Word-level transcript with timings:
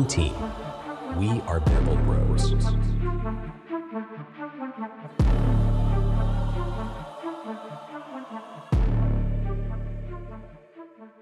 one 0.00 0.08
team. 0.08 0.34
We 1.18 1.42
are 1.46 1.60
Bevel 1.60 1.96
Bros. 2.06 2.54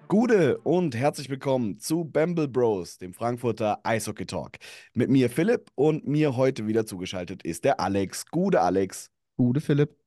Gute 0.08 0.58
und 0.58 0.94
herzlich 0.94 1.28
willkommen 1.28 1.78
zu 1.78 2.04
Bamble 2.04 2.48
Bros, 2.48 2.98
dem 2.98 3.12
Frankfurter 3.12 3.80
Eishockey 3.82 4.26
Talk. 4.26 4.52
Mit 4.94 5.10
mir 5.10 5.28
Philipp 5.28 5.70
und 5.74 6.06
mir 6.06 6.36
heute 6.36 6.66
wieder 6.66 6.86
zugeschaltet 6.86 7.42
ist 7.42 7.64
der 7.64 7.80
Alex. 7.80 8.26
Gute 8.26 8.60
Alex. 8.60 9.10
Gute 9.36 9.60
Philipp. 9.60 9.97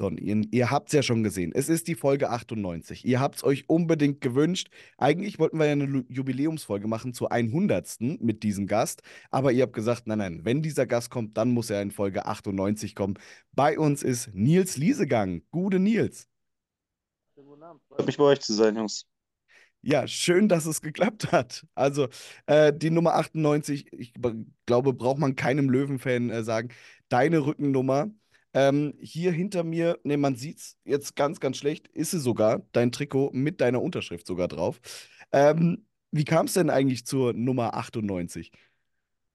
So, 0.00 0.08
ihr, 0.08 0.42
ihr 0.50 0.70
habt 0.70 0.88
es 0.88 0.94
ja 0.94 1.02
schon 1.02 1.22
gesehen. 1.22 1.52
Es 1.54 1.68
ist 1.68 1.86
die 1.86 1.94
Folge 1.94 2.30
98. 2.30 3.04
Ihr 3.04 3.20
habt 3.20 3.36
es 3.36 3.44
euch 3.44 3.68
unbedingt 3.68 4.22
gewünscht. 4.22 4.70
Eigentlich 4.96 5.38
wollten 5.38 5.58
wir 5.58 5.66
ja 5.66 5.72
eine 5.72 6.06
Jubiläumsfolge 6.08 6.88
machen 6.88 7.12
zur 7.12 7.32
100. 7.32 7.98
mit 8.00 8.42
diesem 8.42 8.66
Gast. 8.66 9.02
Aber 9.30 9.52
ihr 9.52 9.62
habt 9.62 9.74
gesagt, 9.74 10.06
nein, 10.06 10.16
nein, 10.16 10.40
wenn 10.42 10.62
dieser 10.62 10.86
Gast 10.86 11.10
kommt, 11.10 11.36
dann 11.36 11.50
muss 11.50 11.68
er 11.68 11.82
in 11.82 11.90
Folge 11.90 12.24
98 12.24 12.94
kommen. 12.94 13.18
Bei 13.52 13.78
uns 13.78 14.02
ist 14.02 14.30
Nils 14.32 14.78
Liesegang. 14.78 15.42
Gute 15.50 15.78
Nils. 15.78 16.28
Freut 17.90 18.06
mich 18.06 18.16
bei 18.16 18.24
euch 18.24 18.40
zu 18.40 18.54
sein, 18.54 18.76
Jungs. 18.76 19.04
Ja, 19.82 20.06
schön, 20.06 20.48
dass 20.48 20.64
es 20.64 20.80
geklappt 20.80 21.30
hat. 21.30 21.66
Also, 21.74 22.08
äh, 22.46 22.72
die 22.72 22.88
Nummer 22.88 23.16
98, 23.16 23.92
ich 23.92 24.14
glaube, 24.64 24.94
braucht 24.94 25.18
man 25.18 25.36
keinem 25.36 25.68
Löwenfan 25.68 26.30
äh, 26.30 26.42
sagen. 26.42 26.70
Deine 27.10 27.44
Rückennummer. 27.44 28.10
Ähm, 28.52 28.94
hier 29.00 29.32
hinter 29.32 29.62
mir, 29.62 29.98
ne, 30.02 30.16
man 30.16 30.34
sieht 30.34 30.58
es 30.58 30.76
jetzt 30.84 31.14
ganz, 31.14 31.38
ganz 31.40 31.56
schlecht, 31.56 31.88
ist 31.88 32.10
sie 32.10 32.18
sogar, 32.18 32.62
dein 32.72 32.90
Trikot 32.90 33.30
mit 33.32 33.60
deiner 33.60 33.80
Unterschrift 33.80 34.26
sogar 34.26 34.48
drauf. 34.48 34.80
Ähm, 35.32 35.86
wie 36.10 36.24
kam 36.24 36.46
es 36.46 36.54
denn 36.54 36.70
eigentlich 36.70 37.06
zur 37.06 37.32
Nummer 37.32 37.74
98? 37.74 38.50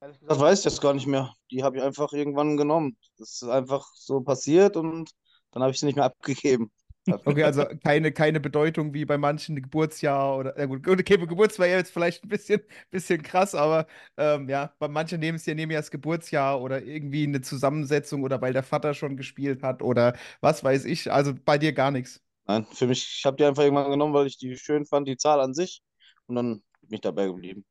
Ehrlich 0.01 0.19
gesagt 0.19 0.41
weiß 0.41 0.59
ich 0.59 0.63
das 0.65 0.81
gar 0.81 0.93
nicht 0.93 1.07
mehr. 1.07 1.33
Die 1.51 1.63
habe 1.63 1.77
ich 1.77 1.83
einfach 1.83 2.11
irgendwann 2.11 2.57
genommen. 2.57 2.97
Das 3.17 3.41
ist 3.41 3.43
einfach 3.43 3.87
so 3.95 4.21
passiert 4.21 4.75
und 4.75 5.11
dann 5.51 5.63
habe 5.63 5.71
ich 5.71 5.79
sie 5.79 5.85
nicht 5.85 5.95
mehr 5.95 6.05
abgegeben. 6.05 6.69
Okay, 7.27 7.43
also 7.43 7.65
keine, 7.83 8.11
keine 8.11 8.39
Bedeutung 8.39 8.93
wie 8.93 9.05
bei 9.05 9.17
manchen 9.17 9.55
Geburtsjahr 9.61 10.37
oder, 10.37 10.57
ja 10.59 10.65
gut, 10.65 10.87
okay, 10.87 11.17
Geburtsjahr 11.17 11.67
jetzt 11.67 11.91
vielleicht 11.91 12.23
ein 12.23 12.29
bisschen, 12.29 12.61
bisschen 12.91 13.21
krass, 13.23 13.55
aber 13.55 13.87
ähm, 14.17 14.49
ja, 14.49 14.73
bei 14.79 14.87
manchen 14.87 15.19
nehmen 15.19 15.35
es 15.37 15.45
ja, 15.45 15.53
nehmen 15.55 15.71
ja 15.71 15.79
das 15.79 15.91
Geburtsjahr 15.91 16.61
oder 16.61 16.81
irgendwie 16.83 17.23
eine 17.23 17.41
Zusammensetzung 17.41 18.23
oder 18.23 18.41
weil 18.41 18.53
der 18.53 18.63
Vater 18.63 18.93
schon 18.93 19.17
gespielt 19.17 19.63
hat 19.63 19.81
oder 19.81 20.15
was 20.41 20.63
weiß 20.63 20.85
ich, 20.85 21.11
also 21.11 21.33
bei 21.45 21.57
dir 21.57 21.73
gar 21.73 21.91
nichts. 21.91 22.21
Nein, 22.47 22.65
für 22.73 22.87
mich, 22.87 23.03
ich 23.19 23.25
habe 23.25 23.37
die 23.37 23.45
einfach 23.45 23.63
irgendwann 23.63 23.91
genommen, 23.91 24.13
weil 24.13 24.27
ich 24.27 24.37
die 24.37 24.57
schön 24.57 24.85
fand, 24.85 25.07
die 25.07 25.17
Zahl 25.17 25.39
an 25.39 25.53
sich. 25.53 25.81
Und 26.27 26.35
dann 26.35 26.63
bin 26.81 26.95
ich 26.95 27.01
dabei 27.01 27.27
geblieben. 27.27 27.65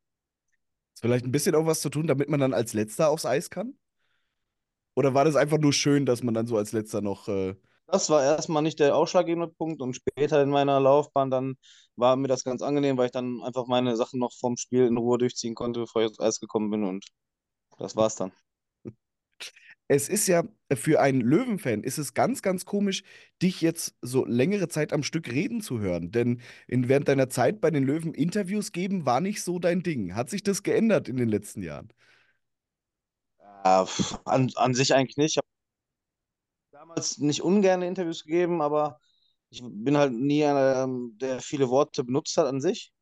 Ist 0.94 1.02
vielleicht 1.02 1.24
ein 1.24 1.30
bisschen 1.32 1.54
auch 1.54 1.66
was 1.66 1.80
zu 1.80 1.88
tun, 1.90 2.06
damit 2.08 2.28
man 2.28 2.40
dann 2.40 2.52
als 2.54 2.72
Letzter 2.72 3.08
aufs 3.10 3.26
Eis 3.26 3.48
kann? 3.50 3.74
Oder 4.94 5.14
war 5.14 5.24
das 5.24 5.36
einfach 5.36 5.58
nur 5.58 5.72
schön, 5.72 6.06
dass 6.06 6.22
man 6.22 6.34
dann 6.34 6.46
so 6.46 6.56
als 6.56 6.72
Letzter 6.72 7.00
noch. 7.00 7.28
Äh, 7.28 7.56
Das 7.86 8.10
war 8.10 8.22
erstmal 8.24 8.62
nicht 8.62 8.80
der 8.80 8.96
ausschlaggebende 8.96 9.48
Punkt 9.48 9.80
und 9.82 9.94
später 9.94 10.42
in 10.42 10.50
meiner 10.50 10.80
Laufbahn 10.80 11.30
dann 11.30 11.56
war 11.96 12.16
mir 12.16 12.28
das 12.28 12.44
ganz 12.44 12.62
angenehm, 12.62 12.96
weil 12.96 13.06
ich 13.06 13.12
dann 13.12 13.42
einfach 13.42 13.66
meine 13.66 13.96
Sachen 13.96 14.20
noch 14.20 14.32
vom 14.38 14.56
Spiel 14.56 14.86
in 14.86 14.96
Ruhe 14.98 15.18
durchziehen 15.18 15.54
konnte, 15.54 15.80
bevor 15.80 16.02
ich 16.02 16.08
aufs 16.08 16.20
Eis 16.20 16.40
gekommen 16.40 16.70
bin 16.70 16.84
und 16.84 17.06
das 17.78 17.96
war's 17.96 18.16
dann. 18.16 18.32
Es 19.88 20.08
ist 20.08 20.26
ja 20.28 20.44
für 20.72 21.00
einen 21.00 21.20
Löwenfan 21.20 21.82
ist 21.84 21.98
es 21.98 22.14
ganz, 22.14 22.40
ganz 22.42 22.64
komisch, 22.64 23.02
dich 23.42 23.60
jetzt 23.60 23.94
so 24.00 24.24
längere 24.24 24.68
Zeit 24.68 24.92
am 24.92 25.02
Stück 25.02 25.30
reden 25.30 25.60
zu 25.60 25.78
hören. 25.80 26.10
Denn 26.10 26.40
in, 26.66 26.88
während 26.88 27.08
deiner 27.08 27.28
Zeit 27.28 27.60
bei 27.60 27.70
den 27.70 27.84
Löwen 27.84 28.14
Interviews 28.14 28.72
geben, 28.72 29.04
war 29.06 29.20
nicht 29.20 29.42
so 29.42 29.58
dein 29.58 29.82
Ding. 29.82 30.14
Hat 30.14 30.30
sich 30.30 30.42
das 30.42 30.62
geändert 30.62 31.08
in 31.08 31.16
den 31.16 31.28
letzten 31.28 31.62
Jahren? 31.62 31.92
An, 34.24 34.50
an 34.56 34.74
sich 34.74 34.94
eigentlich 34.94 35.16
nicht. 35.16 35.32
Ich 35.32 35.36
habe 35.38 35.46
damals 36.84 37.18
nicht 37.18 37.42
ungern 37.42 37.82
Interviews 37.82 38.24
gegeben, 38.24 38.60
aber 38.60 39.00
ich 39.50 39.62
bin 39.64 39.96
halt 39.96 40.12
nie 40.12 40.44
einer, 40.44 40.84
ähm, 40.84 41.16
der 41.16 41.40
viele 41.40 41.68
Worte 41.70 42.04
benutzt 42.04 42.36
hat 42.36 42.46
an 42.46 42.60
sich. 42.60 42.92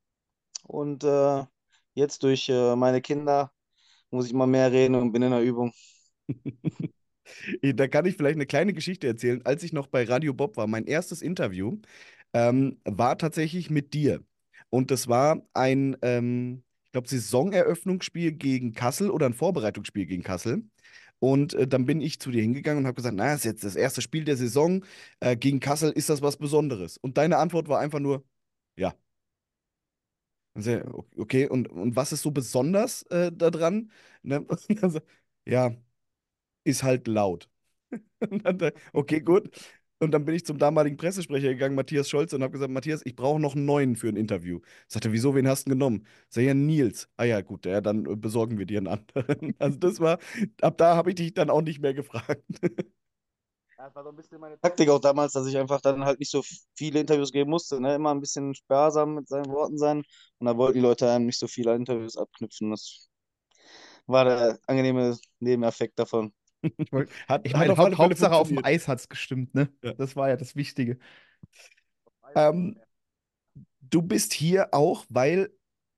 Und 0.65 1.03
äh, 1.04 1.44
jetzt 1.94 2.22
durch 2.22 2.48
äh, 2.48 2.76
meine 2.76 3.00
Kinder 3.00 3.53
muss 4.10 4.26
ich 4.26 4.32
immer 4.32 4.47
mehr 4.47 4.70
reden 4.70 4.94
und 4.94 5.12
bin 5.12 5.22
in 5.22 5.31
der 5.31 5.43
Übung. 5.43 5.72
Da 7.62 7.88
kann 7.88 8.04
ich 8.04 8.16
vielleicht 8.16 8.37
eine 8.37 8.47
kleine 8.47 8.75
Geschichte 8.75 9.06
erzählen. 9.06 9.41
Als 9.47 9.62
ich 9.62 9.72
noch 9.72 9.87
bei 9.87 10.04
Radio 10.04 10.34
Bob 10.34 10.56
war, 10.56 10.66
mein 10.66 10.84
erstes 10.84 11.22
Interview 11.22 11.78
ähm, 12.34 12.78
war 12.84 13.16
tatsächlich 13.16 13.70
mit 13.70 13.94
dir. 13.94 14.22
Und 14.70 14.91
das 14.91 15.09
war 15.09 15.41
ein, 15.54 15.97
ähm, 16.03 16.62
ich 16.84 16.93
glaube, 16.93 17.09
Saisoneröffnungsspiel 17.09 18.32
gegen 18.32 18.75
Kassel 18.75 19.09
oder 19.09 19.26
ein 19.26 19.34
Vorbereitungsspiel 19.34 20.04
gegen 20.06 20.22
Kassel. 20.25 20.64
Und 21.22 21.54
äh, 21.54 21.68
dann 21.68 21.86
bin 21.86 22.00
ich 22.00 22.18
zu 22.20 22.30
dir 22.32 22.42
hingegangen 22.42 22.80
und 22.82 22.86
habe 22.88 22.96
gesagt, 22.96 23.14
na, 23.16 23.26
das 23.26 23.36
ist 23.40 23.44
jetzt 23.44 23.64
das 23.64 23.76
erste 23.76 24.02
Spiel 24.02 24.24
der 24.24 24.36
Saison 24.36 24.84
äh, 25.20 25.36
gegen 25.36 25.60
Kassel, 25.60 25.92
ist 25.92 26.08
das 26.10 26.20
was 26.22 26.36
Besonderes? 26.36 26.96
Und 26.98 27.16
deine 27.18 27.38
Antwort 27.38 27.68
war 27.68 27.78
einfach 27.80 28.00
nur, 28.00 28.24
ja. 28.76 28.94
Okay, 31.16 31.48
und, 31.48 31.68
und 31.68 31.96
was 31.96 32.12
ist 32.12 32.22
so 32.22 32.30
besonders 32.30 33.02
äh, 33.04 33.32
daran? 33.32 33.90
Ne? 34.22 34.46
Ja, 35.44 35.74
ist 36.64 36.82
halt 36.84 37.08
laut. 37.08 37.48
Okay, 38.94 39.20
gut. 39.20 39.50
Und 40.02 40.10
dann 40.10 40.24
bin 40.24 40.34
ich 40.34 40.44
zum 40.44 40.58
damaligen 40.58 40.96
Pressesprecher 40.96 41.50
gegangen, 41.50 41.76
Matthias 41.76 42.08
Scholz, 42.10 42.32
und 42.32 42.42
habe 42.42 42.52
gesagt, 42.52 42.72
Matthias, 42.72 43.02
ich 43.04 43.14
brauche 43.14 43.40
noch 43.40 43.54
einen 43.54 43.66
neuen 43.66 43.94
für 43.96 44.08
ein 44.08 44.16
Interview. 44.16 44.60
Sagt 44.88 45.04
er, 45.04 45.12
wieso, 45.12 45.34
wen 45.36 45.46
hast 45.48 45.66
du 45.66 45.70
denn 45.70 45.78
genommen? 45.78 46.06
Sag 46.28 46.42
ich, 46.42 46.48
ja, 46.48 46.54
Nils. 46.54 47.08
Ah 47.16 47.24
ja, 47.24 47.40
gut, 47.40 47.66
ja, 47.66 47.80
dann 47.80 48.06
äh, 48.06 48.16
besorgen 48.16 48.58
wir 48.58 48.66
dir 48.66 48.78
einen 48.78 48.88
anderen. 48.88 49.54
Also 49.60 49.78
das 49.78 50.00
war, 50.00 50.18
ab 50.60 50.76
da 50.78 50.96
habe 50.96 51.10
ich 51.10 51.16
dich 51.16 51.34
dann 51.34 51.50
auch 51.50 51.62
nicht 51.62 51.80
mehr 51.80 51.94
gefragt. 51.94 52.42
Das 53.76 53.94
war 53.96 54.04
so 54.04 54.10
ein 54.10 54.16
bisschen 54.16 54.40
meine 54.40 54.58
Taktik 54.60 54.88
auch 54.90 55.00
damals, 55.00 55.32
dass 55.32 55.46
ich 55.46 55.58
einfach 55.58 55.80
dann 55.80 56.04
halt 56.04 56.20
nicht 56.20 56.30
so 56.30 56.42
viele 56.76 57.00
Interviews 57.00 57.32
geben 57.32 57.50
musste, 57.50 57.80
ne? 57.80 57.94
Immer 57.96 58.12
ein 58.14 58.20
bisschen 58.20 58.54
sparsam 58.54 59.14
mit 59.16 59.28
seinen 59.28 59.50
Worten 59.50 59.76
sein. 59.78 60.04
Und 60.38 60.46
da 60.46 60.56
wollten 60.56 60.74
die 60.74 60.80
Leute 60.80 61.10
einem 61.10 61.26
nicht 61.26 61.38
so 61.38 61.48
viele 61.48 61.74
Interviews 61.74 62.16
abknüpfen. 62.16 62.70
Das 62.70 63.08
war 64.06 64.24
der 64.24 64.58
angenehme 64.66 65.19
Nebeneffekt 65.40 65.98
davon. 65.98 66.32
Ich, 66.62 66.92
wollt- 66.92 67.10
Hat, 67.28 67.46
ich 67.46 67.52
meine, 67.54 67.76
Haupt, 67.76 67.98
Hauptsache 67.98 68.34
auf 68.34 68.48
dem. 68.48 68.64
Eis 68.64 68.88
hat 68.88 69.00
es 69.00 69.08
gestimmt, 69.08 69.54
ne? 69.54 69.68
Ja. 69.82 69.92
Das 69.94 70.16
war 70.16 70.28
ja 70.28 70.36
das 70.36 70.54
Wichtige. 70.56 70.98
Ähm, 72.34 72.76
Du 73.80 74.02
bist 74.02 74.32
hier 74.32 74.72
auch, 74.72 75.04
weil 75.08 75.50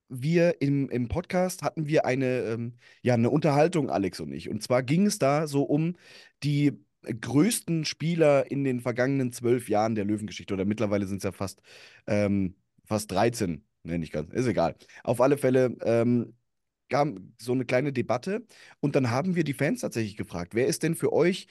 wir 0.09 0.61
im, 0.61 0.89
im 0.89 1.07
Podcast 1.07 1.63
hatten 1.63 1.87
wir 1.87 2.05
eine, 2.05 2.41
ähm, 2.41 2.73
ja, 3.01 3.13
eine 3.15 3.29
Unterhaltung, 3.29 3.89
Alex 3.89 4.19
und 4.19 4.31
ich. 4.33 4.49
Und 4.49 4.61
zwar 4.61 4.83
ging 4.83 5.05
es 5.05 5.17
da 5.19 5.47
so 5.47 5.63
um 5.63 5.95
die 6.43 6.73
größten 7.03 7.85
Spieler 7.85 8.49
in 8.51 8.63
den 8.63 8.81
vergangenen 8.81 9.31
zwölf 9.31 9.69
Jahren 9.69 9.95
der 9.95 10.05
Löwengeschichte. 10.05 10.53
Oder 10.53 10.65
mittlerweile 10.65 11.05
sind 11.07 11.17
es 11.17 11.23
ja 11.23 11.31
fast, 11.31 11.61
ähm, 12.07 12.55
fast 12.85 13.11
13. 13.11 13.63
Ne, 13.83 13.99
nicht 13.99 14.11
ganz. 14.11 14.31
Ist 14.33 14.47
egal. 14.47 14.75
Auf 15.03 15.21
alle 15.21 15.37
Fälle 15.37 15.75
ähm, 15.83 16.33
kam 16.89 17.33
so 17.41 17.53
eine 17.53 17.65
kleine 17.65 17.93
Debatte. 17.93 18.45
Und 18.79 18.95
dann 18.95 19.11
haben 19.11 19.35
wir 19.35 19.43
die 19.43 19.53
Fans 19.53 19.81
tatsächlich 19.81 20.17
gefragt, 20.17 20.55
wer 20.55 20.67
ist 20.67 20.83
denn 20.83 20.95
für 20.95 21.13
euch 21.13 21.47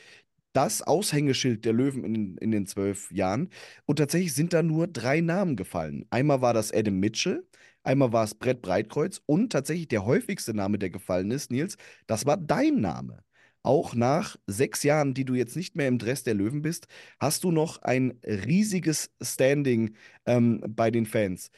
das 0.53 0.83
Aushängeschild 0.83 1.65
der 1.65 1.73
Löwen 1.73 2.05
in, 2.05 2.37
in 2.39 2.51
den 2.51 2.67
zwölf 2.67 3.11
Jahren? 3.13 3.51
Und 3.87 3.97
tatsächlich 3.97 4.35
sind 4.35 4.53
da 4.53 4.63
nur 4.63 4.87
drei 4.87 5.21
Namen 5.21 5.57
gefallen. 5.57 6.07
Einmal 6.11 6.41
war 6.41 6.55
das 6.55 6.73
Adam 6.73 6.99
Mitchell, 7.01 7.47
einmal 7.83 8.13
war 8.13 8.25
es 8.25 8.35
Brett 8.35 8.63
Breitkreuz 8.63 9.21
und 9.27 9.51
tatsächlich 9.53 9.89
der 9.89 10.05
häufigste 10.07 10.55
Name, 10.55 10.79
der 10.79 10.91
gefallen 10.91 11.31
ist, 11.31 11.51
Nils, 11.51 11.77
das 12.07 12.27
war 12.27 12.37
dein 12.37 12.81
Name. 12.81 13.25
Auch 13.63 13.95
nach 13.95 14.37
sechs 14.47 14.83
Jahren, 14.83 15.15
die 15.15 15.25
du 15.25 15.35
jetzt 15.35 15.57
nicht 15.57 15.75
mehr 15.75 15.89
im 15.89 15.99
Dress 15.99 16.23
der 16.23 16.35
Löwen 16.35 16.61
bist, 16.63 16.87
hast 17.19 17.45
du 17.45 17.51
noch 17.51 17.81
ein 17.83 18.21
riesiges 18.25 19.11
Standing 19.23 19.97
ähm, 20.27 20.63
bei 20.69 20.91
den 20.91 21.07
Fans. 21.07 21.51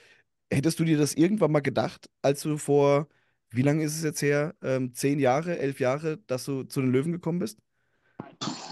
Hättest 0.52 0.79
du 0.81 0.84
dir 0.84 0.99
das 0.99 1.14
irgendwann 1.14 1.52
mal 1.52 1.61
gedacht, 1.61 2.08
als 2.22 2.43
du 2.43 2.56
vor, 2.58 3.08
wie 3.56 3.62
lange 3.62 3.85
ist 3.85 3.97
es 3.97 4.05
jetzt 4.05 4.23
her? 4.23 4.55
Ähm, 4.62 4.94
zehn 4.94 5.19
Jahre, 5.19 5.58
elf 5.58 5.81
Jahre, 5.81 6.19
dass 6.26 6.44
du 6.44 6.64
zu 6.64 6.81
den 6.81 6.93
Löwen 6.93 7.12
gekommen 7.12 7.38
bist? 7.38 7.58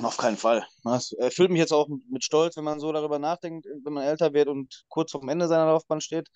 Auf 0.02 0.16
keinen 0.16 0.36
Fall. 0.36 0.66
Das 0.82 1.12
erfüllt 1.12 1.50
mich 1.50 1.60
jetzt 1.60 1.72
auch 1.72 1.88
mit 2.10 2.24
Stolz, 2.24 2.56
wenn 2.56 2.64
man 2.64 2.80
so 2.80 2.92
darüber 2.92 3.18
nachdenkt, 3.18 3.66
wenn 3.82 3.92
man 3.92 4.04
älter 4.04 4.32
wird 4.32 4.48
und 4.48 4.84
kurz 4.88 5.12
vorm 5.12 5.28
Ende 5.28 5.48
seiner 5.48 5.66
Laufbahn 5.66 6.00
steht. 6.00 6.28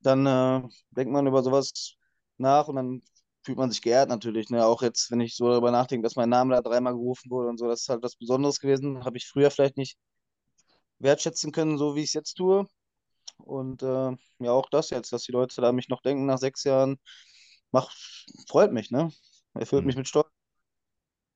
Dann 0.00 0.26
äh, 0.26 0.62
denkt 0.90 1.12
man 1.12 1.26
über 1.26 1.42
sowas 1.42 1.94
nach 2.36 2.68
und 2.68 2.76
dann 2.76 3.02
fühlt 3.44 3.58
man 3.58 3.70
sich 3.70 3.82
geehrt 3.82 4.08
natürlich. 4.08 4.50
Ne? 4.50 4.64
Auch 4.64 4.82
jetzt, 4.82 5.10
wenn 5.10 5.20
ich 5.20 5.36
so 5.36 5.48
darüber 5.48 5.70
nachdenke, 5.70 6.04
dass 6.04 6.16
mein 6.16 6.28
Name 6.28 6.54
da 6.54 6.62
dreimal 6.62 6.92
gerufen 6.92 7.30
wurde 7.30 7.48
und 7.48 7.58
so, 7.58 7.66
das 7.66 7.82
ist 7.82 7.88
halt 7.88 8.02
was 8.02 8.16
Besonderes 8.16 8.60
gewesen. 8.60 9.04
Habe 9.04 9.16
ich 9.16 9.26
früher 9.26 9.50
vielleicht 9.50 9.76
nicht 9.76 9.96
wertschätzen 10.98 11.52
können, 11.52 11.78
so 11.78 11.94
wie 11.94 12.00
ich 12.00 12.08
es 12.08 12.14
jetzt 12.14 12.34
tue. 12.34 12.66
Und 13.38 13.82
äh, 13.82 14.10
ja, 14.40 14.52
auch 14.52 14.68
das 14.70 14.90
jetzt, 14.90 15.12
dass 15.12 15.22
die 15.22 15.32
Leute 15.32 15.60
da 15.60 15.72
mich 15.72 15.88
noch 15.88 16.02
denken 16.02 16.26
nach 16.26 16.38
sechs 16.38 16.64
Jahren, 16.64 16.98
macht, 17.72 17.96
freut 18.48 18.72
mich, 18.72 18.90
ne? 18.90 19.10
Erfüllt 19.54 19.84
Mhm. 19.84 19.86
mich 19.86 19.96
mit 19.96 20.08
Stolz. 20.08 20.28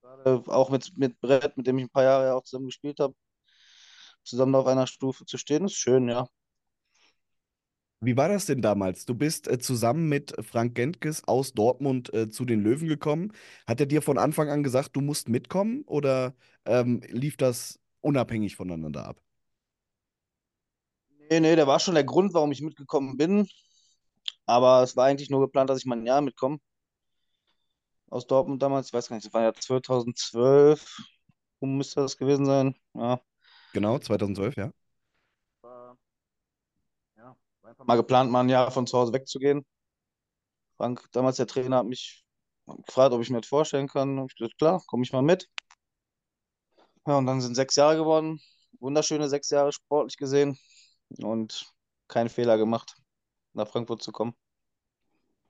Gerade 0.00 0.42
auch 0.52 0.70
mit, 0.70 0.96
mit 0.96 1.20
Brett, 1.20 1.56
mit 1.56 1.66
dem 1.66 1.78
ich 1.78 1.84
ein 1.86 1.90
paar 1.90 2.04
Jahre 2.04 2.34
auch 2.34 2.44
zusammen 2.44 2.66
gespielt 2.66 3.00
habe, 3.00 3.14
zusammen 4.24 4.54
auf 4.56 4.66
einer 4.66 4.86
Stufe 4.88 5.24
zu 5.26 5.38
stehen, 5.38 5.64
ist 5.66 5.74
schön, 5.74 6.08
ja. 6.08 6.26
Wie 8.00 8.16
war 8.16 8.28
das 8.28 8.46
denn 8.46 8.62
damals? 8.62 9.04
Du 9.06 9.14
bist 9.14 9.46
äh, 9.48 9.58
zusammen 9.58 10.08
mit 10.08 10.34
Frank 10.44 10.74
Gentges 10.74 11.26
aus 11.28 11.52
Dortmund 11.54 12.12
äh, 12.12 12.28
zu 12.28 12.44
den 12.44 12.60
Löwen 12.60 12.88
gekommen. 12.88 13.32
Hat 13.66 13.78
er 13.80 13.86
dir 13.86 14.02
von 14.02 14.18
Anfang 14.18 14.48
an 14.50 14.62
gesagt, 14.64 14.96
du 14.96 15.00
musst 15.00 15.28
mitkommen 15.28 15.82
oder 15.86 16.34
ähm, 16.64 17.00
lief 17.08 17.36
das 17.36 17.78
unabhängig 18.00 18.56
voneinander 18.56 19.06
ab? 19.06 19.22
Nee, 21.30 21.40
nee, 21.40 21.56
der 21.56 21.66
war 21.66 21.80
schon 21.80 21.94
der 21.94 22.04
Grund, 22.04 22.34
warum 22.34 22.52
ich 22.52 22.60
mitgekommen 22.60 23.16
bin. 23.16 23.48
Aber 24.46 24.82
es 24.82 24.96
war 24.96 25.06
eigentlich 25.06 25.30
nur 25.30 25.40
geplant, 25.40 25.70
dass 25.70 25.78
ich 25.78 25.86
mal 25.86 25.98
ein 25.98 26.06
Jahr 26.06 26.20
mitkomme. 26.20 26.58
Aus 28.10 28.26
Dortmund 28.26 28.62
damals, 28.62 28.88
ich 28.88 28.92
weiß 28.92 29.08
gar 29.08 29.16
nicht, 29.16 29.26
das 29.26 29.32
war 29.32 29.42
ja 29.42 29.54
2012. 29.54 30.96
Wo 31.60 31.66
müsste 31.66 32.00
das 32.00 32.16
gewesen 32.18 32.44
sein? 32.44 32.74
Ja. 32.94 33.20
Genau, 33.72 33.98
2012, 33.98 34.56
ja. 34.56 34.70
War, 35.62 35.96
ja, 37.16 37.36
war 37.62 37.70
einfach 37.70 37.86
mal 37.86 37.96
geplant, 37.96 38.30
mal 38.30 38.40
ein 38.40 38.48
Jahr 38.48 38.70
von 38.70 38.86
zu 38.86 38.98
Hause 38.98 39.12
wegzugehen. 39.12 39.64
Frank, 40.76 41.08
damals 41.12 41.36
der 41.36 41.46
Trainer, 41.46 41.78
hat 41.78 41.86
mich 41.86 42.24
gefragt, 42.86 43.14
ob 43.14 43.22
ich 43.22 43.30
mir 43.30 43.40
das 43.40 43.48
vorstellen 43.48 43.88
kann. 43.88 44.26
Ich 44.26 44.34
gesagt, 44.34 44.58
klar, 44.58 44.82
komme 44.86 45.04
ich 45.04 45.12
mal 45.12 45.22
mit. 45.22 45.48
Ja, 47.06 47.16
und 47.18 47.26
dann 47.26 47.40
sind 47.40 47.54
sechs 47.54 47.76
Jahre 47.76 47.96
geworden. 47.96 48.40
Wunderschöne 48.80 49.28
sechs 49.28 49.50
Jahre 49.50 49.72
sportlich 49.72 50.16
gesehen 50.16 50.58
und 51.18 51.72
keinen 52.08 52.28
Fehler 52.28 52.58
gemacht, 52.58 52.96
nach 53.54 53.68
Frankfurt 53.68 54.02
zu 54.02 54.12
kommen. 54.12 54.34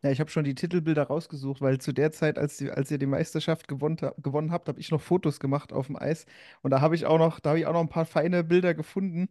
Ja, 0.03 0.11
ich 0.11 0.19
habe 0.19 0.31
schon 0.31 0.43
die 0.43 0.57
Titelbilder 0.57 1.05
rausgesucht, 1.05 1.61
weil 1.61 1.79
zu 1.79 1.93
der 1.93 2.11
Zeit, 2.11 2.37
als, 2.37 2.57
die, 2.57 2.71
als 2.71 2.91
ihr 2.91 2.99
die 2.99 3.07
Meisterschaft 3.07 3.69
gewonnen, 3.69 3.97
gewonnen 4.19 4.51
habt, 4.51 4.69
habe 4.69 4.81
ich 4.81 4.91
noch 4.91 5.01
Fotos 5.01 5.39
gemacht 5.39 5.73
auf 5.73 5.87
dem 5.87 5.97
Eis. 5.97 6.27
Und 6.63 6.73
da 6.73 6.81
habe 6.81 6.97
ich 6.97 7.07
auch 7.07 7.19
noch, 7.19 7.39
da 7.39 7.51
habe 7.51 7.61
ich 7.61 7.67
auch 7.67 7.73
noch 7.73 7.81
ein 7.81 7.89
paar 7.89 8.05
feine 8.07 8.43
Bilder 8.43 8.75
gefunden. 8.75 9.29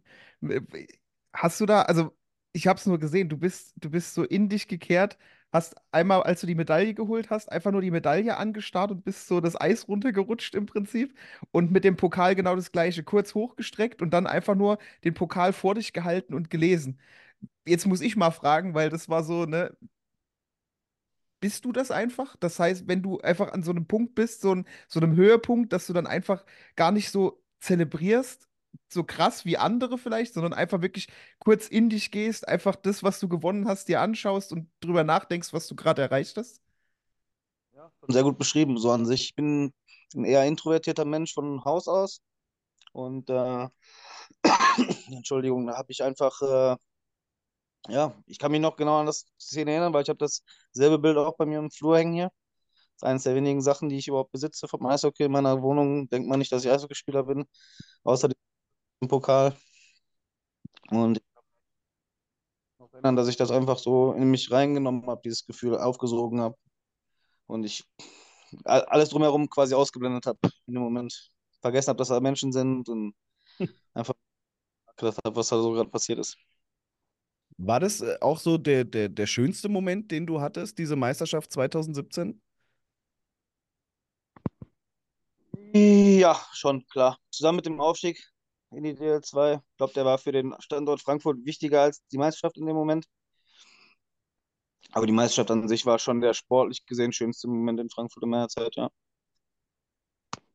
Hast 1.34 1.60
du 1.60 1.66
da, 1.66 1.82
also 1.82 2.12
ich 2.52 2.66
habe 2.66 2.78
es 2.78 2.86
nur 2.86 2.98
gesehen, 2.98 3.28
du 3.28 3.36
bist, 3.38 3.74
du 3.76 3.90
bist 3.90 4.14
so 4.14 4.24
in 4.24 4.48
dich 4.48 4.68
gekehrt, 4.68 5.18
hast 5.52 5.76
einmal, 5.92 6.22
als 6.22 6.40
du 6.40 6.46
die 6.46 6.54
Medaille 6.54 6.94
geholt 6.94 7.30
hast, 7.30 7.50
einfach 7.52 7.72
nur 7.72 7.82
die 7.82 7.90
Medaille 7.90 8.36
angestarrt 8.36 8.90
und 8.90 9.04
bist 9.04 9.28
so 9.28 9.40
das 9.40 9.60
Eis 9.60 9.88
runtergerutscht 9.88 10.54
im 10.54 10.66
Prinzip. 10.66 11.14
Und 11.50 11.70
mit 11.70 11.84
dem 11.84 11.96
Pokal 11.96 12.34
genau 12.34 12.56
das 12.56 12.72
gleiche, 12.72 13.02
kurz 13.02 13.34
hochgestreckt 13.34 14.02
und 14.02 14.10
dann 14.10 14.26
einfach 14.26 14.54
nur 14.54 14.78
den 15.04 15.14
Pokal 15.14 15.52
vor 15.52 15.74
dich 15.74 15.92
gehalten 15.92 16.34
und 16.34 16.50
gelesen. 16.50 16.98
Jetzt 17.66 17.86
muss 17.86 18.00
ich 18.00 18.16
mal 18.16 18.30
fragen, 18.30 18.74
weil 18.74 18.90
das 18.90 19.08
war 19.08 19.24
so, 19.24 19.44
ne, 19.46 19.76
bist 21.40 21.64
du 21.64 21.72
das 21.72 21.90
einfach? 21.90 22.36
Das 22.36 22.58
heißt, 22.58 22.86
wenn 22.88 23.02
du 23.02 23.20
einfach 23.20 23.52
an 23.52 23.62
so 23.64 23.72
einem 23.72 23.86
Punkt 23.86 24.14
bist, 24.14 24.42
so, 24.42 24.54
ein, 24.54 24.66
so 24.88 25.00
einem 25.00 25.16
Höhepunkt, 25.16 25.72
dass 25.72 25.86
du 25.86 25.92
dann 25.92 26.06
einfach 26.06 26.44
gar 26.76 26.92
nicht 26.92 27.10
so 27.10 27.42
zelebrierst, 27.60 28.48
so 28.88 29.04
krass 29.04 29.44
wie 29.44 29.58
andere 29.58 29.98
vielleicht, 29.98 30.34
sondern 30.34 30.52
einfach 30.54 30.82
wirklich 30.82 31.08
kurz 31.38 31.68
in 31.68 31.90
dich 31.90 32.10
gehst, 32.10 32.46
einfach 32.48 32.76
das, 32.76 33.02
was 33.02 33.20
du 33.20 33.28
gewonnen 33.28 33.66
hast, 33.68 33.88
dir 33.88 34.00
anschaust 34.00 34.52
und 34.52 34.70
drüber 34.80 35.04
nachdenkst, 35.04 35.52
was 35.52 35.66
du 35.66 35.74
gerade 35.76 36.02
erreicht 36.02 36.36
hast? 36.36 36.60
Sehr 38.08 38.22
gut 38.22 38.38
beschrieben, 38.38 38.78
so 38.78 38.90
an 38.92 39.06
sich. 39.06 39.24
Ich 39.24 39.34
bin 39.34 39.72
ein 40.14 40.24
eher 40.24 40.44
introvertierter 40.46 41.04
Mensch 41.04 41.34
von 41.34 41.64
Haus 41.64 41.88
aus 41.88 42.22
und 42.92 43.30
äh, 43.30 43.68
Entschuldigung, 45.12 45.66
da 45.66 45.76
habe 45.76 45.92
ich 45.92 46.02
einfach, 46.02 46.40
äh, 46.42 46.76
ja, 47.88 48.14
ich 48.26 48.38
kann 48.38 48.52
mich 48.52 48.60
noch 48.60 48.76
genau 48.76 48.98
an 49.00 49.06
das 49.06 49.26
Szene 49.40 49.72
erinnern, 49.72 49.92
weil 49.92 50.02
ich 50.02 50.08
habe 50.08 50.18
dasselbe 50.18 50.98
Bild 50.98 51.16
auch 51.16 51.36
bei 51.36 51.46
mir 51.46 51.58
im 51.58 51.70
Flur 51.70 51.98
hängen 51.98 52.14
hier. 52.14 52.30
Das 52.94 52.96
ist 52.96 53.04
eines 53.04 53.22
der 53.24 53.34
wenigen 53.34 53.60
Sachen, 53.62 53.88
die 53.88 53.98
ich 53.98 54.08
überhaupt 54.08 54.32
besitze 54.32 54.68
vom 54.68 54.86
Eishockey 54.86 55.24
in 55.24 55.32
meiner 55.32 55.62
Wohnung. 55.62 56.08
Denkt 56.08 56.28
man 56.28 56.38
nicht, 56.38 56.52
dass 56.52 56.64
ich 56.64 56.70
Eishockeyspieler 56.70 57.24
bin, 57.24 57.44
außer 58.04 58.28
dem 58.28 59.08
Pokal. 59.08 59.56
Und 60.90 61.18
ich 61.18 61.24
kann 61.34 61.44
mich 61.44 62.78
noch 62.78 62.92
erinnern, 62.92 63.16
dass 63.16 63.28
ich 63.28 63.36
das 63.36 63.50
einfach 63.50 63.78
so 63.78 64.12
in 64.12 64.30
mich 64.30 64.50
reingenommen 64.50 65.06
habe, 65.06 65.22
dieses 65.24 65.46
Gefühl 65.46 65.78
aufgesogen 65.78 66.40
habe 66.40 66.56
und 67.46 67.64
ich 67.64 67.84
alles 68.64 69.10
drumherum 69.10 69.48
quasi 69.48 69.74
ausgeblendet 69.74 70.26
habe 70.26 70.38
in 70.66 70.74
dem 70.74 70.82
Moment. 70.82 71.30
Vergessen 71.60 71.90
habe, 71.90 71.98
dass 71.98 72.08
da 72.08 72.20
Menschen 72.20 72.52
sind 72.52 72.88
und 72.88 73.14
einfach 73.94 74.14
gedacht 74.96 75.18
habe, 75.24 75.36
was 75.36 75.48
da 75.48 75.60
so 75.62 75.72
gerade 75.72 75.90
passiert 75.90 76.18
ist. 76.18 76.36
War 77.64 77.78
das 77.78 78.00
äh, 78.00 78.18
auch 78.20 78.40
so 78.40 78.58
der, 78.58 78.84
der, 78.84 79.08
der 79.08 79.26
schönste 79.26 79.68
Moment, 79.68 80.10
den 80.10 80.26
du 80.26 80.40
hattest, 80.40 80.78
diese 80.78 80.96
Meisterschaft 80.96 81.52
2017? 81.52 82.40
Ja, 85.72 86.40
schon, 86.52 86.84
klar. 86.88 87.18
Zusammen 87.30 87.56
mit 87.56 87.66
dem 87.66 87.80
Aufstieg 87.80 88.20
in 88.72 88.82
die 88.82 88.94
DL2. 88.94 89.54
Ich 89.54 89.76
glaube, 89.76 89.92
der 89.92 90.04
war 90.04 90.18
für 90.18 90.32
den 90.32 90.54
Standort 90.58 91.00
Frankfurt 91.00 91.44
wichtiger 91.44 91.82
als 91.82 92.04
die 92.08 92.18
Meisterschaft 92.18 92.56
in 92.56 92.66
dem 92.66 92.74
Moment. 92.74 93.06
Aber 94.90 95.06
die 95.06 95.12
Meisterschaft 95.12 95.52
an 95.52 95.68
sich 95.68 95.86
war 95.86 96.00
schon 96.00 96.20
der 96.20 96.34
sportlich 96.34 96.84
gesehen 96.84 97.12
schönste 97.12 97.46
Moment 97.46 97.78
in 97.78 97.90
Frankfurt 97.90 98.24
in 98.24 98.30
meiner 98.30 98.48
Zeit, 98.48 98.74
ja. 98.74 98.90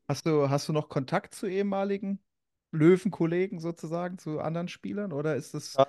Hast 0.06 0.26
du, 0.26 0.50
hast 0.50 0.68
du 0.68 0.74
noch 0.74 0.90
Kontakt 0.90 1.34
zu 1.34 1.46
ehemaligen 1.46 2.22
Löwenkollegen 2.70 3.60
sozusagen, 3.60 4.18
zu 4.18 4.40
anderen 4.40 4.68
Spielern? 4.68 5.12
Oder 5.12 5.36
ist 5.36 5.54
das. 5.54 5.72
Ja. 5.74 5.86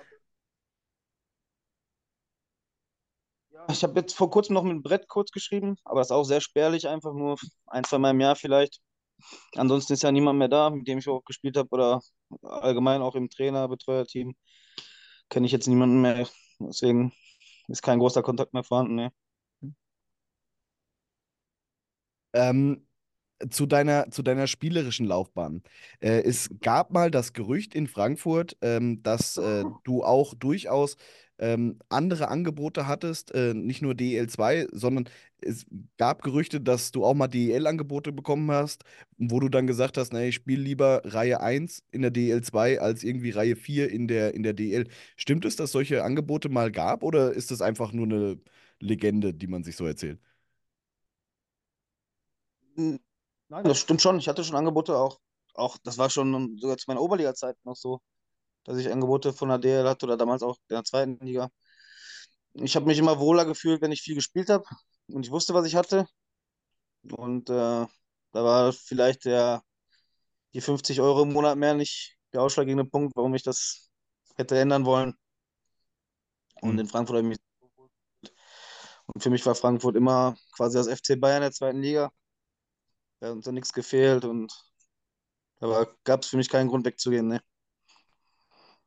Ich 3.68 3.82
habe 3.82 4.00
jetzt 4.00 4.14
vor 4.14 4.30
kurzem 4.30 4.54
noch 4.54 4.62
mit 4.64 4.82
Brett 4.82 5.08
kurz 5.08 5.30
geschrieben, 5.30 5.76
aber 5.84 6.00
ist 6.00 6.12
auch 6.12 6.24
sehr 6.24 6.40
spärlich, 6.40 6.88
einfach 6.88 7.12
nur 7.12 7.36
ein, 7.66 7.84
zwei 7.84 7.98
Mal 7.98 8.10
im 8.10 8.20
Jahr 8.20 8.36
vielleicht. 8.36 8.80
Ansonsten 9.54 9.92
ist 9.92 10.02
ja 10.02 10.12
niemand 10.12 10.38
mehr 10.38 10.48
da, 10.48 10.70
mit 10.70 10.88
dem 10.88 10.98
ich 10.98 11.08
auch 11.08 11.24
gespielt 11.24 11.56
habe 11.56 11.68
oder 11.70 12.00
allgemein 12.42 13.02
auch 13.02 13.14
im 13.14 13.28
Trainer, 13.28 13.68
Betreuerteam. 13.68 14.34
Kenne 15.28 15.46
ich 15.46 15.52
jetzt 15.52 15.68
niemanden 15.68 16.00
mehr. 16.00 16.26
Deswegen 16.58 17.12
ist 17.68 17.82
kein 17.82 17.98
großer 17.98 18.22
Kontakt 18.22 18.54
mehr 18.54 18.64
vorhanden. 18.64 18.94
Ne? 18.96 19.12
Ähm, 22.32 22.86
zu 23.48 23.66
deiner, 23.66 24.10
zu 24.10 24.22
deiner 24.22 24.46
spielerischen 24.46 25.06
Laufbahn. 25.06 25.62
Äh, 26.00 26.22
es 26.22 26.50
gab 26.60 26.90
mal 26.90 27.10
das 27.10 27.32
Gerücht 27.32 27.74
in 27.74 27.86
Frankfurt, 27.86 28.56
ähm, 28.60 29.02
dass 29.02 29.36
äh, 29.38 29.64
du 29.84 30.04
auch 30.04 30.34
durchaus 30.34 30.96
ähm, 31.40 31.78
andere 31.90 32.28
Angebote 32.28 32.86
hattest, 32.86 33.34
äh, 33.34 33.54
nicht 33.54 33.82
nur 33.82 33.94
DEL2, 33.96 34.68
sondern 34.72 35.08
es 35.42 35.66
gab 35.98 36.22
Gerüchte, 36.22 36.60
dass 36.60 36.92
du 36.92 37.04
auch 37.04 37.14
mal 37.14 37.28
DEL-Angebote 37.28 38.12
bekommen 38.12 38.50
hast, 38.52 38.84
wo 39.18 39.40
du 39.40 39.48
dann 39.48 39.66
gesagt 39.66 39.98
hast, 39.98 40.12
nee, 40.12 40.28
ich 40.28 40.36
spiele 40.36 40.62
lieber 40.62 41.02
Reihe 41.04 41.40
1 41.40 41.82
in 41.92 42.02
der 42.02 42.12
DEL2 42.12 42.78
als 42.78 43.04
irgendwie 43.04 43.30
Reihe 43.30 43.56
4 43.56 43.90
in 43.90 44.08
der, 44.08 44.34
in 44.34 44.44
der 44.44 44.54
DEL. 44.54 44.88
Stimmt 45.16 45.44
es, 45.46 45.56
dass 45.56 45.72
solche 45.72 46.04
Angebote 46.04 46.48
mal 46.50 46.70
gab 46.72 47.02
oder 47.04 47.32
ist 47.32 47.50
das 47.50 47.62
einfach 47.62 47.92
nur 47.92 48.06
eine 48.06 48.38
Legende, 48.80 49.34
die 49.34 49.48
man 49.48 49.64
sich 49.64 49.76
so 49.76 49.86
erzählt? 49.86 50.20
Hm, 52.76 52.98
Nein, 53.48 53.64
das 53.64 53.78
stimmt 53.80 54.02
schon. 54.02 54.18
Ich 54.18 54.28
hatte 54.28 54.44
schon 54.44 54.56
Angebote 54.56 54.96
auch. 54.96 55.20
Auch 55.54 55.78
das 55.84 55.98
war 55.98 56.10
schon 56.10 56.58
sogar 56.58 56.76
zu 56.78 56.86
meiner 56.88 57.02
Oberliga-Zeit 57.02 57.56
noch 57.64 57.76
so, 57.76 58.00
dass 58.64 58.78
ich 58.78 58.90
Angebote 58.92 59.32
von 59.32 59.48
der 59.48 59.58
DL 59.58 59.88
hatte 59.88 60.06
oder 60.06 60.16
damals 60.16 60.42
auch 60.42 60.56
in 60.68 60.76
der 60.76 60.84
zweiten 60.84 61.18
Liga. 61.24 61.50
Ich 62.54 62.76
habe 62.76 62.86
mich 62.86 62.98
immer 62.98 63.18
wohler 63.18 63.44
gefühlt, 63.44 63.80
wenn 63.82 63.92
ich 63.92 64.02
viel 64.02 64.14
gespielt 64.14 64.50
habe 64.50 64.64
und 65.08 65.24
ich 65.26 65.32
wusste, 65.32 65.54
was 65.54 65.66
ich 65.66 65.76
hatte. 65.76 66.06
Und 67.12 67.48
äh, 67.50 67.52
da 67.52 67.88
war 68.44 68.72
vielleicht 68.72 69.24
der, 69.24 69.62
die 70.54 70.60
50 70.60 71.00
Euro 71.00 71.22
im 71.24 71.32
Monat 71.32 71.58
mehr 71.58 71.74
nicht 71.74 72.16
der 72.32 72.42
ausschlaggebende 72.42 72.90
Punkt, 72.90 73.16
warum 73.16 73.34
ich 73.34 73.42
das 73.42 73.90
hätte 74.36 74.58
ändern 74.58 74.84
wollen. 74.86 75.14
Und 76.62 76.74
Mhm. 76.74 76.80
in 76.80 76.86
Frankfurt 76.88 77.16
habe 77.18 77.28
ich 77.32 77.38
mich. 77.38 77.38
Und 79.06 79.22
für 79.22 79.30
mich 79.30 79.44
war 79.46 79.54
Frankfurt 79.54 79.96
immer 79.96 80.36
quasi 80.56 80.78
das 80.78 80.86
FC 80.88 81.16
Bayern 81.16 81.42
der 81.42 81.52
zweiten 81.52 81.80
Liga. 81.82 82.10
Da 83.20 83.28
hat 83.28 83.34
uns 83.36 83.46
nichts 83.46 83.72
gefehlt 83.72 84.24
und 84.24 84.52
da 85.60 85.86
gab 86.04 86.22
es 86.22 86.28
für 86.28 86.36
mich 86.36 86.48
keinen 86.48 86.68
Grund 86.68 86.84
wegzugehen. 86.86 87.28
Ne? 87.28 87.40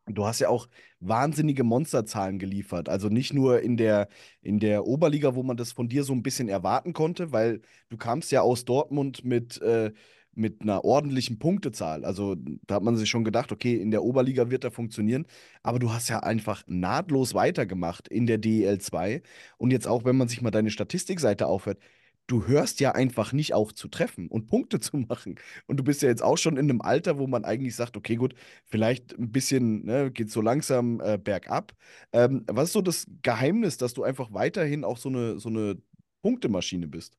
Du 0.08 0.26
hast 0.26 0.40
ja 0.40 0.50
auch 0.50 0.68
wahnsinnige 1.00 1.64
Monsterzahlen 1.64 2.38
geliefert. 2.38 2.90
Also 2.90 3.08
nicht 3.08 3.34
nur 3.34 3.62
in 3.62 3.78
der, 3.78 4.10
in 4.42 4.60
der 4.60 4.86
Oberliga, 4.86 5.34
wo 5.36 5.44
man 5.44 5.56
das 5.56 5.72
von 5.72 5.88
dir 5.88 6.04
so 6.04 6.12
ein 6.14 6.24
bisschen 6.24 6.50
erwarten 6.50 6.92
konnte, 6.94 7.32
weil 7.32 7.62
du 7.90 7.96
kamst 7.98 8.32
ja 8.32 8.42
aus 8.42 8.66
Dortmund 8.66 9.24
mit, 9.24 9.62
äh, 9.62 9.94
mit 10.34 10.62
einer 10.62 10.84
ordentlichen 10.84 11.40
Punktezahl. 11.40 12.04
Also 12.04 12.36
da 12.36 12.76
hat 12.76 12.84
man 12.84 12.98
sich 12.98 13.10
schon 13.10 13.24
gedacht, 13.24 13.52
okay, 13.54 13.76
in 13.76 13.92
der 13.92 14.04
Oberliga 14.04 14.50
wird 14.50 14.66
er 14.66 14.72
funktionieren. 14.72 15.26
Aber 15.62 15.80
du 15.80 15.92
hast 15.94 16.10
ja 16.10 16.20
einfach 16.20 16.64
nahtlos 16.68 17.34
weitergemacht 17.34 18.10
in 18.10 18.28
der 18.28 18.40
DEL 18.40 18.80
2. 18.80 19.22
Und 19.58 19.72
jetzt 19.72 19.88
auch, 19.88 20.04
wenn 20.04 20.18
man 20.18 20.28
sich 20.28 20.42
mal 20.42 20.52
deine 20.52 20.72
Statistikseite 20.72 21.48
aufhört, 21.48 21.80
du 22.28 22.48
hörst 22.48 22.80
ja 22.80 22.94
einfach 22.94 23.34
nicht 23.34 23.54
auf 23.54 23.74
zu 23.76 23.88
treffen 23.88 24.28
und 24.28 24.48
Punkte 24.48 24.80
zu 24.80 24.98
machen. 24.98 25.36
Und 25.68 25.78
du 25.78 25.84
bist 25.84 26.02
ja 26.02 26.10
jetzt 26.10 26.24
auch 26.24 26.38
schon 26.38 26.58
in 26.58 26.70
einem 26.70 26.82
Alter, 26.82 27.18
wo 27.18 27.28
man 27.28 27.46
eigentlich 27.46 27.76
sagt, 27.76 27.98
okay, 27.98 28.16
gut, 28.16 28.36
vielleicht 28.66 29.14
ein 29.18 29.32
bisschen, 29.32 29.86
ne, 29.86 30.12
geht 30.12 30.32
so 30.32 30.42
langsam 30.42 31.00
äh, 31.02 31.18
bergab. 31.18 31.74
Ähm, 32.14 32.44
was 32.48 32.70
ist 32.70 32.74
so 32.74 32.82
das 32.82 33.06
Geheimnis, 33.22 33.78
dass 33.78 33.94
du 33.94 34.04
einfach 34.04 34.34
weiterhin 34.34 34.84
auch 34.84 34.98
so 34.98 35.10
eine, 35.10 35.40
so 35.40 35.50
eine 35.50 35.78
Punktemaschine 36.22 36.88
bist? 36.88 37.18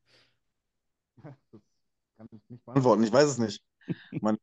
Kann 2.17 2.29
ich 2.33 2.41
nicht 2.49 2.65
beantworten, 2.65 3.03
ich 3.03 3.13
weiß 3.13 3.29
es 3.29 3.39
nicht. 3.39 3.63
Man, 4.23 4.39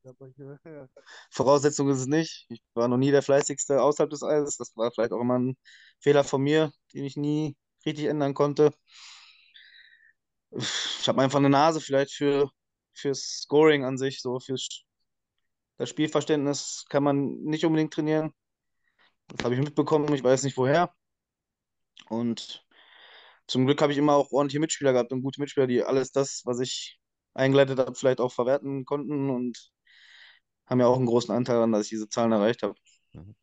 Voraussetzung 1.32 1.90
ist 1.90 2.00
es 2.00 2.08
nicht. 2.08 2.46
Ich 2.50 2.62
war 2.76 2.88
noch 2.88 2.98
nie 2.98 3.12
der 3.12 3.24
fleißigste 3.24 3.82
außerhalb 3.82 4.10
des 4.10 4.24
Eises. 4.24 4.58
Das 4.58 4.76
war 4.76 4.92
vielleicht 4.92 5.14
auch 5.14 5.22
immer 5.22 5.40
ein 5.40 5.58
Fehler 6.00 6.24
von 6.24 6.42
mir, 6.42 6.72
den 6.94 7.06
ich 7.06 7.18
nie 7.18 7.56
richtig 7.86 8.06
ändern 8.06 8.34
konnte. 8.36 8.72
Ich 10.52 11.08
habe 11.08 11.22
einfach 11.22 11.40
eine 11.40 11.50
Nase 11.50 11.82
vielleicht 11.82 12.14
für 12.14 12.50
fürs 12.94 13.42
Scoring 13.44 13.86
an 13.86 13.98
sich, 13.98 14.22
so 14.22 14.40
fürs 14.40 14.84
das 15.78 15.90
Spielverständnis 15.90 16.86
kann 16.90 17.04
man 17.04 17.42
nicht 17.42 17.66
unbedingt 17.66 17.94
trainieren. 17.94 18.34
Das 19.30 19.44
habe 19.44 19.56
ich 19.56 19.62
mitbekommen, 19.62 20.14
ich 20.14 20.24
weiß 20.24 20.44
nicht 20.44 20.58
woher. 20.58 20.94
Und 22.10 22.66
zum 23.48 23.66
Glück 23.66 23.82
habe 23.82 23.92
ich 23.92 23.98
immer 23.98 24.14
auch 24.14 24.32
ordentliche 24.32 24.60
Mitspieler 24.60 24.94
gehabt 24.94 25.12
und 25.12 25.24
gute 25.24 25.42
Mitspieler, 25.42 25.68
die 25.68 25.84
alles 25.84 26.12
das, 26.12 26.42
was 26.46 26.60
ich 26.60 27.00
eingeleitet 27.34 27.80
habe, 27.80 27.96
vielleicht 27.96 28.20
auch 28.20 28.32
verwerten 28.32 28.86
konnten 28.86 29.30
und 29.30 29.72
haben 30.68 30.80
ja 30.80 30.88
auch 30.88 30.98
einen 30.98 31.06
großen 31.08 31.34
Anteil 31.34 31.56
daran, 31.56 31.72
dass 31.72 31.86
ich 31.86 31.90
diese 31.90 32.10
Zahlen 32.10 32.32
erreicht 32.32 32.62
habe. 32.62 32.76
Mhm. 33.14 33.36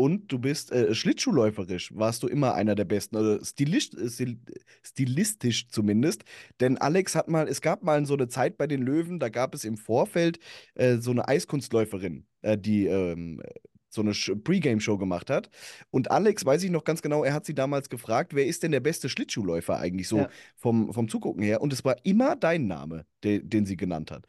Und 0.00 0.32
du 0.32 0.38
bist 0.38 0.72
äh, 0.72 0.94
Schlittschuhläuferisch, 0.94 1.94
warst 1.94 2.22
du 2.22 2.26
immer 2.26 2.54
einer 2.54 2.74
der 2.74 2.86
Besten, 2.86 3.16
oder 3.16 3.44
stilistisch, 3.44 4.18
äh, 4.18 4.34
stilistisch 4.82 5.68
zumindest. 5.68 6.24
Denn 6.58 6.78
Alex 6.78 7.14
hat 7.14 7.28
mal, 7.28 7.46
es 7.46 7.60
gab 7.60 7.82
mal 7.82 8.06
so 8.06 8.14
eine 8.14 8.28
Zeit 8.28 8.56
bei 8.56 8.66
den 8.66 8.80
Löwen, 8.80 9.20
da 9.20 9.28
gab 9.28 9.54
es 9.54 9.62
im 9.62 9.76
Vorfeld 9.76 10.38
äh, 10.74 10.96
so 10.96 11.10
eine 11.10 11.28
Eiskunstläuferin, 11.28 12.24
äh, 12.40 12.56
die 12.56 12.86
ähm, 12.86 13.42
so 13.90 14.00
eine 14.00 14.12
Pre-Game-Show 14.12 14.96
gemacht 14.96 15.28
hat. 15.28 15.50
Und 15.90 16.10
Alex, 16.10 16.46
weiß 16.46 16.62
ich 16.62 16.70
noch 16.70 16.84
ganz 16.84 17.02
genau, 17.02 17.22
er 17.22 17.34
hat 17.34 17.44
sie 17.44 17.54
damals 17.54 17.90
gefragt, 17.90 18.34
wer 18.34 18.46
ist 18.46 18.62
denn 18.62 18.72
der 18.72 18.80
beste 18.80 19.10
Schlittschuhläufer 19.10 19.78
eigentlich 19.78 20.08
so 20.08 20.18
ja. 20.18 20.30
vom, 20.56 20.94
vom 20.94 21.10
Zugucken 21.10 21.42
her? 21.42 21.60
Und 21.60 21.74
es 21.74 21.84
war 21.84 21.96
immer 22.04 22.36
dein 22.36 22.66
Name, 22.66 23.04
de, 23.22 23.42
den 23.42 23.66
sie 23.66 23.76
genannt 23.76 24.10
hat. 24.10 24.24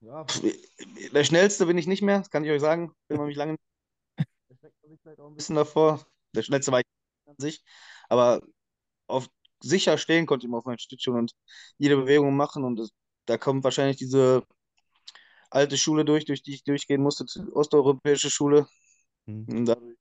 Ja, 0.00 0.24
der 1.12 1.24
schnellste 1.24 1.66
bin 1.66 1.76
ich 1.76 1.86
nicht 1.86 2.00
mehr, 2.02 2.18
das 2.18 2.30
kann 2.30 2.44
ich 2.44 2.50
euch 2.50 2.60
sagen. 2.60 2.94
Wenn 3.08 3.18
man 3.18 3.26
mich 3.26 3.36
lange. 3.36 3.56
Da 4.16 4.56
steckt 4.56 4.82
man 4.82 4.90
sich 4.90 5.00
vielleicht 5.02 5.20
auch 5.20 5.28
ein 5.28 5.34
bisschen 5.34 5.56
davor. 5.56 6.04
Der 6.34 6.42
schnellste 6.42 6.72
war 6.72 6.80
ich 6.80 6.86
an 7.26 7.34
sich. 7.38 7.62
Aber 8.08 8.40
auf 9.06 9.28
sicher 9.62 9.98
stehen 9.98 10.26
konnte 10.26 10.46
ich 10.46 10.48
immer 10.48 10.58
auf 10.58 10.64
meinen 10.64 10.78
Schlittschuhen 10.78 11.18
und 11.18 11.32
jede 11.76 11.96
Bewegung 11.96 12.34
machen. 12.34 12.64
Und 12.64 12.76
das, 12.76 12.90
da 13.26 13.36
kommt 13.36 13.62
wahrscheinlich 13.62 13.98
diese 13.98 14.42
alte 15.50 15.76
Schule 15.76 16.04
durch, 16.04 16.24
durch 16.24 16.42
die 16.42 16.54
ich 16.54 16.64
durchgehen 16.64 17.02
musste, 17.02 17.26
die 17.26 17.52
osteuropäische 17.52 18.30
Schule. 18.30 18.66
Mhm. 19.26 19.46
Und 19.48 19.66
dadurch 19.66 19.98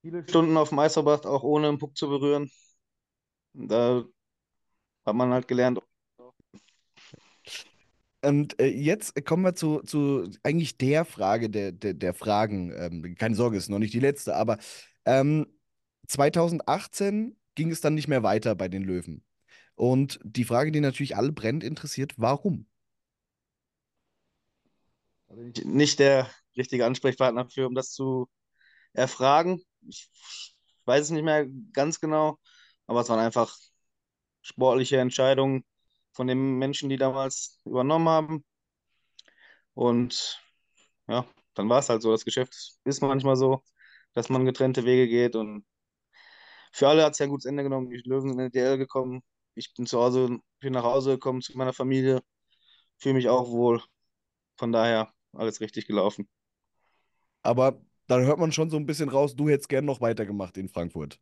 viele 0.00 0.26
Stunden 0.26 0.56
auf 0.56 0.70
dem 0.70 0.78
Eis 0.78 0.94
verbracht, 0.94 1.26
auch 1.26 1.42
ohne 1.42 1.68
einen 1.68 1.78
Puck 1.78 1.96
zu 1.96 2.08
berühren. 2.08 2.50
Und 3.52 3.68
da 3.68 4.04
hat 5.04 5.14
man 5.14 5.32
halt 5.32 5.48
gelernt, 5.48 5.80
und 8.24 8.60
äh, 8.60 8.66
jetzt 8.66 9.24
kommen 9.24 9.42
wir 9.44 9.54
zu, 9.54 9.80
zu 9.82 10.30
eigentlich 10.42 10.76
der 10.78 11.04
Frage 11.04 11.50
der, 11.50 11.72
der, 11.72 11.94
der 11.94 12.14
Fragen. 12.14 12.72
Ähm, 12.76 13.14
keine 13.16 13.34
Sorge, 13.34 13.56
ist 13.56 13.68
noch 13.68 13.78
nicht 13.78 13.94
die 13.94 14.00
letzte, 14.00 14.34
aber 14.36 14.58
ähm, 15.04 15.46
2018 16.06 17.36
ging 17.54 17.70
es 17.70 17.80
dann 17.80 17.94
nicht 17.94 18.08
mehr 18.08 18.22
weiter 18.22 18.54
bei 18.54 18.68
den 18.68 18.82
Löwen. 18.82 19.24
Und 19.76 20.20
die 20.22 20.44
Frage, 20.44 20.72
die 20.72 20.80
natürlich 20.80 21.16
alle 21.16 21.32
brennend 21.32 21.64
interessiert, 21.64 22.14
warum? 22.16 22.66
Da 25.28 25.34
bin 25.34 25.52
ich 25.54 25.64
nicht 25.64 25.98
der 25.98 26.30
richtige 26.56 26.86
Ansprechpartner 26.86 27.48
für, 27.48 27.66
um 27.66 27.74
das 27.74 27.90
zu 27.90 28.28
erfragen. 28.92 29.60
Ich 29.88 30.08
weiß 30.84 31.04
es 31.04 31.10
nicht 31.10 31.24
mehr 31.24 31.46
ganz 31.72 32.00
genau, 32.00 32.38
aber 32.86 33.00
es 33.00 33.08
waren 33.08 33.18
einfach 33.18 33.56
sportliche 34.42 34.98
Entscheidungen, 34.98 35.64
von 36.14 36.26
den 36.26 36.58
Menschen, 36.58 36.88
die 36.88 36.96
damals 36.96 37.60
übernommen 37.64 38.08
haben. 38.08 38.44
Und 39.74 40.40
ja, 41.08 41.26
dann 41.54 41.68
war 41.68 41.80
es 41.80 41.88
halt 41.88 42.02
so. 42.02 42.12
Das 42.12 42.24
Geschäft 42.24 42.54
ist 42.84 43.02
manchmal 43.02 43.36
so, 43.36 43.62
dass 44.14 44.28
man 44.28 44.44
getrennte 44.46 44.84
Wege 44.84 45.08
geht. 45.08 45.36
Und 45.36 45.66
für 46.72 46.88
alle 46.88 47.04
hat 47.04 47.12
es 47.12 47.18
ja 47.18 47.26
ein 47.26 47.30
gutes 47.30 47.46
Ende 47.46 47.64
genommen. 47.64 47.90
Die 47.90 47.96
Löwen 48.08 48.30
sind 48.30 48.38
in 48.38 48.46
die 48.46 48.52
DL 48.52 48.78
gekommen. 48.78 49.22
Ich 49.54 49.74
bin 49.74 49.86
zu 49.86 50.00
Hause, 50.00 50.38
bin 50.60 50.72
nach 50.72 50.84
Hause 50.84 51.12
gekommen 51.12 51.42
zu 51.42 51.56
meiner 51.58 51.72
Familie. 51.72 52.22
Fühle 52.98 53.16
mich 53.16 53.28
auch 53.28 53.50
wohl. 53.50 53.82
Von 54.56 54.72
daher 54.72 55.12
alles 55.32 55.60
richtig 55.60 55.86
gelaufen. 55.86 56.28
Aber 57.42 57.80
da 58.06 58.18
hört 58.20 58.38
man 58.38 58.52
schon 58.52 58.70
so 58.70 58.76
ein 58.76 58.86
bisschen 58.86 59.08
raus, 59.08 59.34
du 59.34 59.48
hättest 59.48 59.68
gern 59.68 59.84
noch 59.84 60.00
weitergemacht 60.00 60.56
in 60.56 60.68
Frankfurt. 60.68 61.18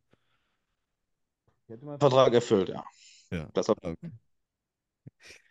Ich 1.65 1.73
hätte 1.73 1.85
meinen 1.85 1.99
Vertrag 1.99 2.33
erfüllt, 2.33 2.69
ja. 2.69 2.83
Ja. 3.31 3.49
Das 3.53 3.69
okay. 3.69 3.95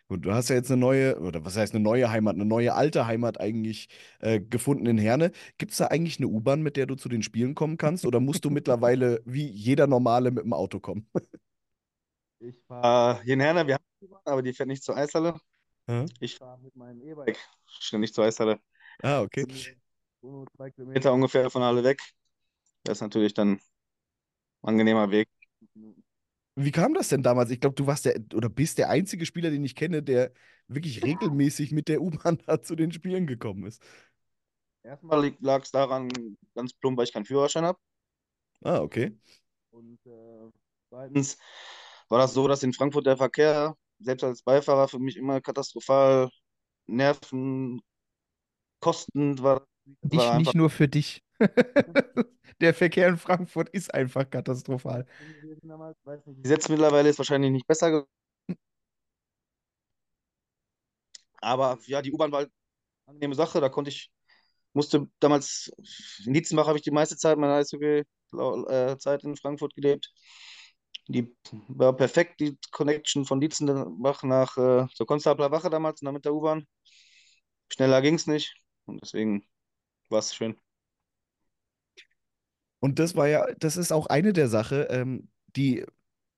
Gut, 0.09 0.25
du 0.25 0.33
hast 0.33 0.49
ja 0.49 0.55
jetzt 0.55 0.69
eine 0.69 0.79
neue, 0.79 1.19
oder 1.19 1.43
was 1.45 1.57
heißt 1.57 1.73
eine 1.73 1.83
neue 1.83 2.11
Heimat, 2.11 2.35
eine 2.35 2.45
neue 2.45 2.73
alte 2.73 3.07
Heimat 3.07 3.39
eigentlich 3.39 3.87
äh, 4.19 4.39
gefunden 4.39 4.85
in 4.85 4.97
Herne. 4.97 5.31
Gibt 5.57 5.71
es 5.71 5.77
da 5.77 5.87
eigentlich 5.87 6.17
eine 6.19 6.27
U-Bahn, 6.27 6.61
mit 6.61 6.77
der 6.77 6.85
du 6.85 6.95
zu 6.95 7.09
den 7.09 7.23
Spielen 7.23 7.55
kommen 7.55 7.77
kannst? 7.77 8.05
Oder 8.05 8.19
musst 8.19 8.45
du 8.45 8.49
mittlerweile 8.49 9.21
wie 9.25 9.47
jeder 9.47 9.87
Normale 9.87 10.31
mit 10.31 10.43
dem 10.43 10.53
Auto 10.53 10.79
kommen? 10.79 11.09
ich 12.39 12.55
fahre 12.67 13.23
hier 13.23 13.33
in 13.33 13.39
Herne, 13.39 13.65
wir 13.65 13.75
haben 13.75 13.83
eine 14.01 14.09
U-Bahn, 14.09 14.21
aber 14.25 14.41
die 14.41 14.53
fährt 14.53 14.67
nicht 14.67 14.83
zur 14.83 14.97
Eishalle. 14.97 15.39
Hm? 15.87 16.05
Ich 16.19 16.37
fahre 16.37 16.59
mit 16.61 16.75
meinem 16.75 17.01
E-Bike 17.01 17.39
ständig 17.65 18.13
zur 18.13 18.25
Eishalle. 18.25 18.59
Ah, 19.01 19.21
okay. 19.21 19.45
Zwei 20.55 20.71
Kilometer 20.71 21.11
ungefähr 21.13 21.49
von 21.49 21.63
Halle 21.63 21.83
weg. 21.83 22.01
Das 22.83 22.97
ist 22.97 23.01
natürlich 23.01 23.33
dann 23.33 23.53
ein 23.53 23.59
angenehmer 24.61 25.11
Weg. 25.11 25.27
Wie 26.55 26.71
kam 26.71 26.93
das 26.93 27.09
denn 27.09 27.23
damals? 27.23 27.49
Ich 27.49 27.59
glaube, 27.59 27.75
du 27.75 27.87
warst 27.87 28.05
der 28.05 28.19
oder 28.33 28.49
bist 28.49 28.77
der 28.77 28.89
einzige 28.89 29.25
Spieler, 29.25 29.49
den 29.49 29.63
ich 29.63 29.75
kenne, 29.75 30.03
der 30.03 30.31
wirklich 30.67 31.03
regelmäßig 31.03 31.71
mit 31.71 31.87
der 31.87 32.01
U-Bahn 32.01 32.39
zu 32.61 32.75
den 32.75 32.91
Spielen 32.91 33.27
gekommen 33.27 33.65
ist. 33.65 33.81
Erstmal 34.83 35.33
lag 35.39 35.63
es 35.63 35.71
daran, 35.71 36.09
ganz 36.55 36.73
plump, 36.73 36.97
weil 36.97 37.05
ich 37.05 37.13
keinen 37.13 37.25
Führerschein 37.25 37.65
habe. 37.65 37.79
Ah, 38.63 38.79
okay. 38.79 39.17
Und 39.71 39.99
äh, 40.05 40.51
zweitens 40.89 41.37
war 42.09 42.19
das 42.19 42.33
so, 42.33 42.47
dass 42.47 42.63
in 42.63 42.73
Frankfurt 42.73 43.05
der 43.07 43.17
Verkehr, 43.17 43.75
selbst 43.99 44.23
als 44.23 44.43
Beifahrer, 44.43 44.87
für 44.87 44.99
mich 44.99 45.17
immer 45.17 45.41
katastrophal 45.41 46.29
nervenkostend 46.85 47.81
war. 49.41 49.65
Nicht, 50.01 50.17
war 50.17 50.37
nicht 50.37 50.53
nur 50.53 50.69
für 50.69 50.87
dich. 50.87 51.23
der 52.61 52.73
Verkehr 52.73 53.07
in 53.09 53.17
Frankfurt 53.17 53.69
ist 53.69 53.93
einfach 53.93 54.29
katastrophal. 54.29 55.05
Die 55.19 56.41
Gesetz 56.41 56.69
mittlerweile 56.69 57.09
ist 57.09 57.17
wahrscheinlich 57.17 57.51
nicht 57.51 57.67
besser 57.67 57.89
geworden. 57.91 58.09
Aber 61.41 61.77
ja, 61.85 62.01
die 62.01 62.11
U-Bahn 62.13 62.31
war 62.31 62.39
halt 62.39 62.51
eine 63.05 63.15
angenehme 63.15 63.35
Sache. 63.35 63.59
Da 63.61 63.69
konnte 63.69 63.89
ich, 63.89 64.11
musste 64.73 65.09
damals, 65.19 65.71
in 66.25 66.33
Dietzenbach 66.33 66.67
habe 66.67 66.77
ich 66.77 66.83
die 66.83 66.91
meiste 66.91 67.17
Zeit 67.17 67.37
meiner 67.37 67.55
Eishockey-Zeit 67.55 69.23
in 69.23 69.35
Frankfurt 69.35 69.75
gelebt. 69.75 70.11
Die 71.07 71.35
war 71.67 71.93
perfekt, 71.95 72.39
die 72.39 72.57
Connection 72.71 73.25
von 73.25 73.41
Dietzenbach 73.41 74.23
nach 74.23 74.57
äh, 74.57 74.87
zur 74.93 75.05
Konstabler 75.05 75.51
Wache 75.51 75.69
damals, 75.69 76.01
mit 76.01 76.23
der 76.25 76.33
U-Bahn. 76.33 76.65
Schneller 77.69 78.01
ging 78.01 78.15
es 78.15 78.27
nicht 78.27 78.55
und 78.85 79.01
deswegen 79.01 79.45
war 80.09 80.19
es 80.19 80.33
schön. 80.33 80.57
Und 82.83 82.99
das 82.99 83.15
war 83.15 83.29
ja, 83.29 83.47
das 83.59 83.77
ist 83.77 83.93
auch 83.93 84.07
eine 84.07 84.33
der 84.33 84.49
Sachen, 84.49 84.85
ähm, 84.89 85.29
die 85.55 85.85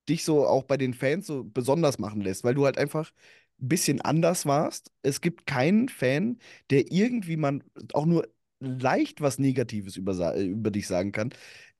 dich 0.08 0.24
so 0.24 0.46
auch 0.46 0.64
bei 0.66 0.78
den 0.78 0.94
Fans 0.94 1.25
so 1.25 1.44
besonders 1.44 1.98
machen 1.98 2.22
lässt, 2.22 2.44
weil 2.44 2.54
du 2.54 2.66
halt 2.66 2.78
einfach 2.78 3.12
ein 3.60 3.68
bisschen 3.70 4.00
anders 4.02 4.46
warst. 4.46 4.92
Es 5.02 5.22
gibt 5.22 5.48
keinen 5.48 5.90
Fan, 5.90 6.38
der 6.70 6.92
irgendwie 6.92 7.38
man 7.38 7.64
auch 7.94 8.06
nur 8.06 8.28
leicht 8.60 9.22
was 9.22 9.40
Negatives 9.40 9.98
über, 9.98 10.36
über 10.36 10.70
dich 10.70 10.86
sagen 10.88 11.12
kann. 11.12 11.32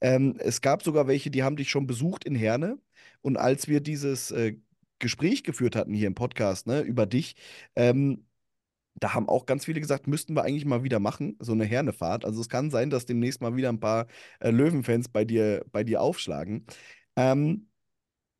Ähm, 0.02 0.36
es 0.40 0.62
gab 0.62 0.82
sogar 0.82 1.06
welche, 1.08 1.30
die 1.30 1.44
haben 1.44 1.58
dich 1.58 1.70
schon 1.70 1.86
besucht 1.86 2.26
in 2.26 2.34
Herne. 2.36 2.80
Und 3.22 3.38
als 3.38 3.68
wir 3.68 3.82
dieses 3.82 4.32
äh, 4.32 4.56
Gespräch 4.98 5.44
geführt 5.44 5.76
hatten 5.76 5.94
hier 5.94 6.08
im 6.08 6.16
Podcast 6.16 6.66
ne, 6.66 6.82
über 6.82 7.06
dich, 7.06 7.36
ähm, 7.76 8.26
da 8.96 9.14
haben 9.14 9.28
auch 9.30 9.46
ganz 9.46 9.66
viele 9.66 9.82
gesagt, 9.82 10.08
müssten 10.08 10.36
wir 10.36 10.44
eigentlich 10.44 10.66
mal 10.66 10.84
wieder 10.84 11.00
machen, 11.00 11.36
so 11.40 11.52
eine 11.52 11.66
Hernefahrt. 11.66 12.26
Also 12.26 12.42
es 12.42 12.50
kann 12.50 12.72
sein, 12.72 12.90
dass 12.90 13.06
demnächst 13.06 13.42
mal 13.42 13.56
wieder 13.56 13.70
ein 13.70 13.80
paar 13.80 14.08
äh, 14.40 14.52
Löwenfans 14.52 15.10
bei 15.10 15.26
dir, 15.26 15.66
bei 15.72 15.84
dir 15.84 16.02
aufschlagen. 16.02 16.66
Ähm, 17.16 17.68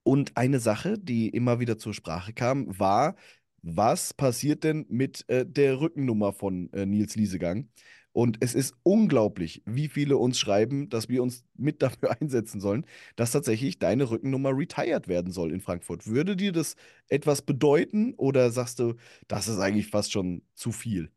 und 0.04 0.38
eine 0.38 0.60
Sache, 0.60 1.00
die 1.00 1.30
immer 1.30 1.60
wieder 1.60 1.78
zur 1.78 1.94
Sprache 1.94 2.34
kam, 2.34 2.80
war, 2.80 3.16
was 3.62 4.14
passiert 4.14 4.64
denn 4.64 4.86
mit 4.90 5.26
äh, 5.30 5.46
der 5.46 5.80
Rückennummer 5.82 6.34
von 6.34 6.72
äh, 6.74 6.86
Nils 6.86 7.16
Liesegang? 7.16 7.70
Und 8.16 8.38
es 8.40 8.56
ist 8.56 8.76
unglaublich, 8.84 9.62
wie 9.66 9.90
viele 9.90 10.16
uns 10.18 10.40
schreiben, 10.40 10.88
dass 10.90 11.10
wir 11.10 11.22
uns 11.22 11.44
mit 11.56 11.82
dafür 11.82 12.12
einsetzen 12.22 12.62
sollen, 12.62 12.86
dass 13.18 13.32
tatsächlich 13.32 13.78
deine 13.78 14.10
Rückennummer 14.10 14.52
retired 14.58 15.10
werden 15.10 15.34
soll 15.34 15.52
in 15.52 15.60
Frankfurt. 15.60 16.08
Würde 16.08 16.38
dir 16.38 16.54
das 16.54 16.78
etwas 17.10 17.42
bedeuten 17.42 18.14
oder 18.16 18.52
sagst 18.52 18.80
du, 18.80 18.94
das 19.28 19.50
ist 19.50 19.60
eigentlich 19.60 19.88
fast 19.88 20.14
schon 20.14 20.44
zu 20.56 20.72
viel? 20.72 21.12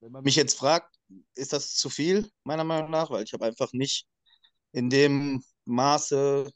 Wenn 0.00 0.12
man 0.12 0.22
mich 0.24 0.36
jetzt 0.36 0.58
fragt, 0.58 0.94
ist 1.34 1.54
das 1.54 1.74
zu 1.74 1.88
viel, 1.88 2.30
meiner 2.44 2.64
Meinung 2.64 2.90
nach, 2.90 3.10
weil 3.10 3.24
ich 3.24 3.32
habe 3.32 3.46
einfach 3.46 3.72
nicht 3.72 4.06
in 4.72 4.90
dem 4.90 5.42
Maße 5.64 6.50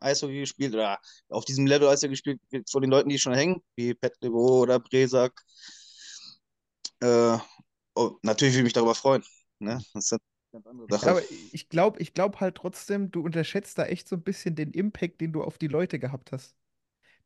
Eishockey 0.00 0.40
gespielt 0.40 0.74
oder 0.74 1.00
auf 1.28 1.44
diesem 1.44 1.66
Level 1.66 1.88
Eishockey 1.88 2.10
gespielt 2.10 2.40
von 2.70 2.82
den 2.82 2.90
Leuten, 2.92 3.08
die 3.08 3.18
schon 3.18 3.34
hängen, 3.34 3.60
wie 3.74 3.94
Pet 3.94 4.14
oder 4.22 4.78
Bresak. 4.78 5.32
Äh, 7.04 7.38
oh, 7.94 8.18
natürlich 8.22 8.54
würde 8.54 8.60
ich 8.60 8.64
mich 8.64 8.72
darüber 8.72 8.94
freuen. 8.94 9.24
Ne? 9.58 9.82
Das 9.94 10.12
ist 10.12 10.20
ganz 10.52 10.66
andere 10.66 10.88
Sache. 10.88 11.06
Ja, 11.06 11.12
aber 11.12 11.22
ich 11.30 11.68
glaube 11.68 12.00
ich 12.00 12.14
glaub 12.14 12.40
halt 12.40 12.56
trotzdem, 12.56 13.10
du 13.10 13.22
unterschätzt 13.22 13.78
da 13.78 13.86
echt 13.86 14.08
so 14.08 14.16
ein 14.16 14.22
bisschen 14.22 14.54
den 14.54 14.70
Impact, 14.72 15.20
den 15.20 15.32
du 15.32 15.42
auf 15.42 15.58
die 15.58 15.68
Leute 15.68 15.98
gehabt 15.98 16.32
hast. 16.32 16.56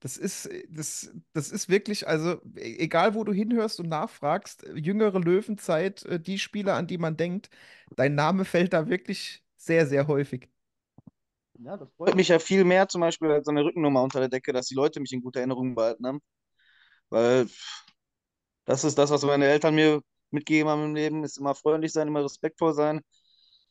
Das 0.01 0.17
ist, 0.19 0.49
das, 0.71 1.13
das 1.35 1.51
ist 1.53 1.69
wirklich, 1.71 2.09
also 2.09 2.41
e- 2.57 2.79
egal 2.79 3.15
wo 3.15 3.25
du 3.25 3.33
hinhörst 3.33 3.81
und 3.81 3.89
nachfragst, 3.89 4.65
jüngere 4.75 5.21
Löwenzeit, 5.21 6.05
äh, 6.07 6.21
die 6.21 6.39
Spieler, 6.39 6.77
an 6.77 6.87
die 6.89 6.99
man 6.99 7.17
denkt, 7.17 7.51
dein 7.97 8.15
Name 8.17 8.45
fällt 8.47 8.73
da 8.75 8.89
wirklich 8.89 9.45
sehr, 9.57 9.87
sehr 9.87 10.09
häufig. 10.09 10.49
Ja, 11.61 11.77
das 11.77 11.89
freut 11.97 12.15
mich 12.15 12.29
ja 12.29 12.39
viel 12.39 12.65
mehr, 12.65 12.89
zum 12.89 13.01
Beispiel 13.01 13.31
als 13.31 13.45
so 13.47 13.51
eine 13.51 13.65
Rückennummer 13.65 14.03
unter 14.03 14.21
der 14.21 14.29
Decke, 14.29 14.53
dass 14.53 14.67
die 14.69 14.75
Leute 14.75 15.01
mich 15.01 15.13
in 15.13 15.23
guter 15.23 15.41
Erinnerung 15.41 15.75
behalten 15.75 16.07
haben. 16.07 16.21
Weil 17.11 17.49
das 18.69 18.85
ist 18.85 18.99
das, 18.99 19.11
was 19.11 19.23
meine 19.25 19.47
Eltern 19.47 19.75
mir 19.75 20.03
mitgegeben 20.31 20.69
haben 20.69 20.85
im 20.85 20.95
Leben, 20.95 21.25
ist 21.25 21.39
immer 21.39 21.55
freundlich 21.55 21.91
sein, 21.91 22.07
immer 22.07 22.23
respektvoll 22.23 22.75
sein. 22.75 23.01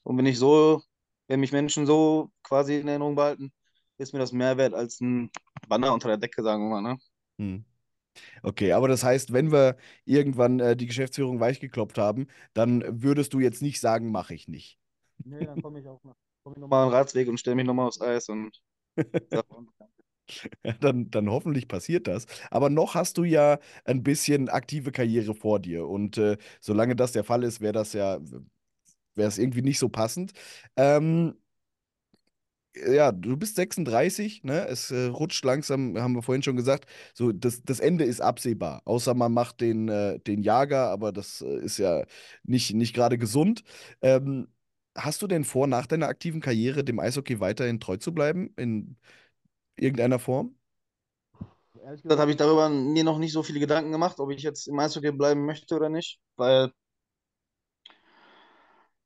Und 0.01 0.17
wenn 0.17 0.25
ich 0.25 0.39
so, 0.39 0.81
wenn 1.27 1.39
mich 1.39 1.51
Menschen 1.51 1.85
so 1.85 2.31
quasi 2.41 2.79
in 2.79 2.87
Erinnerung 2.87 3.15
behalten, 3.15 3.51
ist 3.99 4.13
mir 4.13 4.19
das 4.19 4.31
mehr 4.31 4.57
wert 4.57 4.73
als 4.73 4.99
ein 4.99 5.29
Banner 5.67 5.93
unter 5.93 6.07
der 6.07 6.17
Decke, 6.17 6.41
sagen 6.41 6.63
wir 6.63 6.81
mal, 6.81 6.81
ne? 6.81 6.97
Hm. 7.37 7.63
Okay, 8.41 8.71
aber 8.71 8.87
das 8.87 9.03
heißt, 9.03 9.33
wenn 9.33 9.51
wir 9.51 9.77
irgendwann 10.05 10.59
äh, 10.59 10.75
die 10.75 10.87
Geschäftsführung 10.87 11.39
weichgeklopft 11.39 11.99
haben, 11.99 12.25
dann 12.55 12.83
würdest 12.87 13.35
du 13.35 13.39
jetzt 13.39 13.61
nicht 13.61 13.79
sagen, 13.79 14.11
mache 14.11 14.33
ich 14.33 14.47
nicht. 14.47 14.79
Nee, 15.23 15.45
dann 15.45 15.61
komme 15.61 15.79
ich 15.79 15.87
auch 15.87 16.03
noch, 16.03 16.15
komm 16.43 16.53
ich 16.53 16.59
nochmal 16.59 16.85
einen 16.85 16.93
Ratsweg 16.93 17.27
und 17.27 17.39
stelle 17.39 17.55
mich 17.55 17.67
nochmal 17.67 17.87
aufs 17.87 18.01
Eis 18.01 18.29
und 18.29 18.59
sag 19.29 19.45
Dann, 20.81 21.09
dann 21.11 21.29
hoffentlich 21.29 21.67
passiert 21.67 22.07
das. 22.07 22.25
Aber 22.51 22.69
noch 22.69 22.95
hast 22.95 23.17
du 23.17 23.23
ja 23.23 23.59
ein 23.85 24.03
bisschen 24.03 24.49
aktive 24.49 24.91
Karriere 24.91 25.33
vor 25.35 25.59
dir. 25.59 25.87
Und 25.87 26.17
äh, 26.17 26.37
solange 26.59 26.95
das 26.95 27.11
der 27.13 27.23
Fall 27.23 27.43
ist, 27.43 27.61
wäre 27.61 27.73
das 27.73 27.93
ja, 27.93 28.19
wäre 29.15 29.27
es 29.29 29.37
irgendwie 29.37 29.61
nicht 29.61 29.79
so 29.79 29.89
passend. 29.89 30.33
Ähm, 30.75 31.35
ja, 32.75 33.11
du 33.11 33.35
bist 33.37 33.55
36, 33.55 34.43
ne? 34.43 34.67
Es 34.67 34.91
äh, 34.91 35.05
rutscht 35.05 35.43
langsam, 35.45 35.97
haben 35.99 36.13
wir 36.13 36.21
vorhin 36.21 36.43
schon 36.43 36.55
gesagt. 36.55 36.85
So, 37.13 37.31
das, 37.31 37.63
das 37.63 37.79
Ende 37.79 38.03
ist 38.05 38.21
absehbar. 38.21 38.81
Außer 38.85 39.13
man 39.15 39.33
macht 39.33 39.61
den, 39.61 39.89
äh, 39.89 40.19
den 40.19 40.43
Jager, 40.43 40.89
aber 40.89 41.11
das 41.11 41.41
äh, 41.41 41.57
ist 41.59 41.77
ja 41.79 42.03
nicht, 42.43 42.73
nicht 42.75 42.93
gerade 42.93 43.17
gesund. 43.17 43.63
Ähm, 44.01 44.47
hast 44.95 45.21
du 45.23 45.27
denn 45.27 45.43
vor, 45.43 45.65
nach 45.67 45.87
deiner 45.87 46.07
aktiven 46.07 46.39
Karriere 46.41 46.83
dem 46.83 46.99
Eishockey 46.99 47.39
weiterhin 47.39 47.79
treu 47.79 47.97
zu 47.97 48.13
bleiben? 48.13 48.53
In 48.57 48.97
irgendeiner 49.77 50.19
Form? 50.19 50.55
Ehrlich 51.83 52.01
gesagt 52.03 52.19
habe 52.19 52.31
ich 52.31 52.37
darüber 52.37 52.69
mir 52.69 53.03
noch 53.03 53.17
nicht 53.17 53.33
so 53.33 53.43
viele 53.43 53.59
Gedanken 53.59 53.91
gemacht, 53.91 54.19
ob 54.19 54.31
ich 54.31 54.43
jetzt 54.43 54.67
im 54.67 54.79
Eishockey 54.79 55.11
bleiben 55.11 55.45
möchte 55.45 55.75
oder 55.75 55.89
nicht, 55.89 56.19
weil 56.35 56.71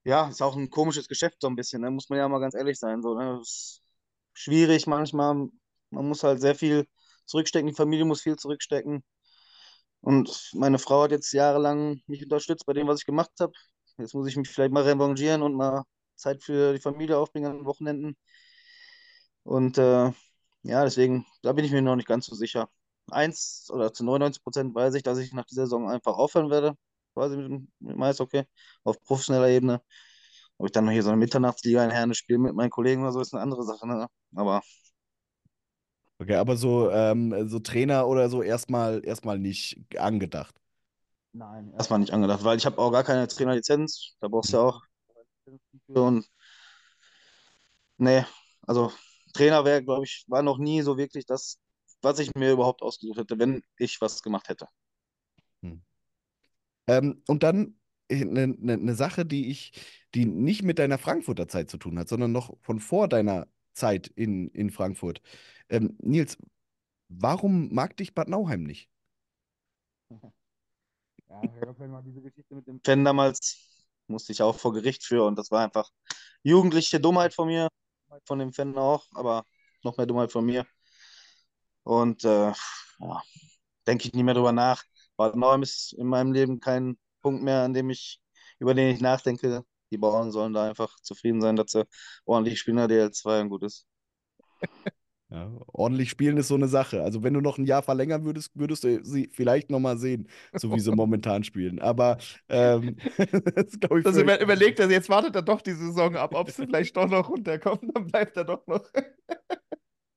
ja, 0.03 0.29
ist 0.29 0.41
auch 0.41 0.55
ein 0.55 0.69
komisches 0.69 1.07
Geschäft 1.07 1.37
so 1.41 1.47
ein 1.47 1.55
bisschen, 1.55 1.81
ne? 1.81 1.91
Muss 1.91 2.09
man 2.09 2.19
ja 2.19 2.27
mal 2.27 2.39
ganz 2.39 2.55
ehrlich 2.55 2.79
sein, 2.79 3.01
so, 3.03 3.15
ne? 3.15 3.39
Ist 3.41 3.81
schwierig 4.33 4.87
manchmal, 4.87 5.49
man 5.91 6.07
muss 6.07 6.23
halt 6.23 6.41
sehr 6.41 6.55
viel 6.55 6.87
zurückstecken, 7.25 7.67
die 7.69 7.75
Familie 7.75 8.05
muss 8.05 8.21
viel 8.21 8.35
zurückstecken 8.37 9.03
und 10.01 10.51
meine 10.53 10.79
Frau 10.79 11.03
hat 11.03 11.11
jetzt 11.11 11.31
jahrelang 11.33 12.01
mich 12.07 12.23
unterstützt 12.23 12.65
bei 12.65 12.73
dem, 12.73 12.87
was 12.87 13.01
ich 13.01 13.05
gemacht 13.05 13.31
habe. 13.39 13.53
Jetzt 13.97 14.15
muss 14.15 14.27
ich 14.27 14.35
mich 14.37 14.49
vielleicht 14.49 14.73
mal 14.73 14.83
revanchieren 14.83 15.43
und 15.43 15.55
mal 15.55 15.83
Zeit 16.15 16.43
für 16.43 16.73
die 16.73 16.81
Familie 16.81 17.17
aufbringen 17.17 17.51
an 17.51 17.57
den 17.59 17.65
Wochenenden 17.65 18.17
und 19.43 19.77
äh, 19.77 20.11
ja, 20.63 20.84
deswegen, 20.84 21.26
da 21.43 21.54
bin 21.54 21.65
ich 21.65 21.71
mir 21.71 21.82
noch 21.82 21.95
nicht 21.95 22.08
ganz 22.08 22.26
so 22.28 22.36
sicher. 22.36 22.69
Eins 23.12 23.69
oder 23.74 23.93
zu 23.93 24.04
99 24.06 24.43
Prozent 24.43 24.76
weiß 24.76 24.93
ich, 24.95 25.04
dass 25.04 25.17
ich 25.17 25.34
nach 25.34 25.45
dieser 25.45 25.63
Saison 25.65 25.89
einfach 25.89 26.13
aufhören 26.17 26.50
werde, 26.50 26.76
quasi 27.13 27.38
mit, 27.38 27.45
dem- 27.47 27.71
mit 27.80 27.95
dem 27.95 28.02
Eishockey 28.04 28.43
auf 28.84 29.02
professioneller 29.04 29.50
Ebene. 29.50 29.82
Ob 30.58 30.67
ich 30.67 30.71
dann 30.74 30.86
noch 30.86 30.91
hier 30.93 31.04
so 31.04 31.10
eine 31.10 31.17
Mitternachtsliga 31.19 31.84
in 31.86 31.91
Herne 31.91 32.15
spiele 32.15 32.39
mit 32.39 32.56
meinen 32.56 32.69
Kollegen 32.71 33.02
oder 33.04 33.12
so, 33.13 33.21
ist 33.21 33.34
eine 33.34 33.43
andere 33.43 33.63
Sache, 33.63 33.88
ne? 33.88 34.08
Aber 34.36 34.62
Okay, 36.19 36.36
aber 36.36 36.56
so, 36.56 36.91
ähm, 36.91 37.47
so 37.50 37.60
Trainer 37.60 38.08
oder 38.08 38.30
so 38.30 38.43
erstmal 38.43 39.04
erstmal 39.04 39.39
nicht 39.39 39.80
angedacht. 39.97 40.56
nein, 41.34 41.74
erstmal 41.74 42.00
nicht 42.00 42.13
angedacht, 42.13 42.43
weil 42.43 42.58
ich 42.58 42.65
habe 42.65 42.78
auch 42.80 42.91
gar 42.91 43.04
keine 43.04 43.28
Trainerlizenz. 43.28 44.15
Da 44.19 44.28
brauchst 44.28 44.54
du 44.54 44.58
ja 44.58 44.63
auch 44.63 44.82
für 45.88 46.02
und 46.04 46.26
nee, 47.97 48.26
also 48.67 48.91
Trainer 49.32 49.65
wäre, 49.65 49.84
glaube 49.84 50.06
ich, 50.06 50.26
war 50.28 50.41
noch 50.41 50.58
nie 50.58 50.82
so 50.82 50.98
wirklich 50.98 51.26
das, 51.26 51.60
was 52.02 52.20
ich 52.20 52.34
mir 52.36 52.52
überhaupt 52.52 52.82
ausgesucht 52.82 53.20
hätte, 53.20 53.39
wenn 53.39 53.62
ich 53.78 54.02
was 54.02 54.22
gemacht 54.22 54.50
hätte. 54.50 54.67
Hm. 55.62 55.82
Ähm, 56.88 57.24
und 57.28 57.44
dann 57.44 57.76
eine 58.10 58.48
ne, 58.48 58.78
ne 58.78 58.96
Sache, 58.96 59.26
die 59.26 59.50
ich, 59.50 59.72
die 60.13 60.26
nicht 60.26 60.63
mit 60.63 60.80
deiner 60.80 60.98
Frankfurter 60.98 61.48
Zeit 61.48 61.70
zu 61.70 61.78
tun 61.78 61.98
hat, 61.98 62.10
sondern 62.10 62.32
noch 62.32 62.58
von 62.62 62.80
vor 62.80 63.08
deiner 63.08 63.48
Zeit 63.74 64.08
in, 64.08 64.50
in 64.50 64.70
Frankfurt. 64.70 65.22
Ähm, 65.70 65.98
Nils, 66.02 66.38
warum 67.08 67.74
mag 67.74 67.96
dich 67.98 68.13
Bad 68.13 68.30
Nauheim 68.30 68.63
nicht? 68.63 68.89
Ja, 71.30 71.41
ich 71.44 71.65
habe 71.65 71.88
mal 71.88 72.04
diese 72.04 72.22
Geschichte 72.22 72.54
mit 72.54 72.67
dem 72.67 72.82
Fan 72.84 73.06
damals, 73.06 73.88
musste 74.08 74.34
ich 74.34 74.41
auch 74.41 74.60
vor 74.60 74.74
Gericht 74.74 75.06
für 75.06 75.24
und 75.24 75.38
das 75.38 75.50
war 75.50 75.63
einfach 75.63 75.89
jugendliche 76.44 77.00
Dummheit 77.00 77.34
von 77.34 77.48
mir, 77.48 77.70
von 78.26 78.39
dem 78.39 78.54
Fan 78.54 78.78
auch, 78.78 79.06
aber 79.13 79.45
noch 79.84 79.97
mehr 79.97 80.06
Dummheit 80.06 80.32
von 80.32 80.45
mir. 80.45 80.65
Und 81.84 82.24
äh, 82.26 82.52
ja, 83.00 83.21
denke 83.88 84.08
ich 84.08 84.13
nie 84.13 84.24
mehr 84.24 84.34
drüber 84.36 84.52
nach. 84.52 84.84
Bad 85.17 85.36
Nauheim 85.36 85.63
ist 85.63 85.93
in 85.93 86.08
meinem 86.08 86.34
Leben 86.34 86.60
kein 86.60 86.97
Punkt 87.21 87.43
mehr, 87.43 87.63
an 87.63 87.74
dem 87.74 87.89
ich, 87.89 88.21
über 88.60 88.74
den 88.74 88.93
ich 88.95 89.02
nachdenke. 89.02 89.63
Die 89.91 89.97
Bauern 89.97 90.32
sollen 90.32 90.54
da 90.54 90.69
einfach 90.69 91.00
zufrieden 91.02 91.41
sein, 91.41 91.56
dass 91.56 91.71
sie 91.71 91.86
ordentlich 92.26 92.60
spielen 92.60 92.78
der 92.78 92.88
DL2 92.88 93.41
und 93.41 93.50
gut 93.50 93.63
ist. 93.63 93.88
Ja, 95.32 95.50
ordentlich 95.72 96.10
spielen 96.10 96.36
ist 96.36 96.50
so 96.50 96.56
eine 96.56 96.67
Sache. 96.67 97.04
Also 97.04 97.24
wenn 97.24 97.34
du 97.34 97.39
noch 97.39 97.58
ein 97.58 97.65
Jahr 97.65 97.84
verlängern 97.84 98.26
würdest, 98.26 98.52
würdest 98.54 98.84
du 98.84 99.02
sie 99.02 99.30
vielleicht 99.32 99.70
noch 99.70 99.80
mal 99.80 99.98
sehen, 99.98 100.28
so 100.54 100.74
wie 100.76 100.80
sie 100.82 100.91
momentan 100.96 101.46
spielen. 101.46 101.80
Aber 101.80 102.17
ähm, 102.50 102.98
das 103.56 103.80
glaube 103.80 104.02
ich 104.02 104.06
Also 104.06 104.22
über, 104.22 104.41
überlegt 104.41 104.80
er, 104.80 104.91
jetzt 104.91 105.08
wartet 105.08 105.34
er 105.36 105.41
doch 105.41 105.62
die 105.62 105.72
Saison 105.72 106.17
ab, 106.17 106.36
ob 106.36 106.50
sie 106.50 106.65
vielleicht 106.65 106.98
doch 106.98 107.08
noch 107.08 107.30
runterkommt, 107.30 107.82
dann 107.96 108.08
bleibt 108.08 108.36
er 108.36 108.44
doch 108.44 108.67
noch. 108.67 108.84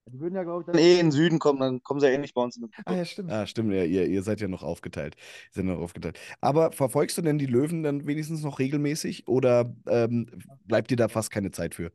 Die 0.07 0.18
würden 0.18 0.35
ja, 0.35 0.42
glaube 0.42 0.62
ich, 0.62 0.66
dann 0.66 0.79
eh 0.79 0.94
in 0.94 1.07
den 1.07 1.12
Süden 1.12 1.38
kommen, 1.38 1.61
dann 1.61 1.83
kommen 1.83 2.00
sie 2.00 2.07
ja 2.07 2.12
eh 2.12 2.18
nicht 2.18 2.35
bei 2.35 2.42
uns 2.42 2.61
Ah 2.85 2.94
ja, 2.94 3.05
stimmt. 3.05 3.31
Ah, 3.31 3.46
stimmt, 3.46 3.72
ja, 3.72 3.85
ihr, 3.85 4.07
ihr 4.07 4.22
seid 4.24 4.40
ja 4.40 4.48
noch 4.48 4.64
aufgeteilt. 4.64 5.14
Ihr 5.16 5.55
seid 5.55 5.64
noch 5.64 5.79
aufgeteilt. 5.79 6.18
Aber 6.40 6.72
verfolgst 6.72 7.18
du 7.18 7.22
denn 7.22 7.38
die 7.38 7.46
Löwen 7.46 7.85
dann 7.85 8.07
wenigstens 8.07 8.42
noch 8.42 8.59
regelmäßig 8.59 9.29
oder 9.29 9.72
ähm, 9.88 10.27
bleibt 10.66 10.90
dir 10.90 10.96
da 10.96 11.09
fast 11.09 11.31
keine 11.31 11.53
Zeit 11.53 11.77
für? 11.77 11.92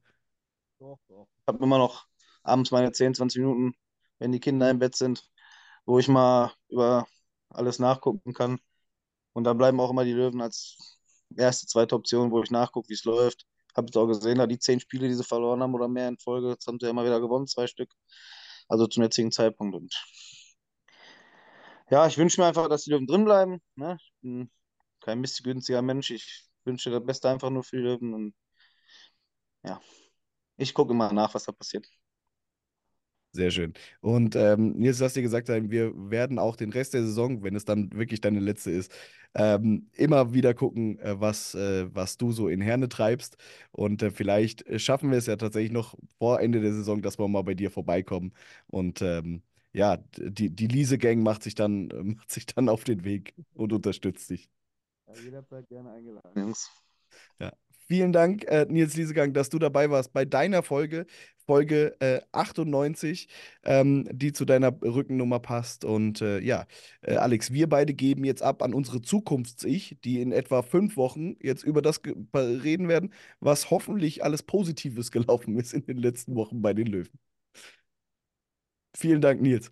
Doch, 0.80 1.00
doch. 1.08 1.28
Ich 1.42 1.48
habe 1.48 1.64
immer 1.64 1.78
noch 1.78 2.09
abends 2.50 2.72
meine 2.72 2.92
10, 2.92 3.16
20 3.16 3.42
Minuten, 3.42 3.74
wenn 4.20 4.32
die 4.32 4.40
Kinder 4.40 4.70
im 4.70 4.80
Bett 4.80 4.96
sind, 4.96 5.30
wo 5.86 6.00
ich 6.00 6.08
mal 6.08 6.54
über 6.70 7.08
alles 7.50 7.80
nachgucken 7.80 8.34
kann. 8.34 8.60
Und 9.34 9.44
da 9.46 9.54
bleiben 9.54 9.80
auch 9.80 9.92
immer 9.92 10.06
die 10.06 10.14
Löwen 10.14 10.42
als 10.42 10.78
erste, 11.36 11.68
zweite 11.68 11.96
Option, 11.96 12.32
wo 12.32 12.42
ich 12.44 12.52
nachgucke, 12.52 12.90
wie 12.90 12.94
es 12.94 13.06
läuft. 13.06 13.46
Habe 13.76 13.88
jetzt 13.88 13.98
auch 13.98 14.08
gesehen, 14.08 14.38
da 14.40 14.48
die 14.48 14.60
zehn 14.60 14.80
Spiele, 14.80 15.08
die 15.08 15.14
sie 15.14 15.24
verloren 15.24 15.62
haben 15.62 15.74
oder 15.76 15.88
mehr 15.88 16.08
in 16.10 16.18
Folge, 16.18 16.50
jetzt 16.50 16.68
haben 16.68 16.80
sie 16.80 16.86
ja 16.88 16.92
immer 16.92 17.06
wieder 17.06 17.22
gewonnen, 17.22 17.48
zwei 17.48 17.68
Stück. 17.68 17.94
Also 18.68 18.88
zum 18.88 19.04
jetzigen 19.04 19.32
Zeitpunkt. 19.32 19.76
Und 19.76 19.94
ja, 21.90 22.08
ich 22.08 22.18
wünsche 22.18 22.42
mir 22.42 22.48
einfach, 22.48 22.70
dass 22.70 22.84
die 22.84 22.92
Löwen 22.92 23.08
drin 23.08 23.26
bleiben. 23.26 23.62
Ne? 23.76 23.98
Ich 24.02 24.14
bin 24.22 24.52
kein 25.02 25.22
missgünstiger 25.22 25.82
Mensch. 25.82 26.12
Ich 26.12 26.48
wünsche 26.66 26.92
das 26.92 27.06
Beste 27.06 27.30
einfach 27.30 27.50
nur 27.50 27.64
für 27.64 27.78
die 27.78 27.84
Löwen. 27.84 28.14
Und 28.14 28.36
ja, 29.64 29.82
ich 30.58 30.74
gucke 30.74 30.94
immer 30.94 31.12
nach, 31.14 31.34
was 31.34 31.46
da 31.46 31.52
passiert. 31.52 31.88
Sehr 33.32 33.52
schön. 33.52 33.74
Und 34.02 34.36
ähm, 34.36 34.72
Nils, 34.74 34.98
du 34.98 35.06
hast 35.06 35.16
dir 35.16 35.22
gesagt, 35.22 35.50
wir 35.50 35.94
werden 36.10 36.40
auch 36.40 36.56
den 36.56 36.72
Rest 36.72 36.96
der 36.96 37.04
Saison, 37.04 37.44
wenn 37.44 37.56
es 37.56 37.64
dann 37.64 37.92
wirklich 37.94 38.22
deine 38.22 38.40
letzte 38.40 38.72
ist, 38.72 38.92
ähm, 39.36 39.88
immer 39.94 40.34
wieder 40.34 40.56
gucken, 40.56 40.98
äh, 41.00 41.20
was, 41.22 41.54
äh, 41.54 41.94
was 41.94 42.18
du 42.18 42.32
so 42.32 42.48
in 42.48 42.60
Herne 42.60 42.90
treibst. 42.90 43.38
Und 43.72 44.02
äh, 44.02 44.10
vielleicht 44.10 44.66
äh, 44.66 44.80
schaffen 44.80 45.12
wir 45.12 45.20
es 45.20 45.28
ja 45.28 45.36
tatsächlich 45.36 45.72
noch 45.72 45.94
vor 46.18 46.40
Ende 46.42 46.60
der 46.60 46.74
Saison, 46.74 47.04
dass 47.04 47.20
wir 47.20 47.28
mal 47.28 47.44
bei 47.44 47.54
dir 47.54 47.70
vorbeikommen. 47.70 48.34
Und 48.66 49.04
ähm, 49.04 49.44
ja, 49.74 49.98
die, 50.18 50.50
die 50.50 50.68
Liese-Gang 50.68 51.22
macht 51.22 51.44
sich 51.44 51.54
dann, 51.54 51.88
macht 52.16 52.32
sich 52.32 52.48
dann 52.48 52.68
auf 52.68 52.84
den 52.84 53.04
Weg 53.04 53.36
und 53.54 53.72
unterstützt 53.74 54.28
dich. 54.32 54.50
Ja, 55.08 55.14
jederzeit 55.22 55.68
gerne 55.70 55.92
eingeladen, 55.92 56.32
Jungs. 56.36 56.72
Ja. 57.40 57.52
Vielen 57.90 58.14
Dank, 58.14 58.44
äh, 58.46 58.68
Nils 58.70 58.96
Liesegang, 58.96 59.34
dass 59.34 59.50
du 59.50 59.58
dabei 59.58 59.90
warst 59.90 60.14
bei 60.14 60.24
deiner 60.24 60.62
Folge, 60.62 61.08
Folge 61.48 61.96
äh, 62.00 62.22
98, 62.32 63.28
ähm, 63.64 64.08
die 64.12 64.32
zu 64.32 64.46
deiner 64.46 64.72
Rückennummer 64.84 65.40
passt. 65.40 65.86
Und 65.86 66.22
äh, 66.22 66.40
ja, 66.40 66.68
äh, 67.02 67.16
Alex, 67.16 67.52
wir 67.52 67.68
beide 67.68 67.96
geben 67.96 68.24
jetzt 68.26 68.44
ab 68.44 68.62
an 68.62 68.76
unsere 68.76 69.02
Zukunfts-Ich, 69.02 69.98
die 70.04 70.22
in 70.22 70.32
etwa 70.32 70.62
fünf 70.62 70.98
Wochen 70.98 71.36
jetzt 71.42 71.64
über 71.64 71.82
das 71.82 72.02
reden 72.36 72.88
werden, 72.90 73.12
was 73.40 73.72
hoffentlich 73.72 74.24
alles 74.24 74.44
Positives 74.44 75.10
gelaufen 75.12 75.58
ist 75.58 75.74
in 75.74 75.84
den 75.88 75.98
letzten 75.98 76.36
Wochen 76.36 76.62
bei 76.62 76.74
den 76.76 76.86
Löwen. 76.88 77.10
Vielen 78.96 79.22
Dank, 79.22 79.42
Nils. 79.42 79.72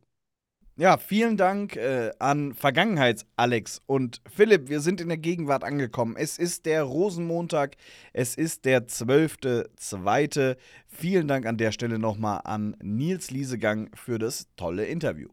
Ja, 0.79 0.99
vielen 0.99 1.37
Dank 1.37 1.75
äh, 1.75 2.11
an 2.19 2.53
Vergangenheits-Alex 2.53 3.81
und 3.87 4.21
Philipp. 4.31 4.69
Wir 4.69 4.79
sind 4.79 5.01
in 5.01 5.07
der 5.07 5.17
Gegenwart 5.17 5.63
angekommen. 5.63 6.15
Es 6.15 6.37
ist 6.37 6.67
der 6.67 6.83
Rosenmontag. 6.83 7.77
Es 8.13 8.35
ist 8.35 8.63
der 8.65 8.87
12.2. 8.87 10.55
Vielen 10.85 11.27
Dank 11.27 11.47
an 11.47 11.57
der 11.57 11.71
Stelle 11.71 11.97
nochmal 11.97 12.41
an 12.43 12.77
Nils 12.79 13.31
Liesegang 13.31 13.89
für 13.95 14.19
das 14.19 14.49
tolle 14.55 14.85
Interview. 14.85 15.29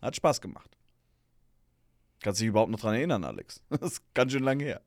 Hat 0.00 0.14
Spaß 0.14 0.40
gemacht. 0.40 0.70
Kannst 2.22 2.38
du 2.38 2.44
dich 2.44 2.50
überhaupt 2.50 2.70
noch 2.70 2.78
dran 2.78 2.94
erinnern, 2.94 3.24
Alex? 3.24 3.62
Das 3.70 3.94
ist 3.94 4.14
ganz 4.14 4.30
schön 4.30 4.44
lange 4.44 4.62
her. 4.62 4.80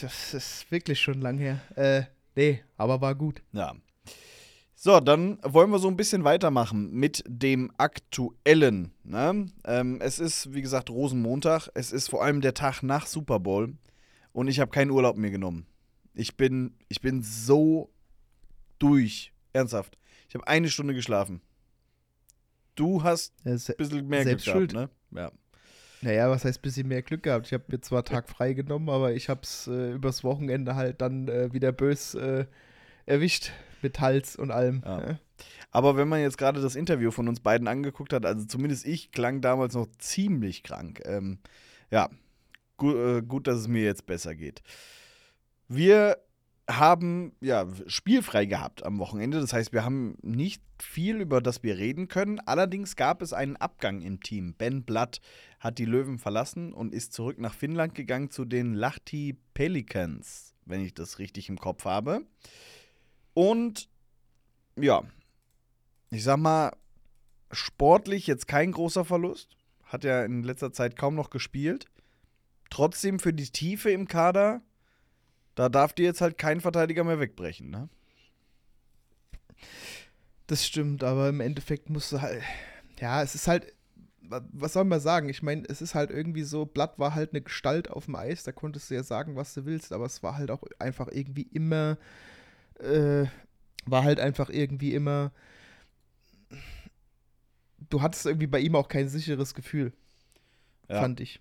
Das 0.00 0.34
ist 0.34 0.70
wirklich 0.70 1.00
schon 1.00 1.20
lang 1.20 1.36
her. 1.36 1.60
Äh, 1.74 2.04
nee, 2.36 2.62
aber 2.76 3.00
war 3.00 3.16
gut. 3.16 3.42
Ja. 3.50 3.74
So, 4.82 4.98
dann 4.98 5.38
wollen 5.42 5.68
wir 5.68 5.78
so 5.78 5.88
ein 5.88 5.96
bisschen 5.98 6.24
weitermachen 6.24 6.90
mit 6.90 7.22
dem 7.26 7.70
Aktuellen. 7.76 8.94
Ne? 9.04 9.44
Ähm, 9.66 10.00
es 10.00 10.18
ist, 10.18 10.54
wie 10.54 10.62
gesagt, 10.62 10.88
Rosenmontag. 10.88 11.68
Es 11.74 11.92
ist 11.92 12.08
vor 12.08 12.24
allem 12.24 12.40
der 12.40 12.54
Tag 12.54 12.82
nach 12.82 13.04
Super 13.06 13.40
Bowl. 13.40 13.74
Und 14.32 14.48
ich 14.48 14.58
habe 14.58 14.70
keinen 14.70 14.90
Urlaub 14.90 15.18
mehr 15.18 15.30
genommen. 15.30 15.66
Ich 16.14 16.38
bin, 16.38 16.72
ich 16.88 17.02
bin 17.02 17.22
so 17.22 17.90
durch. 18.78 19.34
Ernsthaft. 19.52 19.98
Ich 20.30 20.34
habe 20.34 20.46
eine 20.46 20.70
Stunde 20.70 20.94
geschlafen. 20.94 21.42
Du 22.74 23.02
hast 23.02 23.34
ein 23.44 23.60
bisschen 23.76 24.08
mehr 24.08 24.24
Glück 24.24 24.42
gehabt, 24.42 24.56
schuld. 24.56 24.72
ne? 24.72 24.88
Ja. 25.10 25.30
Naja, 26.00 26.30
was 26.30 26.46
heißt 26.46 26.62
bisschen 26.62 26.88
mehr 26.88 27.02
Glück 27.02 27.24
gehabt? 27.24 27.48
Ich 27.48 27.52
habe 27.52 27.64
mir 27.68 27.82
zwar 27.82 28.02
Tag 28.02 28.30
frei 28.30 28.54
genommen, 28.54 28.88
aber 28.88 29.12
ich 29.12 29.28
habe 29.28 29.42
es 29.42 29.66
äh, 29.66 29.92
übers 29.92 30.24
Wochenende 30.24 30.74
halt 30.74 31.02
dann 31.02 31.28
äh, 31.28 31.52
wieder 31.52 31.70
bös 31.70 32.14
äh, 32.14 32.46
erwischt 33.04 33.52
mit 33.82 34.00
Hals 34.00 34.36
und 34.36 34.50
allem. 34.50 34.82
Ja. 34.84 35.18
Aber 35.70 35.96
wenn 35.96 36.08
man 36.08 36.20
jetzt 36.20 36.38
gerade 36.38 36.60
das 36.60 36.74
Interview 36.74 37.10
von 37.10 37.28
uns 37.28 37.40
beiden 37.40 37.68
angeguckt 37.68 38.12
hat, 38.12 38.26
also 38.26 38.44
zumindest 38.44 38.86
ich 38.86 39.12
klang 39.12 39.40
damals 39.40 39.74
noch 39.74 39.86
ziemlich 39.98 40.62
krank. 40.62 41.00
Ähm, 41.04 41.38
ja, 41.90 42.08
gu 42.76 42.92
äh, 42.92 43.22
gut, 43.22 43.46
dass 43.46 43.58
es 43.58 43.68
mir 43.68 43.84
jetzt 43.84 44.06
besser 44.06 44.34
geht. 44.34 44.62
Wir 45.68 46.16
haben 46.78 47.32
ja 47.40 47.66
spielfrei 47.86 48.46
gehabt 48.46 48.84
am 48.84 48.98
Wochenende. 48.98 49.40
Das 49.40 49.52
heißt, 49.52 49.72
wir 49.72 49.84
haben 49.84 50.16
nicht 50.22 50.62
viel, 50.80 51.20
über 51.20 51.40
das 51.40 51.62
wir 51.62 51.78
reden 51.78 52.08
können. 52.08 52.40
Allerdings 52.40 52.96
gab 52.96 53.22
es 53.22 53.32
einen 53.32 53.56
Abgang 53.56 54.00
im 54.00 54.20
Team. 54.20 54.54
Ben 54.54 54.82
Blatt 54.82 55.20
hat 55.58 55.78
die 55.78 55.84
Löwen 55.84 56.18
verlassen 56.18 56.72
und 56.72 56.94
ist 56.94 57.12
zurück 57.12 57.38
nach 57.38 57.54
Finnland 57.54 57.94
gegangen 57.94 58.30
zu 58.30 58.44
den 58.44 58.74
Lahti 58.74 59.36
Pelicans, 59.54 60.54
wenn 60.64 60.84
ich 60.84 60.94
das 60.94 61.18
richtig 61.18 61.48
im 61.48 61.58
Kopf 61.58 61.84
habe. 61.84 62.22
Und 63.34 63.88
ja, 64.76 65.02
ich 66.10 66.24
sag 66.24 66.38
mal, 66.38 66.72
sportlich 67.52 68.26
jetzt 68.26 68.48
kein 68.48 68.72
großer 68.72 69.04
Verlust. 69.04 69.56
Hat 69.84 70.04
ja 70.04 70.24
in 70.24 70.42
letzter 70.42 70.72
Zeit 70.72 70.96
kaum 70.96 71.14
noch 71.14 71.30
gespielt. 71.30 71.86
Trotzdem 72.70 73.18
für 73.18 73.32
die 73.32 73.50
Tiefe 73.50 73.90
im 73.90 74.06
Kader, 74.06 74.62
da 75.56 75.68
darf 75.68 75.92
dir 75.92 76.04
jetzt 76.04 76.20
halt 76.20 76.38
kein 76.38 76.60
Verteidiger 76.60 77.02
mehr 77.04 77.18
wegbrechen, 77.20 77.70
ne? 77.70 77.88
Das 80.46 80.66
stimmt, 80.66 81.04
aber 81.04 81.28
im 81.28 81.40
Endeffekt 81.40 81.90
musst 81.90 82.12
du 82.12 82.20
halt. 82.20 82.42
Ja, 83.00 83.22
es 83.22 83.34
ist 83.34 83.46
halt. 83.46 83.72
wa- 84.22 84.44
Was 84.52 84.72
soll 84.72 84.84
man 84.84 85.00
sagen? 85.00 85.28
Ich 85.28 85.42
meine, 85.42 85.64
es 85.68 85.80
ist 85.82 85.94
halt 85.94 86.10
irgendwie 86.10 86.42
so, 86.42 86.66
Blatt 86.66 86.98
war 86.98 87.14
halt 87.14 87.30
eine 87.32 87.40
Gestalt 87.42 87.90
auf 87.90 88.06
dem 88.06 88.16
Eis, 88.16 88.42
da 88.42 88.52
konntest 88.52 88.90
du 88.90 88.94
ja 88.94 89.02
sagen, 89.02 89.36
was 89.36 89.54
du 89.54 89.64
willst, 89.64 89.92
aber 89.92 90.06
es 90.06 90.22
war 90.22 90.36
halt 90.36 90.50
auch 90.50 90.62
einfach 90.78 91.08
irgendwie 91.10 91.48
immer. 91.52 91.98
Äh, 92.82 93.26
war 93.86 94.04
halt 94.04 94.20
einfach 94.20 94.50
irgendwie 94.50 94.94
immer. 94.94 95.32
Du 97.88 98.02
hattest 98.02 98.26
irgendwie 98.26 98.46
bei 98.46 98.60
ihm 98.60 98.76
auch 98.76 98.88
kein 98.88 99.08
sicheres 99.08 99.54
Gefühl, 99.54 99.92
Ja. 100.88 101.00
fand 101.00 101.20
ich. 101.20 101.40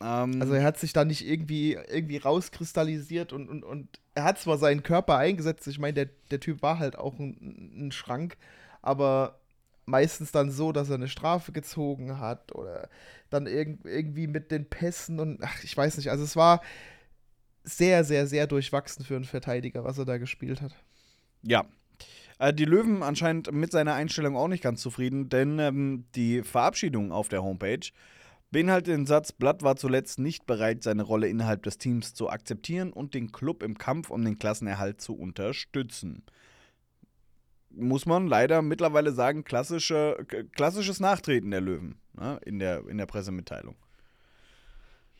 Ähm, 0.00 0.40
Also 0.40 0.54
er 0.54 0.64
hat 0.64 0.78
sich 0.78 0.92
da 0.92 1.04
nicht 1.04 1.26
irgendwie, 1.26 1.72
irgendwie 1.72 2.16
rauskristallisiert 2.18 3.32
und, 3.32 3.48
und, 3.48 3.64
und 3.64 3.88
er 4.14 4.24
hat 4.24 4.38
zwar 4.38 4.58
seinen 4.58 4.82
Körper 4.82 5.16
eingesetzt, 5.16 5.66
ich 5.66 5.78
meine, 5.78 5.94
der, 5.94 6.08
der 6.30 6.40
Typ 6.40 6.62
war 6.62 6.78
halt 6.78 6.96
auch 6.98 7.18
ein, 7.18 7.86
ein 7.88 7.92
Schrank, 7.92 8.36
aber 8.82 9.38
meistens 9.86 10.32
dann 10.32 10.50
so, 10.50 10.72
dass 10.72 10.88
er 10.88 10.94
eine 10.96 11.08
Strafe 11.08 11.52
gezogen 11.52 12.18
hat 12.18 12.54
oder 12.54 12.88
dann 13.30 13.46
irg 13.46 13.78
irgendwie 13.84 14.26
mit 14.26 14.50
den 14.50 14.68
Pässen 14.68 15.20
und 15.20 15.42
ach, 15.42 15.64
ich 15.64 15.76
weiß 15.76 15.96
nicht, 15.96 16.10
also 16.10 16.24
es 16.24 16.36
war 16.36 16.62
sehr, 17.76 18.04
sehr, 18.04 18.26
sehr 18.26 18.46
durchwachsen 18.46 19.04
für 19.04 19.16
einen 19.16 19.24
Verteidiger, 19.24 19.84
was 19.84 19.98
er 19.98 20.04
da 20.04 20.18
gespielt 20.18 20.60
hat. 20.60 20.74
Ja. 21.42 21.64
Äh, 22.38 22.52
die 22.54 22.64
Löwen 22.64 23.02
anscheinend 23.02 23.52
mit 23.52 23.72
seiner 23.72 23.94
Einstellung 23.94 24.36
auch 24.36 24.48
nicht 24.48 24.62
ganz 24.62 24.80
zufrieden, 24.80 25.28
denn 25.28 25.58
ähm, 25.58 26.04
die 26.14 26.42
Verabschiedung 26.42 27.12
auf 27.12 27.28
der 27.28 27.42
Homepage 27.42 27.90
beinhaltet 28.50 28.94
den 28.94 29.06
Satz, 29.06 29.32
Blatt 29.32 29.62
war 29.62 29.76
zuletzt 29.76 30.18
nicht 30.18 30.46
bereit, 30.46 30.82
seine 30.82 31.02
Rolle 31.02 31.28
innerhalb 31.28 31.62
des 31.62 31.78
Teams 31.78 32.14
zu 32.14 32.30
akzeptieren 32.30 32.92
und 32.92 33.14
den 33.14 33.30
Club 33.32 33.62
im 33.62 33.78
Kampf 33.78 34.10
um 34.10 34.24
den 34.24 34.38
Klassenerhalt 34.38 35.00
zu 35.00 35.14
unterstützen. 35.14 36.24
Muss 37.70 38.06
man 38.06 38.26
leider 38.26 38.62
mittlerweile 38.62 39.12
sagen, 39.12 39.44
klassische, 39.44 40.16
klassisches 40.56 40.98
Nachtreten 40.98 41.52
der 41.52 41.60
Löwen 41.60 42.00
ne, 42.14 42.40
in, 42.44 42.58
der, 42.58 42.86
in 42.88 42.98
der 42.98 43.06
Pressemitteilung. 43.06 43.76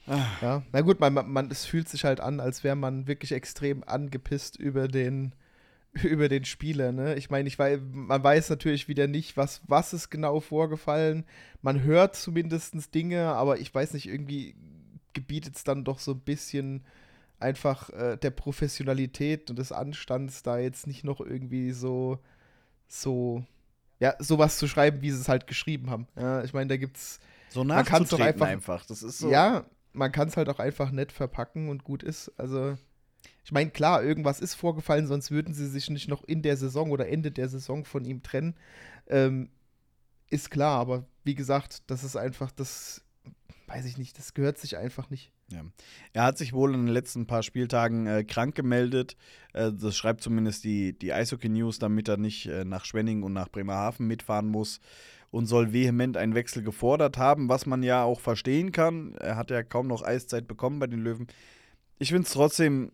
Ja, 0.06 0.62
na 0.72 0.80
gut, 0.80 0.98
man, 0.98 1.14
man, 1.14 1.30
man, 1.30 1.50
es 1.50 1.64
fühlt 1.64 1.88
sich 1.88 2.04
halt 2.04 2.20
an, 2.20 2.40
als 2.40 2.64
wäre 2.64 2.74
man 2.76 3.06
wirklich 3.06 3.32
extrem 3.32 3.84
angepisst 3.86 4.56
über 4.56 4.88
den, 4.88 5.34
über 6.02 6.28
den 6.28 6.44
Spieler, 6.44 6.90
ne? 6.92 7.14
Ich 7.14 7.30
meine, 7.30 7.46
ich 7.48 7.58
weiß, 7.58 7.80
man 7.92 8.22
weiß 8.22 8.50
natürlich 8.50 8.88
wieder 8.88 9.06
nicht, 9.06 9.36
was, 9.36 9.60
was 9.68 9.92
ist 9.92 10.10
genau 10.10 10.40
vorgefallen. 10.40 11.24
Man 11.62 11.82
hört 11.82 12.16
zumindest 12.16 12.94
Dinge, 12.94 13.26
aber 13.28 13.58
ich 13.60 13.72
weiß 13.74 13.92
nicht, 13.92 14.08
irgendwie 14.08 14.56
gebietet 15.12 15.56
es 15.56 15.64
dann 15.64 15.84
doch 15.84 15.98
so 15.98 16.12
ein 16.12 16.20
bisschen 16.20 16.82
einfach 17.38 17.90
äh, 17.90 18.16
der 18.16 18.30
Professionalität 18.30 19.48
und 19.50 19.58
des 19.58 19.72
Anstands, 19.72 20.42
da 20.42 20.58
jetzt 20.58 20.86
nicht 20.86 21.04
noch 21.04 21.20
irgendwie 21.20 21.70
so, 21.72 22.18
so, 22.88 23.44
ja, 23.98 24.14
sowas 24.18 24.58
zu 24.58 24.66
schreiben, 24.68 25.02
wie 25.02 25.10
sie 25.10 25.20
es 25.20 25.28
halt 25.28 25.46
geschrieben 25.46 25.90
haben. 25.90 26.06
Ja, 26.16 26.42
ich 26.44 26.52
meine, 26.52 26.68
da 26.68 26.76
gibt's 26.76 27.18
So 27.48 27.64
Man 27.64 27.84
kann's 27.84 28.10
doch 28.10 28.18
nachzutreten 28.18 28.42
einfach- 28.42 28.46
einfach. 28.46 28.86
Das 28.86 29.02
ist 29.02 29.18
so. 29.18 29.30
ja, 29.30 29.64
man 29.92 30.12
kann 30.12 30.28
es 30.28 30.36
halt 30.36 30.48
auch 30.48 30.58
einfach 30.58 30.90
nett 30.90 31.12
verpacken 31.12 31.68
und 31.68 31.84
gut 31.84 32.02
ist. 32.02 32.32
Also, 32.36 32.76
ich 33.44 33.52
meine, 33.52 33.70
klar, 33.70 34.02
irgendwas 34.02 34.40
ist 34.40 34.54
vorgefallen, 34.54 35.06
sonst 35.06 35.30
würden 35.30 35.54
sie 35.54 35.68
sich 35.68 35.90
nicht 35.90 36.08
noch 36.08 36.24
in 36.24 36.42
der 36.42 36.56
Saison 36.56 36.90
oder 36.90 37.08
Ende 37.08 37.30
der 37.30 37.48
Saison 37.48 37.84
von 37.84 38.04
ihm 38.04 38.22
trennen. 38.22 38.54
Ähm, 39.08 39.50
ist 40.28 40.50
klar, 40.50 40.78
aber 40.78 41.04
wie 41.24 41.34
gesagt, 41.34 41.82
das 41.88 42.04
ist 42.04 42.16
einfach, 42.16 42.50
das 42.52 43.02
weiß 43.66 43.84
ich 43.84 43.98
nicht, 43.98 44.18
das 44.18 44.34
gehört 44.34 44.58
sich 44.58 44.76
einfach 44.76 45.10
nicht. 45.10 45.32
Ja. 45.48 45.64
Er 46.12 46.24
hat 46.24 46.38
sich 46.38 46.52
wohl 46.52 46.74
in 46.74 46.86
den 46.86 46.94
letzten 46.94 47.26
paar 47.26 47.42
Spieltagen 47.42 48.06
äh, 48.06 48.24
krank 48.24 48.54
gemeldet. 48.54 49.16
Äh, 49.52 49.72
das 49.72 49.96
schreibt 49.96 50.22
zumindest 50.22 50.64
die, 50.64 50.96
die 50.96 51.12
Eishockey 51.12 51.48
News, 51.48 51.78
damit 51.78 52.08
er 52.08 52.16
nicht 52.16 52.46
äh, 52.46 52.64
nach 52.64 52.84
Schwenning 52.84 53.22
und 53.22 53.32
nach 53.32 53.48
Bremerhaven 53.48 54.06
mitfahren 54.06 54.46
muss 54.46 54.80
und 55.30 55.46
soll 55.46 55.72
vehement 55.72 56.16
einen 56.16 56.34
Wechsel 56.34 56.62
gefordert 56.62 57.16
haben, 57.18 57.48
was 57.48 57.66
man 57.66 57.82
ja 57.82 58.02
auch 58.02 58.20
verstehen 58.20 58.72
kann. 58.72 59.14
Er 59.20 59.36
hat 59.36 59.50
ja 59.50 59.62
kaum 59.62 59.86
noch 59.86 60.02
Eiszeit 60.02 60.48
bekommen 60.48 60.78
bei 60.78 60.86
den 60.86 61.00
Löwen. 61.00 61.26
Ich 61.98 62.08
finde 62.10 62.26
es 62.26 62.32
trotzdem, 62.32 62.90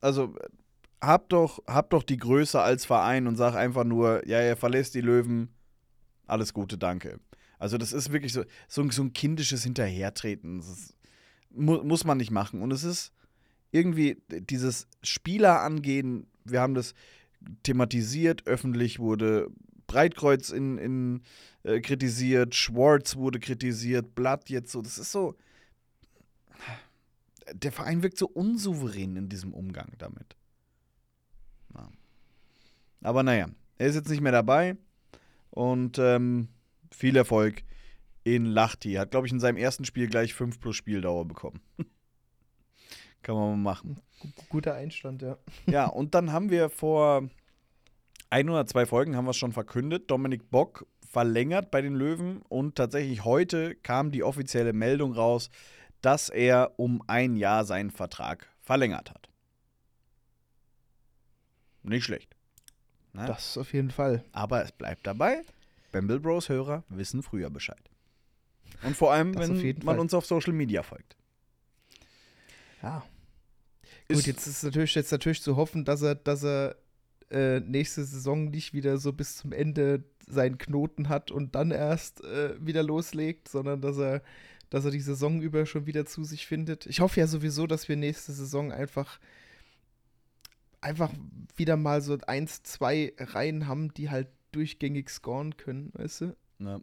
also 0.00 0.34
hab 1.02 1.28
doch, 1.28 1.62
hab 1.66 1.90
doch 1.90 2.02
die 2.02 2.16
Größe 2.16 2.60
als 2.60 2.84
Verein 2.86 3.26
und 3.26 3.36
sag 3.36 3.54
einfach 3.54 3.84
nur, 3.84 4.26
ja, 4.26 4.38
er 4.38 4.56
verlässt 4.56 4.94
die 4.94 5.02
Löwen, 5.02 5.50
alles 6.26 6.54
Gute, 6.54 6.78
danke. 6.78 7.20
Also 7.58 7.76
das 7.78 7.92
ist 7.92 8.12
wirklich 8.12 8.32
so, 8.32 8.44
so, 8.68 8.82
ein- 8.82 8.90
so 8.90 9.02
ein 9.02 9.12
kindisches 9.12 9.62
Hinterhertreten. 9.64 10.60
Ist, 10.60 10.94
mu 11.50 11.82
muss 11.82 12.04
man 12.04 12.16
nicht 12.18 12.30
machen. 12.30 12.62
Und 12.62 12.72
es 12.72 12.84
ist 12.84 13.12
irgendwie 13.72 14.22
dieses 14.28 14.86
Spieler 15.02 15.60
angehen, 15.60 16.26
wir 16.44 16.60
haben 16.60 16.74
das 16.74 16.94
thematisiert, 17.62 18.46
öffentlich 18.46 18.98
wurde 18.98 19.48
Breitkreuz 19.86 20.50
in, 20.50 20.78
in, 20.78 21.22
äh, 21.64 21.80
kritisiert, 21.80 22.54
Schwartz 22.54 23.16
wurde 23.16 23.40
kritisiert, 23.40 24.14
Blatt 24.14 24.48
jetzt 24.50 24.70
so. 24.72 24.80
Das 24.82 24.98
ist 24.98 25.10
so. 25.12 25.34
Der 27.52 27.72
Verein 27.72 28.02
wirkt 28.02 28.16
so 28.18 28.26
unsouverän 28.26 29.16
in 29.16 29.28
diesem 29.28 29.52
Umgang 29.52 29.92
damit. 29.98 30.36
Ja. 31.74 31.90
Aber 33.02 33.22
naja, 33.22 33.48
er 33.76 33.86
ist 33.86 33.96
jetzt 33.96 34.08
nicht 34.08 34.22
mehr 34.22 34.32
dabei 34.32 34.76
und 35.50 35.98
ähm, 35.98 36.48
viel 36.90 37.16
Erfolg 37.16 37.62
in 38.22 38.46
Lahti. 38.46 38.94
Hat, 38.94 39.10
glaube 39.10 39.26
ich, 39.26 39.32
in 39.32 39.40
seinem 39.40 39.58
ersten 39.58 39.84
Spiel 39.84 40.06
gleich 40.08 40.32
5 40.32 40.58
plus 40.58 40.76
Spieldauer 40.76 41.26
bekommen. 41.26 41.60
Kann 43.22 43.34
man 43.34 43.50
mal 43.50 43.72
machen. 43.72 44.00
Gu- 44.20 44.28
Guter 44.48 44.74
Einstand, 44.74 45.20
ja. 45.20 45.36
Ja, 45.66 45.86
und 45.86 46.14
dann 46.14 46.32
haben 46.32 46.50
wir 46.50 46.70
vor 46.70 47.28
ein 48.30 48.48
oder 48.48 48.66
zwei 48.66 48.86
Folgen 48.86 49.16
haben 49.16 49.26
wir 49.26 49.30
es 49.32 49.36
schon 49.36 49.52
verkündet. 49.52 50.10
Dominik 50.10 50.50
Bock 50.50 50.86
verlängert 51.14 51.70
bei 51.70 51.80
den 51.80 51.94
Löwen 51.94 52.42
und 52.48 52.74
tatsächlich 52.74 53.24
heute 53.24 53.76
kam 53.76 54.10
die 54.10 54.24
offizielle 54.24 54.72
Meldung 54.72 55.12
raus, 55.12 55.48
dass 56.02 56.28
er 56.28 56.72
um 56.76 57.02
ein 57.06 57.36
Jahr 57.36 57.64
seinen 57.64 57.90
Vertrag 57.92 58.48
verlängert 58.60 59.10
hat. 59.10 59.28
Nicht 61.82 62.04
schlecht. 62.04 62.34
Ne? 63.12 63.26
Das 63.26 63.56
auf 63.56 63.72
jeden 63.72 63.90
Fall. 63.90 64.24
Aber 64.32 64.64
es 64.64 64.72
bleibt 64.72 65.06
dabei. 65.06 65.42
Bamble 65.92 66.18
Bros 66.18 66.48
Hörer 66.48 66.82
wissen 66.88 67.22
früher 67.22 67.48
Bescheid. 67.48 67.90
Und 68.82 68.96
vor 68.96 69.12
allem, 69.12 69.32
Das 69.34 69.48
wenn 69.48 69.62
man 69.78 69.82
Fall. 69.82 69.98
uns 70.00 70.14
auf 70.14 70.26
Social 70.26 70.52
Media 70.52 70.82
folgt. 70.82 71.16
Ja. 72.82 73.04
Ist- 74.08 74.16
Gut, 74.18 74.26
jetzt 74.26 74.46
ist 74.48 74.64
natürlich, 74.64 74.94
jetzt 74.96 75.12
natürlich 75.12 75.42
zu 75.42 75.56
hoffen, 75.56 75.84
dass 75.84 76.02
er, 76.02 76.16
dass 76.16 76.42
er 76.44 76.76
äh, 77.30 77.60
nächste 77.60 78.04
Saison 78.04 78.50
nicht 78.50 78.72
wieder 78.74 78.98
so 78.98 79.12
bis 79.12 79.36
zum 79.36 79.52
Ende 79.52 80.02
seinen 80.26 80.58
Knoten 80.58 81.08
hat 81.08 81.30
und 81.30 81.54
dann 81.54 81.70
erst 81.70 82.22
äh, 82.24 82.54
wieder 82.64 82.82
loslegt, 82.82 83.48
sondern 83.48 83.80
dass 83.80 83.98
er, 83.98 84.22
dass 84.70 84.84
er 84.84 84.90
die 84.90 85.00
Saison 85.00 85.40
über 85.40 85.66
schon 85.66 85.86
wieder 85.86 86.06
zu 86.06 86.24
sich 86.24 86.46
findet. 86.46 86.86
Ich 86.86 87.00
hoffe 87.00 87.20
ja 87.20 87.26
sowieso, 87.26 87.66
dass 87.66 87.88
wir 87.88 87.96
nächste 87.96 88.32
Saison 88.32 88.72
einfach 88.72 89.18
einfach 90.84 91.10
wieder 91.56 91.76
mal 91.76 92.02
so 92.02 92.18
eins, 92.26 92.62
zwei 92.62 93.14
Reihen 93.18 93.66
haben, 93.66 93.94
die 93.94 94.10
halt 94.10 94.28
durchgängig 94.52 95.08
scoren 95.08 95.56
können, 95.56 95.90
weißt 95.94 96.20
du? 96.20 96.36
Ja. 96.58 96.80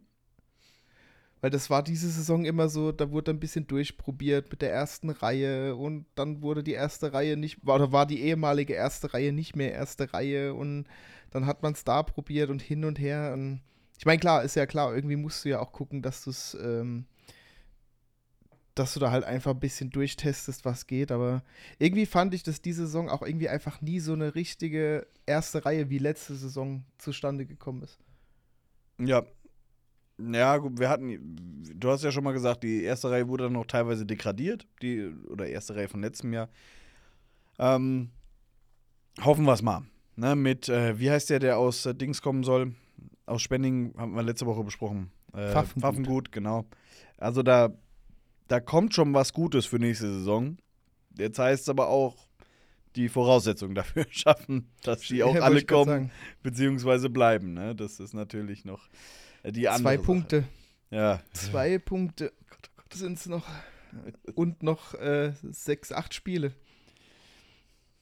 Weil 1.42 1.50
das 1.50 1.70
war 1.70 1.82
diese 1.82 2.08
Saison 2.08 2.44
immer 2.44 2.68
so, 2.68 2.92
da 2.92 3.10
wurde 3.10 3.32
ein 3.32 3.40
bisschen 3.40 3.66
durchprobiert 3.66 4.48
mit 4.52 4.62
der 4.62 4.72
ersten 4.72 5.10
Reihe 5.10 5.74
und 5.74 6.06
dann 6.14 6.40
wurde 6.40 6.62
die 6.62 6.72
erste 6.72 7.12
Reihe 7.12 7.36
nicht, 7.36 7.66
oder 7.66 7.90
war 7.90 8.06
die 8.06 8.22
ehemalige 8.22 8.74
erste 8.74 9.12
Reihe 9.12 9.32
nicht 9.32 9.56
mehr 9.56 9.72
erste 9.72 10.14
Reihe 10.14 10.54
und 10.54 10.86
dann 11.30 11.46
hat 11.46 11.64
man 11.64 11.72
es 11.72 11.82
da 11.82 12.04
probiert 12.04 12.48
und 12.48 12.62
hin 12.62 12.84
und 12.84 13.00
her. 13.00 13.32
Und 13.34 13.60
ich 13.98 14.06
meine, 14.06 14.20
klar, 14.20 14.44
ist 14.44 14.54
ja 14.54 14.66
klar, 14.66 14.94
irgendwie 14.94 15.16
musst 15.16 15.44
du 15.44 15.48
ja 15.48 15.58
auch 15.58 15.72
gucken, 15.72 16.00
dass 16.00 16.22
du 16.22 16.30
es, 16.30 16.56
ähm, 16.62 17.06
dass 18.76 18.94
du 18.94 19.00
da 19.00 19.10
halt 19.10 19.24
einfach 19.24 19.50
ein 19.50 19.60
bisschen 19.60 19.90
durchtestest, 19.90 20.64
was 20.64 20.86
geht. 20.86 21.10
Aber 21.10 21.42
irgendwie 21.80 22.06
fand 22.06 22.34
ich, 22.34 22.44
dass 22.44 22.62
diese 22.62 22.86
Saison 22.86 23.08
auch 23.08 23.22
irgendwie 23.22 23.48
einfach 23.48 23.80
nie 23.80 23.98
so 23.98 24.12
eine 24.12 24.36
richtige 24.36 25.08
erste 25.26 25.64
Reihe 25.64 25.90
wie 25.90 25.98
letzte 25.98 26.36
Saison 26.36 26.84
zustande 26.98 27.46
gekommen 27.46 27.82
ist. 27.82 27.98
Ja. 28.98 29.24
Ja, 30.18 30.58
gut, 30.58 30.78
wir 30.78 30.88
hatten, 30.88 31.36
du 31.74 31.90
hast 31.90 32.04
ja 32.04 32.12
schon 32.12 32.24
mal 32.24 32.32
gesagt, 32.32 32.62
die 32.62 32.82
erste 32.82 33.10
Reihe 33.10 33.28
wurde 33.28 33.44
dann 33.44 33.54
noch 33.54 33.66
teilweise 33.66 34.06
degradiert, 34.06 34.66
die, 34.82 35.12
oder 35.28 35.46
erste 35.46 35.74
Reihe 35.74 35.88
von 35.88 36.00
letztem 36.00 36.32
Jahr. 36.32 36.48
Ähm, 37.58 38.10
hoffen 39.20 39.44
wir 39.44 39.52
es 39.52 39.62
mal. 39.62 39.82
Ne, 40.14 40.36
mit, 40.36 40.68
äh, 40.68 40.98
wie 40.98 41.10
heißt 41.10 41.30
der, 41.30 41.38
der 41.38 41.58
aus 41.58 41.86
äh, 41.86 41.94
Dings 41.94 42.20
kommen 42.20 42.44
soll? 42.44 42.74
Aus 43.24 43.40
Spenning, 43.40 43.94
haben 43.96 44.14
wir 44.14 44.22
letzte 44.22 44.46
Woche 44.46 44.62
besprochen. 44.62 45.10
Äh, 45.32 45.50
Pfaffengut. 45.52 45.80
Pfaffengut, 45.80 46.32
genau. 46.32 46.66
Also 47.16 47.42
da, 47.42 47.70
da 48.48 48.60
kommt 48.60 48.94
schon 48.94 49.14
was 49.14 49.32
Gutes 49.32 49.64
für 49.64 49.78
nächste 49.78 50.12
Saison. 50.12 50.58
Jetzt 51.16 51.38
heißt 51.38 51.62
es 51.62 51.68
aber 51.68 51.88
auch, 51.88 52.28
die 52.96 53.08
Voraussetzungen 53.08 53.74
dafür 53.74 54.04
schaffen, 54.10 54.68
dass 54.82 55.00
die 55.00 55.22
auch 55.22 55.34
Ja, 55.34 55.42
alle 55.42 55.64
kommen, 55.64 56.10
beziehungsweise 56.42 57.08
bleiben. 57.08 57.54
Ne? 57.54 57.74
Das 57.74 58.00
ist 58.00 58.12
natürlich 58.12 58.64
noch 58.64 58.88
die 59.44 59.68
andere 59.68 59.82
Zwei 59.82 59.96
Sache. 59.96 60.06
Punkte. 60.06 60.44
Ja. 60.90 61.20
Zwei 61.32 61.78
Punkte 61.78 62.32
sind 62.92 63.18
es 63.18 63.26
noch. 63.26 63.46
Und 64.34 64.62
noch 64.62 64.94
äh, 64.94 65.32
sechs, 65.42 65.92
acht 65.92 66.14
Spiele. 66.14 66.54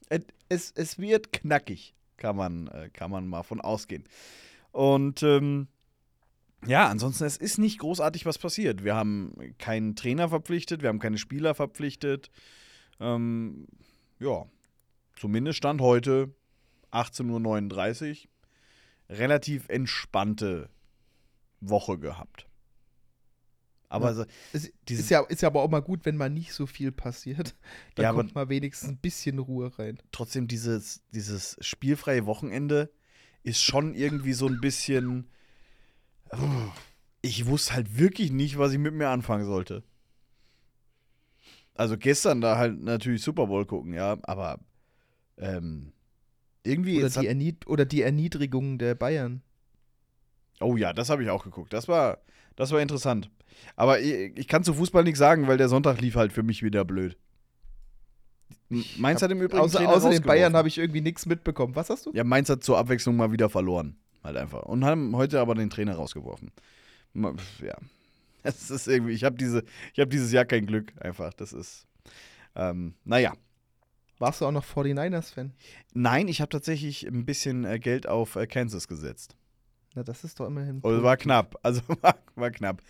Es, 0.08 0.22
es, 0.48 0.72
es 0.72 0.98
wird 0.98 1.32
knackig, 1.32 1.94
kann 2.16 2.36
man, 2.36 2.68
äh, 2.68 2.90
kann 2.92 3.10
man 3.10 3.26
mal 3.26 3.42
von 3.42 3.60
ausgehen. 3.60 4.04
Und 4.72 5.22
ähm, 5.22 5.68
ja, 6.66 6.88
ansonsten, 6.88 7.24
es 7.24 7.36
ist 7.36 7.58
nicht 7.58 7.78
großartig 7.78 8.26
was 8.26 8.38
passiert. 8.38 8.84
Wir 8.84 8.94
haben 8.94 9.34
keinen 9.58 9.96
Trainer 9.96 10.28
verpflichtet, 10.28 10.82
wir 10.82 10.90
haben 10.90 10.98
keine 10.98 11.18
Spieler 11.18 11.54
verpflichtet. 11.54 12.30
Ähm, 13.00 13.66
ja, 14.18 14.46
zumindest 15.16 15.58
stand 15.58 15.80
heute 15.80 16.34
18.39 16.92 18.10
Uhr. 18.10 19.16
Relativ 19.16 19.68
entspannte 19.68 20.68
Woche 21.60 21.98
gehabt. 21.98 22.48
Aber 23.88 24.06
Ja. 24.06 24.08
also, 24.08 24.24
Es 24.52 24.70
ist, 24.88 25.10
ja, 25.10 25.20
ist 25.26 25.42
ja 25.42 25.48
aber 25.48 25.62
auch 25.62 25.70
mal 25.70 25.80
gut, 25.82 26.04
wenn 26.04 26.16
mal 26.16 26.30
nicht 26.30 26.52
so 26.52 26.66
viel 26.66 26.92
passiert. 26.92 27.56
Da 27.94 28.02
Ja, 28.02 28.12
kommt 28.12 28.34
mal 28.34 28.48
wenigstens 28.48 28.90
ein 28.90 28.98
bisschen 28.98 29.38
Ruhe 29.38 29.76
rein. 29.78 30.00
trotzdem 30.12 30.48
dieses, 30.48 31.02
dieses 31.12 31.56
spielfreie 31.60 32.26
Wochenende 32.26 32.90
ist 33.42 33.62
schon 33.62 33.94
irgendwie 33.94 34.32
so 34.32 34.46
ein 34.46 34.60
bisschen. 34.60 35.30
Ich 37.22 37.46
wusste 37.46 37.74
halt 37.74 37.98
wirklich 37.98 38.30
nicht, 38.32 38.58
was 38.58 38.72
ich 38.72 38.78
mit 38.78 38.94
mir 38.94 39.08
anfangen 39.08 39.44
sollte. 39.44 39.84
Also 41.74 41.96
gestern 41.96 42.40
da 42.40 42.58
halt 42.58 42.80
natürlich 42.80 43.22
Super 43.22 43.46
Bowl 43.46 43.64
gucken, 43.66 43.94
ja, 43.94 44.18
aber 44.22 44.58
ähm, 45.38 45.92
irgendwie 46.64 46.98
Oder 46.98 47.10
die, 47.10 47.16
hat, 47.16 47.26
Ernied 47.26 47.66
oder 47.66 47.84
die 47.84 48.02
Erniedrigung 48.02 48.78
der 48.78 48.94
Bayern. 48.94 49.42
Oh 50.60 50.76
ja, 50.76 50.92
das 50.92 51.10
habe 51.10 51.22
ich 51.22 51.30
auch 51.30 51.44
geguckt. 51.44 51.72
Das 51.72 51.88
war, 51.88 52.18
das 52.56 52.70
war 52.70 52.80
interessant. 52.80 53.30
Aber 53.76 54.00
ich, 54.00 54.36
ich 54.36 54.48
kann 54.48 54.64
zu 54.64 54.74
Fußball 54.74 55.04
nichts 55.04 55.18
sagen, 55.18 55.48
weil 55.48 55.56
der 55.56 55.68
Sonntag 55.68 56.00
lief 56.00 56.14
halt 56.14 56.32
für 56.32 56.42
mich 56.42 56.62
wieder 56.62 56.84
blöd. 56.84 57.16
Mainz 58.98 59.20
hat 59.20 59.30
im 59.32 59.42
Übrigen 59.42 59.62
Außer, 59.62 59.88
außer 59.88 60.10
den 60.10 60.22
Bayern 60.22 60.54
habe 60.54 60.68
ich 60.68 60.78
irgendwie 60.78 61.00
nichts 61.00 61.26
mitbekommen. 61.26 61.74
Was 61.74 61.90
hast 61.90 62.06
du? 62.06 62.12
Ja, 62.12 62.22
Mainz 62.22 62.48
hat 62.48 62.62
zur 62.62 62.78
Abwechslung 62.78 63.16
mal 63.16 63.32
wieder 63.32 63.50
verloren. 63.50 63.96
Halt 64.22 64.36
einfach. 64.36 64.62
Und 64.62 64.84
haben 64.84 65.16
heute 65.16 65.40
aber 65.40 65.54
den 65.54 65.70
Trainer 65.70 65.94
rausgeworfen. 65.94 66.52
Ja. 67.14 67.76
Es 68.42 68.70
ist 68.70 68.88
irgendwie, 68.88 69.12
ich 69.12 69.24
habe 69.24 69.36
diese, 69.36 69.64
ich 69.92 70.00
habe 70.00 70.08
dieses 70.08 70.32
Jahr 70.32 70.46
kein 70.46 70.64
Glück, 70.64 70.94
einfach. 70.98 71.34
Das 71.34 71.52
ist. 71.52 71.86
Ähm, 72.54 72.94
naja. 73.04 73.34
Warst 74.18 74.40
du 74.40 74.46
auch 74.46 74.50
noch 74.50 74.64
49ers-Fan? 74.64 75.52
Nein, 75.92 76.26
ich 76.26 76.40
habe 76.40 76.48
tatsächlich 76.48 77.06
ein 77.06 77.26
bisschen 77.26 77.64
äh, 77.64 77.78
Geld 77.78 78.06
auf 78.06 78.36
äh, 78.36 78.46
Kansas 78.46 78.88
gesetzt. 78.88 79.36
Na, 79.94 80.02
das 80.04 80.22
ist 80.24 80.38
doch 80.38 80.46
immerhin. 80.46 80.80
Also 80.84 81.02
war 81.02 81.16
knapp. 81.16 81.58
Also 81.62 81.82
war, 82.02 82.16
war 82.36 82.50
knapp. 82.50 82.82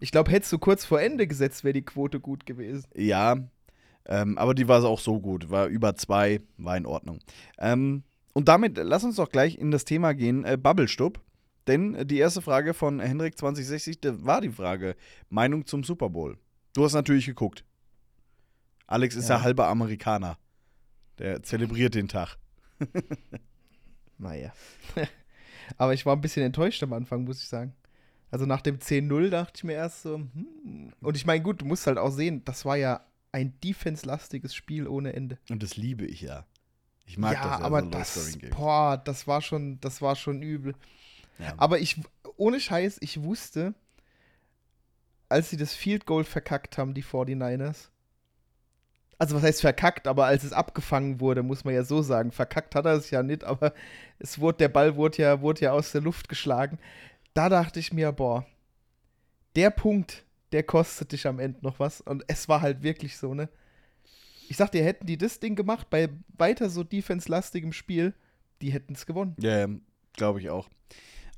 Ich 0.00 0.10
glaube, 0.10 0.30
hättest 0.30 0.52
du 0.52 0.58
kurz 0.58 0.84
vor 0.84 1.00
Ende 1.00 1.26
gesetzt, 1.26 1.64
wäre 1.64 1.74
die 1.74 1.84
Quote 1.84 2.18
gut 2.20 2.46
gewesen. 2.46 2.86
Ja, 2.94 3.36
ähm, 4.06 4.38
aber 4.38 4.54
die 4.54 4.66
war 4.66 4.82
auch 4.84 5.00
so 5.00 5.20
gut. 5.20 5.50
War 5.50 5.66
über 5.66 5.94
zwei, 5.96 6.40
war 6.56 6.76
in 6.76 6.86
Ordnung. 6.86 7.18
Ähm, 7.58 8.02
und 8.32 8.48
damit 8.48 8.78
äh, 8.78 8.82
lass 8.82 9.04
uns 9.04 9.16
doch 9.16 9.28
gleich 9.28 9.58
in 9.58 9.70
das 9.70 9.84
Thema 9.84 10.14
gehen, 10.14 10.44
äh, 10.44 10.56
Bubblestub. 10.56 11.20
Denn 11.66 11.94
äh, 11.94 12.06
die 12.06 12.16
erste 12.18 12.40
Frage 12.40 12.72
von 12.72 13.00
Hendrik 13.00 13.36
2060 13.36 14.00
da 14.00 14.24
war 14.24 14.40
die 14.40 14.48
Frage: 14.50 14.96
Meinung 15.28 15.66
zum 15.66 15.84
Super 15.84 16.08
Bowl. 16.08 16.38
Du 16.74 16.84
hast 16.84 16.94
natürlich 16.94 17.26
geguckt. 17.26 17.64
Alex 18.86 19.14
ist 19.14 19.28
ja, 19.28 19.36
Ja. 19.36 19.42
halber 19.42 19.68
Amerikaner. 19.68 20.38
Der 21.18 21.42
zelebriert 21.42 21.94
den 21.94 22.08
Tag. 22.08 22.36
Naja. 24.18 24.52
Aber 25.76 25.94
ich 25.94 26.06
war 26.06 26.14
ein 26.16 26.20
bisschen 26.20 26.44
enttäuscht 26.44 26.82
am 26.82 26.92
Anfang, 26.92 27.24
muss 27.24 27.42
ich 27.42 27.48
sagen. 27.48 27.74
Also 28.30 28.46
nach 28.46 28.60
dem 28.60 28.78
10-0 28.78 29.30
dachte 29.30 29.52
ich 29.56 29.64
mir 29.64 29.72
erst 29.74 30.02
so, 30.02 30.16
hm. 30.16 30.92
Und 31.00 31.16
ich 31.16 31.26
meine, 31.26 31.42
gut, 31.42 31.62
du 31.62 31.64
musst 31.64 31.86
halt 31.86 31.98
auch 31.98 32.10
sehen, 32.10 32.44
das 32.44 32.64
war 32.64 32.76
ja 32.76 33.04
ein 33.32 33.58
defense-lastiges 33.60 34.54
Spiel 34.54 34.86
ohne 34.86 35.12
Ende. 35.12 35.38
Und 35.48 35.62
das 35.62 35.76
liebe 35.76 36.04
ich 36.04 36.20
ja. 36.20 36.46
Ich 37.06 37.18
mag 37.18 37.34
ja, 37.34 37.42
das 37.42 37.58
ja, 37.58 37.64
aber 37.64 37.82
so 37.82 37.90
das, 37.90 38.38
boah, 38.56 38.96
das 38.96 39.26
war 39.26 39.42
schon, 39.42 39.80
das 39.80 40.00
war 40.00 40.14
schon 40.14 40.42
übel. 40.42 40.74
Ja. 41.38 41.54
Aber 41.56 41.80
ich, 41.80 42.00
ohne 42.36 42.60
Scheiß, 42.60 42.98
ich 43.00 43.22
wusste, 43.22 43.74
als 45.28 45.50
sie 45.50 45.56
das 45.56 45.74
Field 45.74 46.06
Goal 46.06 46.24
verkackt 46.24 46.78
haben, 46.78 46.94
die 46.94 47.04
49ers. 47.04 47.89
Also, 49.20 49.36
was 49.36 49.42
heißt 49.42 49.60
verkackt, 49.60 50.06
aber 50.08 50.24
als 50.24 50.44
es 50.44 50.54
abgefangen 50.54 51.20
wurde, 51.20 51.42
muss 51.42 51.62
man 51.62 51.74
ja 51.74 51.84
so 51.84 52.00
sagen. 52.00 52.32
Verkackt 52.32 52.74
hat 52.74 52.86
er 52.86 52.94
es 52.94 53.10
ja 53.10 53.22
nicht, 53.22 53.44
aber 53.44 53.74
es 54.18 54.38
wurde, 54.40 54.56
der 54.56 54.70
Ball 54.70 54.96
wurde 54.96 55.18
ja, 55.22 55.42
wurde 55.42 55.60
ja 55.60 55.72
aus 55.72 55.92
der 55.92 56.00
Luft 56.00 56.30
geschlagen. 56.30 56.78
Da 57.34 57.50
dachte 57.50 57.80
ich 57.80 57.92
mir, 57.92 58.12
boah, 58.12 58.46
der 59.56 59.68
Punkt, 59.68 60.24
der 60.52 60.62
kostet 60.62 61.12
dich 61.12 61.26
am 61.26 61.38
Ende 61.38 61.58
noch 61.60 61.78
was. 61.78 62.00
Und 62.00 62.24
es 62.28 62.48
war 62.48 62.62
halt 62.62 62.82
wirklich 62.82 63.18
so, 63.18 63.34
ne? 63.34 63.50
Ich 64.48 64.56
sag 64.56 64.72
dir, 64.72 64.82
hätten 64.82 65.04
die 65.04 65.18
das 65.18 65.38
Ding 65.38 65.54
gemacht 65.54 65.90
bei 65.90 66.08
weiter 66.38 66.70
so 66.70 66.82
defense-lastigem 66.82 67.74
Spiel, 67.74 68.14
die 68.62 68.70
hätten 68.70 68.94
es 68.94 69.04
gewonnen. 69.04 69.36
Ja, 69.38 69.68
glaube 70.14 70.40
ich 70.40 70.48
auch. 70.48 70.70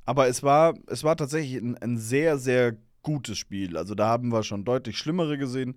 Aber 0.05 0.29
es 0.29 0.41
war, 0.41 0.75
es 0.87 1.03
war 1.03 1.17
tatsächlich 1.17 1.61
ein, 1.61 1.77
ein 1.79 1.97
sehr, 1.97 2.37
sehr 2.37 2.77
gutes 3.01 3.37
Spiel. 3.37 3.75
Also 3.75 3.93
da 3.93 4.07
haben 4.07 4.31
wir 4.31 4.43
schon 4.43 4.63
deutlich 4.63 4.97
schlimmere 4.97 5.37
gesehen. 5.37 5.75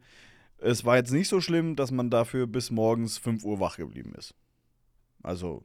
Es 0.59 0.85
war 0.85 0.97
jetzt 0.97 1.13
nicht 1.13 1.29
so 1.29 1.41
schlimm, 1.41 1.77
dass 1.77 1.91
man 1.91 2.11
dafür 2.11 2.47
bis 2.47 2.71
morgens 2.71 3.19
5 3.19 3.45
Uhr 3.45 3.61
wach 3.61 3.77
geblieben 3.77 4.15
ist. 4.17 4.35
Also, 5.23 5.65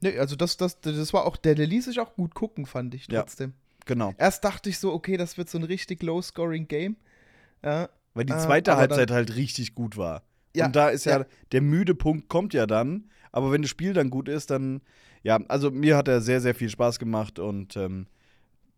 Nee, 0.00 0.18
also 0.18 0.36
das, 0.36 0.56
das, 0.58 0.80
das 0.80 1.12
war 1.14 1.24
auch, 1.24 1.36
der, 1.36 1.54
der 1.54 1.66
ließ 1.66 1.86
sich 1.86 1.98
auch 1.98 2.14
gut 2.14 2.34
gucken, 2.34 2.66
fand 2.66 2.94
ich 2.94 3.06
Ja. 3.10 3.22
trotzdem. 3.22 3.54
genau. 3.86 4.12
Erst 4.18 4.44
dachte 4.44 4.68
ich 4.68 4.78
so, 4.78 4.92
okay, 4.92 5.16
das 5.16 5.38
wird 5.38 5.48
so 5.48 5.56
ein 5.56 5.64
richtig 5.64 6.02
low-scoring-Game. 6.02 6.96
Ja, 7.64 7.88
Weil 8.12 8.24
die 8.26 8.34
Äh, 8.34 8.38
zweite 8.38 8.72
aber 8.72 8.80
Halbzeit 8.80 9.10
halt 9.10 9.34
richtig 9.36 9.74
gut 9.74 9.96
war. 9.96 10.22
Ja, 10.54 10.66
Und 10.66 10.76
da 10.76 10.88
ist 10.90 11.06
ja, 11.06 11.20
ja. 11.20 11.26
der 11.52 11.62
müde 11.62 11.94
Punkt 11.94 12.28
kommt 12.28 12.52
ja 12.54 12.66
dann. 12.66 13.10
Aber 13.32 13.50
wenn 13.50 13.62
das 13.62 13.70
Spiel 13.70 13.94
dann 13.94 14.10
gut 14.10 14.28
ist, 14.28 14.50
dann, 14.50 14.82
ja, 15.22 15.38
also 15.48 15.70
mir 15.70 15.96
hat 15.96 16.06
er 16.08 16.20
sehr, 16.20 16.40
sehr 16.40 16.54
viel 16.54 16.68
Spaß 16.68 16.98
gemacht. 16.98 17.38
Und 17.38 17.76
ähm, 17.76 18.06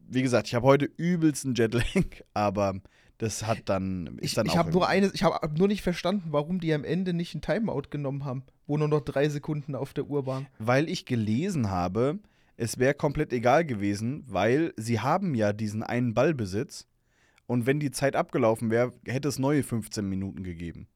wie 0.09 0.22
gesagt, 0.22 0.46
ich 0.46 0.55
habe 0.55 0.66
heute 0.66 0.85
übelsten 0.96 1.55
Jetlag, 1.57 1.85
aber 2.35 2.81
das 3.19 3.47
hat 3.47 3.63
dann, 3.67 4.19
ich, 4.21 4.35
dann 4.35 4.47
ich 4.47 4.57
habe 4.57 4.71
nur 4.73 4.89
eine, 4.89 5.11
ich 5.15 5.23
habe 5.23 5.49
nur 5.57 5.69
nicht 5.69 5.83
verstanden, 5.83 6.29
warum 6.33 6.61
die 6.61 6.73
am 6.75 6.85
Ende 6.85 7.13
nicht 7.15 7.35
ein 7.35 7.41
Timeout 7.41 7.85
genommen 7.91 8.25
haben, 8.25 8.45
wo 8.67 8.77
nur 8.77 8.89
noch 8.89 9.01
drei 9.01 9.29
Sekunden 9.29 9.75
auf 9.75 9.95
der 9.95 10.07
Uhr 10.07 10.27
waren. 10.27 10.47
weil 10.59 10.89
ich 10.89 11.07
gelesen 11.07 11.71
habe, 11.71 12.19
es 12.57 12.79
wäre 12.79 12.95
komplett 12.95 13.33
egal 13.33 13.65
gewesen, 13.65 14.25
weil 14.27 14.73
sie 14.77 15.01
haben 15.01 15.35
ja 15.35 15.53
diesen 15.53 15.83
einen 15.83 16.15
Ballbesitz 16.15 16.87
und 17.47 17.67
wenn 17.67 17.81
die 17.81 17.91
Zeit 17.91 18.17
abgelaufen 18.17 18.71
wäre, 18.71 18.93
hätte 19.07 19.29
es 19.29 19.39
neue 19.39 19.63
15 19.63 20.07
Minuten 20.09 20.43
gegeben. 20.43 20.89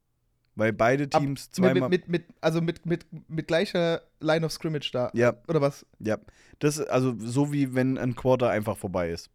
Weil 0.55 0.73
beide 0.73 1.05
Ab- 1.05 1.21
Teams 1.21 1.47
Mit, 1.47 1.55
zweimal. 1.55 1.89
mit, 1.89 2.07
mit, 2.09 2.27
mit, 2.27 2.35
also 2.41 2.61
mit, 2.61 2.85
mit, 2.85 3.05
mit 3.29 3.47
gleicher 3.47 4.01
Line 4.19 4.45
of 4.45 4.51
Scrimmage 4.51 4.91
da. 4.91 5.09
ja, 5.13 5.33
Oder 5.47 5.61
was? 5.61 5.85
ja. 5.99 6.17
Das 6.59 6.79
also 6.79 7.15
so 7.17 7.53
wie 7.53 7.73
wenn 7.73 7.97
ein 7.97 8.15
Quarter 8.15 8.49
einfach 8.49 8.77
vorbei 8.77 9.09
ist. 9.11 9.29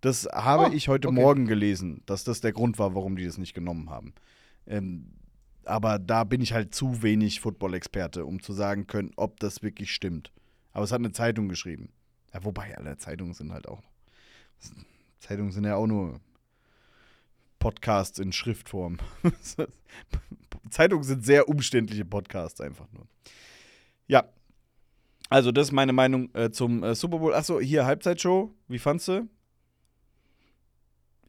Das 0.00 0.26
habe 0.32 0.70
Oh, 0.70 0.72
ich 0.72 0.88
heute 0.88 1.08
okay. 1.08 1.20
Morgen 1.20 1.46
gelesen, 1.46 2.02
dass 2.06 2.24
das 2.24 2.40
der 2.40 2.52
Grund 2.52 2.78
war, 2.78 2.94
warum 2.94 3.16
die 3.16 3.24
das 3.24 3.38
nicht 3.38 3.54
genommen 3.54 3.90
haben. 3.90 4.14
Ähm, 4.66 5.12
aber 5.64 5.98
da 5.98 6.24
bin 6.24 6.40
ich 6.40 6.52
halt 6.52 6.74
zu 6.74 7.02
wenig 7.02 7.40
Football-Experte, 7.40 8.24
um 8.24 8.40
zu 8.42 8.52
sagen 8.52 8.86
können, 8.86 9.12
ob 9.16 9.38
das 9.40 9.62
wirklich 9.62 9.92
stimmt. 9.92 10.32
Aber 10.72 10.84
es 10.84 10.92
hat 10.92 11.00
eine 11.00 11.12
Zeitung 11.12 11.48
geschrieben. 11.48 11.90
Ja, 12.32 12.44
wobei, 12.44 12.76
alle 12.76 12.96
Zeitungen 12.96 13.34
sind 13.34 13.52
halt 13.52 13.68
auch. 13.68 13.82
Zeitungen 15.18 15.52
sind 15.52 15.64
ja 15.64 15.76
auch 15.76 15.86
nur 15.86 16.20
Podcasts 17.58 18.18
in 18.18 18.32
Schriftform. 18.32 18.98
Zeitungen 20.70 21.04
sind 21.04 21.24
sehr 21.24 21.48
umständliche 21.48 22.04
Podcasts 22.04 22.60
einfach 22.60 22.86
nur. 22.92 23.06
Ja. 24.06 24.28
Also, 25.28 25.52
das 25.52 25.68
ist 25.68 25.72
meine 25.72 25.92
Meinung 25.92 26.34
äh, 26.34 26.50
zum 26.50 26.82
äh, 26.82 26.94
Super 26.94 27.18
Bowl. 27.18 27.34
Achso, 27.34 27.60
hier 27.60 27.84
Halbzeitshow. 27.84 28.54
Wie 28.68 28.78
fandst 28.78 29.08
du? 29.08 29.28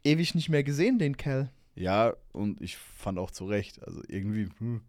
Ewig 0.04 0.36
nicht 0.36 0.50
mehr 0.50 0.64
gesehen, 0.64 1.00
den 1.00 1.18
Kerl. 1.18 1.50
Ja, 1.76 2.14
und 2.34 2.62
ich 2.62 2.78
fand 2.78 3.18
auch 3.20 3.32
zu 3.32 3.46
Recht. 3.46 3.82
Also 3.86 4.02
irgendwie 4.08 4.50
hm, 4.60 4.82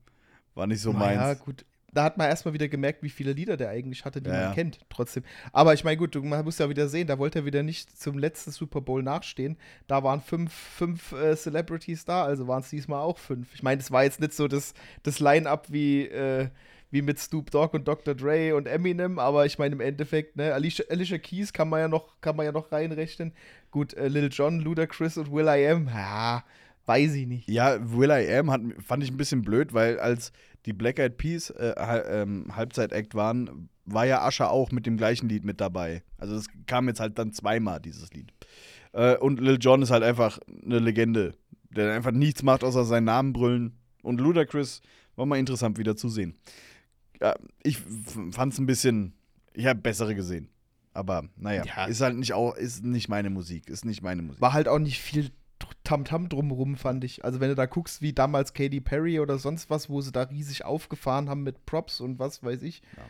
war 0.54 0.66
nicht 0.66 0.80
so 0.80 0.92
Na 0.92 0.98
meins. 0.98 1.20
Ja, 1.20 1.34
gut. 1.34 1.64
Da 1.92 2.04
hat 2.04 2.18
man 2.18 2.28
erstmal 2.28 2.54
wieder 2.54 2.68
gemerkt, 2.68 3.02
wie 3.02 3.10
viele 3.10 3.32
Lieder 3.32 3.56
der 3.56 3.70
eigentlich 3.70 4.04
hatte, 4.04 4.22
die 4.22 4.28
Ja, 4.30 4.36
man 4.36 4.42
ja. 4.44 4.54
kennt, 4.54 4.78
trotzdem. 4.90 5.24
Aber 5.52 5.74
ich 5.74 5.82
meine, 5.82 5.96
gut, 5.96 6.14
du 6.14 6.22
man 6.22 6.44
muss 6.44 6.58
ja 6.58 6.68
wieder 6.68 6.88
sehen, 6.88 7.08
da 7.08 7.18
wollte 7.18 7.40
er 7.40 7.44
wieder 7.44 7.64
nicht 7.64 7.98
zum 7.98 8.16
letzten 8.16 8.52
Super 8.52 8.80
Bowl 8.80 9.02
nachstehen. 9.02 9.56
Da 9.88 10.04
waren 10.04 10.20
fünf, 10.20 10.52
fünf 10.52 11.10
äh, 11.12 11.34
Celebrities 11.36 12.04
da, 12.04 12.24
also 12.24 12.46
waren 12.46 12.62
es 12.62 12.70
diesmal 12.70 13.00
auch 13.00 13.18
fünf. 13.18 13.52
Ich 13.54 13.64
meine, 13.64 13.78
das 13.78 13.90
war 13.90 14.04
jetzt 14.04 14.20
nicht 14.20 14.34
so 14.34 14.46
das, 14.46 14.72
das 15.02 15.18
Line-Up 15.18 15.66
wie, 15.72 16.06
äh, 16.06 16.48
wie 16.90 17.02
mit 17.02 17.18
Snoop 17.18 17.50
Dogg 17.50 17.76
und 17.76 17.86
Dr. 17.86 18.14
Dre 18.14 18.54
und 18.56 18.66
Eminem, 18.66 19.18
aber 19.18 19.46
ich 19.46 19.58
meine, 19.58 19.74
im 19.74 19.80
Endeffekt, 19.80 20.36
ne, 20.36 20.52
Alicia, 20.52 20.84
Alicia 20.88 21.18
Keys 21.18 21.52
kann 21.52 21.68
man 21.68 21.80
ja 21.80 21.88
noch, 21.88 22.20
kann 22.20 22.36
man 22.36 22.46
ja 22.46 22.52
noch 22.52 22.72
reinrechnen. 22.72 23.32
Gut, 23.70 23.94
äh, 23.94 24.08
Lil 24.08 24.28
Jon, 24.30 24.60
Ludacris 24.60 25.16
und 25.16 25.30
Will 25.32 25.46
I 25.46 25.68
Am, 25.68 25.86
ja, 25.86 26.44
weiß 26.86 27.14
ich 27.14 27.26
nicht. 27.26 27.48
Ja, 27.48 27.78
Will 27.96 28.10
I 28.10 28.34
Am 28.34 28.50
hat, 28.50 28.60
fand 28.84 29.04
ich 29.04 29.10
ein 29.10 29.16
bisschen 29.16 29.42
blöd, 29.42 29.72
weil 29.72 30.00
als 30.00 30.32
die 30.66 30.72
Black 30.72 30.98
Eyed 30.98 31.16
Peas 31.16 31.50
äh, 31.50 31.72
ähm, 32.22 32.54
Halbzeit-Act 32.54 33.14
waren, 33.14 33.68
war 33.86 34.06
ja 34.06 34.22
Ascher 34.22 34.50
auch 34.50 34.72
mit 34.72 34.86
dem 34.86 34.96
gleichen 34.96 35.28
Lied 35.28 35.44
mit 35.44 35.60
dabei. 35.60 36.02
Also 36.18 36.34
das 36.34 36.46
kam 36.66 36.88
jetzt 36.88 37.00
halt 37.00 37.18
dann 37.18 37.32
zweimal, 37.32 37.80
dieses 37.80 38.12
Lied. 38.12 38.32
Äh, 38.92 39.16
und 39.16 39.40
Lil 39.40 39.58
Jon 39.60 39.82
ist 39.82 39.90
halt 39.90 40.02
einfach 40.02 40.38
eine 40.64 40.80
Legende, 40.80 41.34
der 41.70 41.94
einfach 41.94 42.12
nichts 42.12 42.42
macht, 42.42 42.64
außer 42.64 42.84
seinen 42.84 43.04
Namen 43.04 43.32
brüllen. 43.32 43.78
Und 44.02 44.20
Ludacris 44.20 44.82
war 45.16 45.26
mal 45.26 45.38
interessant 45.38 45.78
wieder 45.78 45.96
zu 45.96 46.08
sehen. 46.08 46.34
Ja, 47.20 47.34
ich 47.62 47.78
fand 48.32 48.52
es 48.52 48.58
ein 48.58 48.66
bisschen, 48.66 49.12
ich 49.52 49.66
habe 49.66 49.80
bessere 49.80 50.14
gesehen. 50.14 50.48
Aber 50.92 51.24
naja, 51.36 51.64
Ja. 51.64 51.84
ist 51.84 52.00
halt 52.00 52.16
nicht 52.16 52.32
auch, 52.32 52.56
ist 52.56 52.84
nicht 52.84 53.08
meine 53.08 53.30
Musik, 53.30 53.68
ist 53.68 53.84
nicht 53.84 54.02
meine 54.02 54.22
Musik. 54.22 54.40
war 54.40 54.52
halt 54.52 54.66
auch 54.68 54.78
nicht 54.78 55.00
viel 55.00 55.30
Tamtam 55.84 56.28
drumrum, 56.28 56.76
fand 56.76 57.04
ich. 57.04 57.24
Also, 57.24 57.38
wenn 57.40 57.48
du 57.50 57.54
da 57.54 57.66
guckst, 57.66 58.00
wie 58.02 58.12
damals 58.12 58.54
Katy 58.54 58.80
Perry 58.80 59.20
oder 59.20 59.38
sonst 59.38 59.70
was, 59.70 59.88
wo 59.90 60.00
sie 60.00 60.10
da 60.12 60.22
riesig 60.22 60.64
aufgefahren 60.64 61.28
haben 61.28 61.42
mit 61.42 61.64
Props 61.66 62.00
und 62.00 62.18
was 62.18 62.42
weiß 62.42 62.62
ich, 62.62 62.82
Ja. 62.96 63.02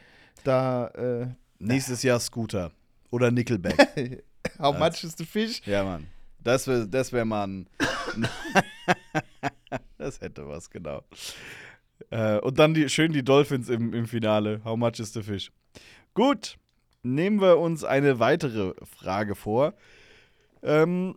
da, 0.44 0.86
äh, 0.88 1.26
Nächstes 1.58 2.02
Jahr 2.02 2.18
Scooter 2.20 2.72
oder 3.10 3.30
Nickelback. 3.30 3.76
how 4.58 4.76
Das- 4.76 4.78
much 4.78 5.04
is 5.04 5.14
the 5.16 5.24
fish? 5.24 5.62
Ja, 5.66 5.84
Mann. 5.84 6.06
Das 6.42 6.66
wäre 6.66 6.88
das 6.88 7.12
wär 7.12 7.24
mal 7.24 7.46
ein. 7.46 7.66
das 9.98 10.20
hätte 10.20 10.46
was, 10.48 10.68
genau. 10.70 11.02
Äh, 12.10 12.38
und 12.40 12.58
dann 12.58 12.74
die, 12.74 12.88
schön 12.88 13.12
die 13.12 13.24
Dolphins 13.24 13.68
im, 13.68 13.94
im 13.94 14.06
Finale. 14.06 14.60
How 14.64 14.76
much 14.76 14.98
is 14.98 15.12
the 15.12 15.22
fish? 15.22 15.50
Gut, 16.14 16.56
nehmen 17.02 17.40
wir 17.40 17.58
uns 17.58 17.84
eine 17.84 18.18
weitere 18.18 18.74
Frage 18.84 19.34
vor. 19.34 19.74
Ähm, 20.62 21.16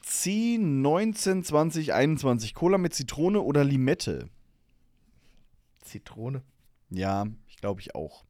zieh 0.00 0.58
19, 0.58 1.44
20, 1.44 1.92
21 1.92 2.54
Cola 2.54 2.78
mit 2.78 2.94
Zitrone 2.94 3.40
oder 3.40 3.62
Limette? 3.62 4.28
Zitrone. 5.82 6.42
Ja, 6.90 7.26
ich 7.46 7.56
glaube 7.56 7.80
ich 7.80 7.94
auch. 7.94 8.24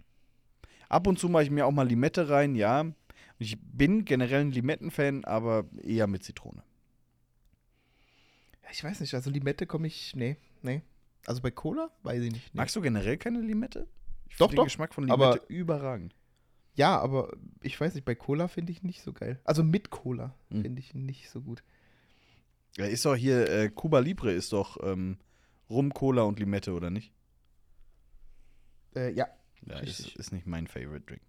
Ab 0.89 1.07
und 1.07 1.19
zu 1.19 1.29
mache 1.29 1.45
ich 1.45 1.51
mir 1.51 1.67
auch 1.67 1.73
mal 1.73 1.87
Limette 1.87 2.29
rein, 2.29 2.55
ja. 2.55 2.85
Ich 3.39 3.59
bin 3.61 4.05
generell 4.05 4.43
ein 4.43 4.53
Limettenfan, 4.53 5.25
aber 5.25 5.65
eher 5.83 6.07
mit 6.07 6.25
Zitrone. 6.25 6.63
Ich 8.73 8.83
weiß 8.83 9.01
nicht, 9.01 9.15
also 9.15 9.31
Limette 9.31 9.67
komme 9.67 9.87
ich, 9.87 10.17
nee, 10.17 10.37
nee. 10.65 10.83
Also 11.27 11.41
bei 11.41 11.51
Cola? 11.51 11.91
Weiß 12.03 12.23
ich 12.23 12.33
nicht. 12.33 12.53
Nee. 12.55 12.59
Magst 12.59 12.75
du 12.77 12.81
generell 12.81 13.17
keine 13.17 13.41
Limette? 13.41 13.87
Ich 14.29 14.37
Doch, 14.37 14.49
find 14.49 14.59
doch, 14.59 14.65
den 14.65 14.67
Geschmack 14.67 14.93
von 14.95 15.11
aber- 15.11 15.35
Limette 15.35 15.47
überragend. 15.53 16.15
Ja, 16.75 16.99
aber 16.99 17.33
ich 17.63 17.81
weiß 17.81 17.95
nicht, 17.95 18.05
bei 18.05 18.17
Cola 18.17 18.49
finde 18.49 18.73
ich 18.73 18.83
nicht 18.83 19.03
so 19.03 19.13
geil. 19.13 19.41
Also 19.45 19.63
mit 19.63 19.91
Cola 19.91 20.35
Hm. 20.51 20.63
finde 20.63 20.81
ich 20.81 20.93
nicht 20.95 21.31
so 21.31 21.41
gut. 21.41 21.63
Ja, 22.77 22.87
ist 22.87 23.05
doch 23.05 23.15
hier, 23.15 23.49
äh, 23.49 23.69
Cuba 23.71 24.01
Libre 24.01 24.33
ist 24.33 24.53
doch 24.53 24.77
ähm, 24.83 25.19
Rum, 25.71 25.95
Cola 25.95 26.23
und 26.23 26.41
Limette, 26.41 26.73
oder 26.73 26.91
nicht? 26.91 27.13
Äh, 28.97 29.13
ja. 29.13 29.29
Ja, 29.67 29.79
ist, 29.79 30.15
ist 30.17 30.33
nicht 30.33 30.47
mein 30.47 30.67
Favorite 30.67 31.07
Drink. 31.07 31.23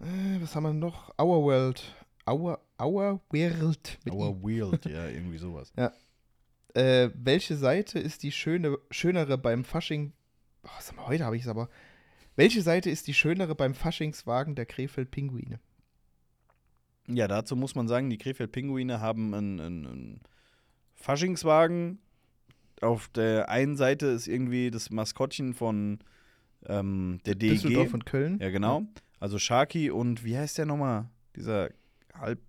Äh, 0.00 0.40
was 0.40 0.54
haben 0.56 0.64
wir 0.64 0.72
noch? 0.72 1.10
Our 1.20 1.42
World. 1.44 1.82
Our, 2.28 2.58
Our 2.80 3.20
World. 3.30 3.98
Our 4.10 4.42
Wield, 4.42 4.84
ja, 4.86 5.08
irgendwie 5.08 5.38
sowas. 5.38 5.72
Äh, 6.76 7.10
welche 7.14 7.54
Seite 7.54 8.00
ist 8.00 8.24
die 8.24 8.32
schöne, 8.32 8.76
schönere 8.90 9.38
beim 9.38 9.64
Fasching? 9.64 10.12
Oh, 10.64 10.68
sag 10.80 10.96
mal, 10.96 11.06
heute 11.06 11.24
habe 11.24 11.36
ich 11.36 11.42
es 11.42 11.48
aber. 11.48 11.68
Welche 12.36 12.62
Seite 12.62 12.90
ist 12.90 13.06
die 13.06 13.14
schönere 13.14 13.54
beim 13.54 13.74
Faschingswagen 13.74 14.56
der 14.56 14.66
Krefeld-Pinguine? 14.66 15.60
Ja, 17.06 17.28
dazu 17.28 17.54
muss 17.54 17.74
man 17.74 17.86
sagen, 17.86 18.10
die 18.10 18.18
Krefeld-Pinguine 18.18 19.00
haben 19.00 19.34
einen, 19.34 19.60
einen, 19.60 19.86
einen 19.86 20.20
Faschingswagen. 20.94 22.00
Auf 22.80 23.08
der 23.08 23.48
einen 23.50 23.76
Seite 23.76 24.06
ist 24.06 24.26
irgendwie 24.26 24.70
das 24.70 24.90
Maskottchen 24.90 25.54
von 25.54 26.00
ähm, 26.66 27.20
der 27.24 27.36
DEG. 27.36 27.52
Düsseldorf 27.52 27.94
und 27.94 28.06
Köln. 28.06 28.38
Ja, 28.40 28.50
genau. 28.50 28.82
Also 29.20 29.38
Sharky 29.38 29.90
und 29.90 30.24
wie 30.24 30.36
heißt 30.36 30.58
der 30.58 30.66
nochmal? 30.66 31.08
Dieser 31.36 31.70
halb, 32.14 32.40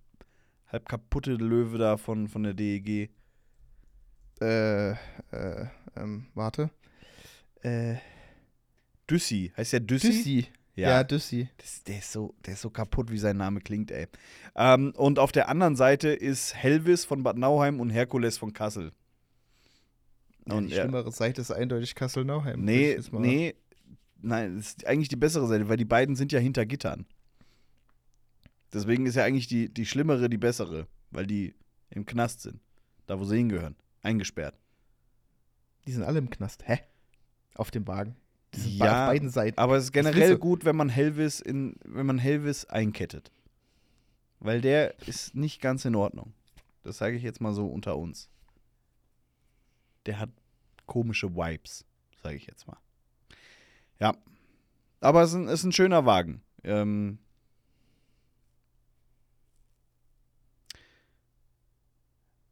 halb 0.68 0.88
kaputte 0.88 1.32
Löwe 1.34 1.78
da 1.78 1.96
von, 1.96 2.28
von 2.28 2.42
der 2.42 2.54
DEG. 2.54 3.10
Äh, 4.40 4.90
äh, 4.90 4.96
ähm, 5.96 6.26
warte. 6.34 6.70
Äh, 7.62 7.96
Düssi. 9.10 9.52
Heißt 9.56 9.72
der 9.72 9.80
Düssi? 9.80 10.08
Düssi. 10.08 10.46
Ja, 10.74 11.04
Düssi. 11.04 11.48
Das, 11.56 11.82
der, 11.84 11.98
ist 11.98 12.12
so, 12.12 12.34
der 12.44 12.52
ist 12.54 12.60
so 12.60 12.68
kaputt, 12.68 13.10
wie 13.10 13.16
sein 13.18 13.38
Name 13.38 13.60
klingt, 13.60 13.90
ey. 13.90 14.08
Ähm, 14.54 14.92
und 14.96 15.18
auf 15.18 15.32
der 15.32 15.48
anderen 15.48 15.74
Seite 15.74 16.08
ist 16.08 16.54
Helvis 16.54 17.06
von 17.06 17.22
Bad 17.22 17.38
Nauheim 17.38 17.80
und 17.80 17.88
Herkules 17.88 18.36
von 18.36 18.52
Kassel. 18.52 18.92
Ja, 20.46 20.54
Und 20.54 20.66
die 20.68 20.74
er- 20.74 20.82
schlimmere 20.82 21.10
Seite 21.12 21.40
ist 21.40 21.50
eindeutig 21.50 21.94
Kassel-Nauheim. 21.94 22.60
Nee, 22.60 22.98
nee. 23.12 23.54
Nein, 24.20 24.56
das 24.56 24.66
ist 24.68 24.86
eigentlich 24.86 25.08
die 25.08 25.16
bessere 25.16 25.46
Seite, 25.46 25.68
weil 25.68 25.76
die 25.78 25.84
beiden 25.86 26.14
sind 26.14 26.30
ja 26.32 26.38
hinter 26.40 26.66
Gittern. 26.66 27.06
Deswegen 28.72 29.06
ist 29.06 29.14
ja 29.14 29.24
eigentlich 29.24 29.46
die, 29.46 29.72
die 29.72 29.86
schlimmere 29.86 30.28
die 30.28 30.38
bessere, 30.38 30.86
weil 31.10 31.26
die 31.26 31.54
im 31.90 32.04
Knast 32.06 32.42
sind. 32.42 32.60
Da, 33.06 33.18
wo 33.18 33.24
sie 33.24 33.36
hingehören. 33.36 33.76
Eingesperrt. 34.02 34.58
Die 35.86 35.92
sind 35.92 36.02
alle 36.02 36.18
im 36.18 36.30
Knast. 36.30 36.66
Hä? 36.66 36.80
Auf 37.54 37.70
dem 37.70 37.86
Wagen. 37.86 38.16
Die 38.54 38.60
sind 38.60 38.76
Ja, 38.76 39.04
auf 39.06 39.12
beiden 39.12 39.30
Seiten. 39.30 39.58
Aber 39.58 39.76
es 39.76 39.84
ist 39.84 39.92
generell 39.92 40.36
gut, 40.36 40.64
wenn 40.64 40.76
man 40.76 40.88
Helvis 40.88 41.40
in, 41.40 41.76
wenn 41.84 42.06
man 42.06 42.18
Helvis 42.18 42.64
einkettet. 42.66 43.30
Weil 44.40 44.60
der 44.60 44.98
ist 45.06 45.34
nicht 45.34 45.60
ganz 45.60 45.84
in 45.84 45.94
Ordnung. 45.94 46.32
Das 46.82 46.98
sage 46.98 47.16
ich 47.16 47.22
jetzt 47.22 47.40
mal 47.40 47.54
so 47.54 47.66
unter 47.66 47.96
uns. 47.96 48.28
Der 50.06 50.18
hat 50.20 50.30
komische 50.86 51.34
Vibes, 51.34 51.84
sage 52.22 52.36
ich 52.36 52.46
jetzt 52.46 52.66
mal. 52.66 52.78
Ja. 53.98 54.14
Aber 55.00 55.22
es 55.22 55.30
ist 55.30 55.36
ein, 55.36 55.48
ist 55.48 55.64
ein 55.64 55.72
schöner 55.72 56.06
Wagen. 56.06 56.42
Ähm, 56.64 57.18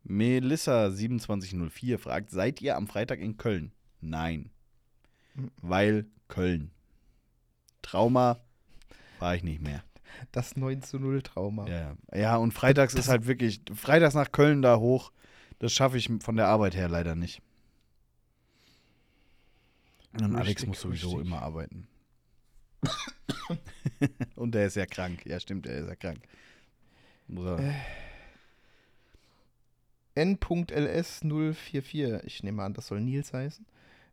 Melissa2704 0.07 1.99
fragt: 1.99 2.31
Seid 2.31 2.61
ihr 2.61 2.77
am 2.77 2.87
Freitag 2.87 3.21
in 3.21 3.37
Köln? 3.37 3.73
Nein. 4.01 4.51
Mhm. 5.35 5.51
Weil 5.63 6.07
Köln. 6.29 6.71
Trauma 7.83 8.41
war 9.19 9.35
ich 9.35 9.43
nicht 9.43 9.61
mehr. 9.63 9.83
Das 10.33 10.57
9 10.57 10.83
zu 10.83 10.99
0 10.99 11.23
Trauma. 11.23 11.67
Ja, 11.69 11.97
ja 12.15 12.37
und 12.37 12.53
freitags 12.53 12.95
Das- 12.95 13.07
ist 13.07 13.11
halt 13.11 13.27
wirklich, 13.27 13.61
freitags 13.75 14.15
nach 14.15 14.31
Köln 14.33 14.63
da 14.63 14.79
hoch, 14.79 15.11
das 15.59 15.73
schaffe 15.73 15.99
ich 15.99 16.09
von 16.21 16.37
der 16.37 16.47
Arbeit 16.47 16.75
her 16.77 16.89
leider 16.89 17.15
nicht. 17.15 17.43
Und 20.13 20.35
Alex 20.37 20.49
Richtig, 20.49 20.69
muss 20.69 20.81
sowieso 20.81 21.09
richtig. 21.11 21.27
immer 21.27 21.43
arbeiten. 21.43 21.89
Und 24.37 24.55
er 24.55 24.67
ist 24.67 24.77
ja 24.77 24.87
krank. 24.87 25.27
Ja, 25.27 25.41
stimmt, 25.41 25.67
er 25.67 25.79
ist 25.81 25.89
ja 25.89 25.97
krank. 25.97 26.21
Muss 27.27 27.47
er. 27.47 27.59
Äh. 27.59 27.73
N.ls044, 30.15 32.25
ich 32.25 32.43
nehme 32.43 32.63
an, 32.63 32.75
das 32.75 32.89
soll 32.89 33.01
Nils 33.01 33.33
heißen. 33.33 33.67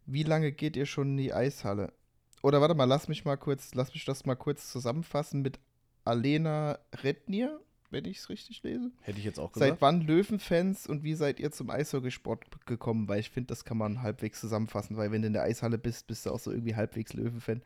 Wie 0.05 0.23
lange 0.23 0.51
geht 0.51 0.75
ihr 0.75 0.85
schon 0.85 1.11
in 1.11 1.17
die 1.17 1.33
Eishalle? 1.33 1.93
Oder 2.41 2.59
warte 2.59 2.73
mal, 2.73 2.85
lass 2.85 3.07
mich 3.07 3.23
mal 3.23 3.37
kurz, 3.37 3.75
lass 3.75 3.93
mich 3.93 4.05
das 4.05 4.25
mal 4.25 4.35
kurz 4.35 4.71
zusammenfassen 4.71 5.41
mit 5.41 5.59
Alena 6.05 6.79
Rednier, 7.03 7.59
wenn 7.91 8.05
ich 8.05 8.17
es 8.17 8.29
richtig 8.29 8.63
lese. 8.63 8.91
Hätte 9.01 9.19
ich 9.19 9.25
jetzt 9.25 9.39
auch 9.39 9.51
gesagt. 9.51 9.69
Seit 9.69 9.81
wann 9.81 10.01
Löwenfans 10.01 10.87
und 10.87 11.03
wie 11.03 11.13
seid 11.13 11.39
ihr 11.39 11.51
zum 11.51 11.69
Eishockeysport 11.69 12.65
gekommen? 12.65 13.07
Weil 13.07 13.19
ich 13.19 13.29
finde, 13.29 13.47
das 13.47 13.63
kann 13.63 13.77
man 13.77 14.01
halbwegs 14.01 14.39
zusammenfassen, 14.39 14.97
weil 14.97 15.11
wenn 15.11 15.21
du 15.21 15.27
in 15.27 15.33
der 15.33 15.43
Eishalle 15.43 15.77
bist, 15.77 16.07
bist 16.07 16.25
du 16.25 16.31
auch 16.31 16.39
so 16.39 16.51
irgendwie 16.51 16.75
halbwegs 16.75 17.13
Löwenfan. 17.13 17.61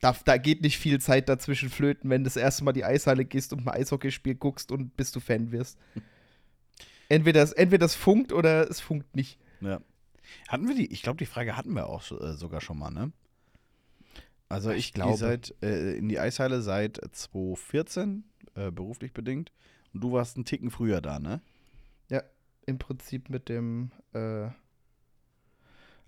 Da, 0.00 0.16
da 0.24 0.38
geht 0.38 0.62
nicht 0.62 0.78
viel 0.78 1.00
Zeit 1.00 1.28
dazwischen 1.28 1.68
flöten, 1.68 2.08
wenn 2.08 2.22
du 2.22 2.28
das 2.28 2.36
erste 2.36 2.64
Mal 2.64 2.72
die 2.72 2.84
Eishalle 2.84 3.24
gehst 3.24 3.52
und 3.52 3.66
ein 3.66 3.68
Eishockeyspiel 3.68 4.36
guckst 4.36 4.72
und 4.72 4.96
bis 4.96 5.12
du 5.12 5.20
Fan 5.20 5.52
wirst. 5.52 5.78
Entweder 7.08 7.42
es, 7.42 7.52
entweder 7.52 7.86
es 7.86 7.94
funkt 7.94 8.32
oder 8.32 8.68
es 8.70 8.80
funkt 8.80 9.14
nicht. 9.14 9.38
Ja. 9.60 9.80
Hatten 10.48 10.68
wir 10.68 10.74
die? 10.74 10.92
Ich 10.92 11.02
glaube, 11.02 11.18
die 11.18 11.26
Frage 11.26 11.56
hatten 11.56 11.72
wir 11.74 11.86
auch 11.88 12.02
äh, 12.10 12.34
sogar 12.34 12.60
schon 12.60 12.78
mal, 12.78 12.90
ne? 12.90 13.12
Also 14.48 14.70
Ich 14.70 14.78
ich, 14.88 14.94
glaube. 14.94 15.16
seit 15.16 15.54
äh, 15.62 15.94
in 15.96 16.08
die 16.08 16.18
Eishalle 16.20 16.62
seit 16.62 17.00
2014, 17.12 18.24
äh, 18.54 18.70
beruflich 18.70 19.12
bedingt. 19.12 19.52
Und 19.92 20.00
du 20.02 20.12
warst 20.12 20.36
einen 20.36 20.44
Ticken 20.44 20.70
früher 20.70 21.00
da, 21.00 21.18
ne? 21.18 21.40
Ja, 22.10 22.22
im 22.66 22.78
Prinzip 22.78 23.28
mit 23.28 23.48
dem 23.48 23.90
äh, 24.12 24.48